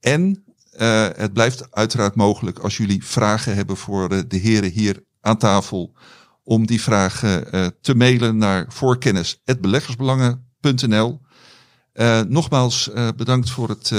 [0.00, 0.44] En
[0.80, 5.92] uh, het blijft uiteraard mogelijk als jullie vragen hebben voor de heren hier aan tafel.
[6.44, 7.46] Om die vragen
[7.80, 11.20] te mailen naar voorkennis.beleggersbelangen.nl.
[12.28, 13.92] nogmaals bedankt voor het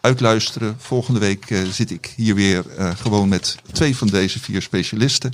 [0.00, 0.74] uitluisteren.
[0.78, 2.64] Volgende week zit ik hier weer
[2.96, 5.32] gewoon met twee van deze vier specialisten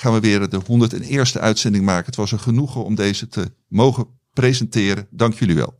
[0.00, 2.06] gaan we weer de 101ste uitzending maken.
[2.06, 5.06] Het was een genoegen om deze te mogen presenteren.
[5.10, 5.74] Dank jullie wel.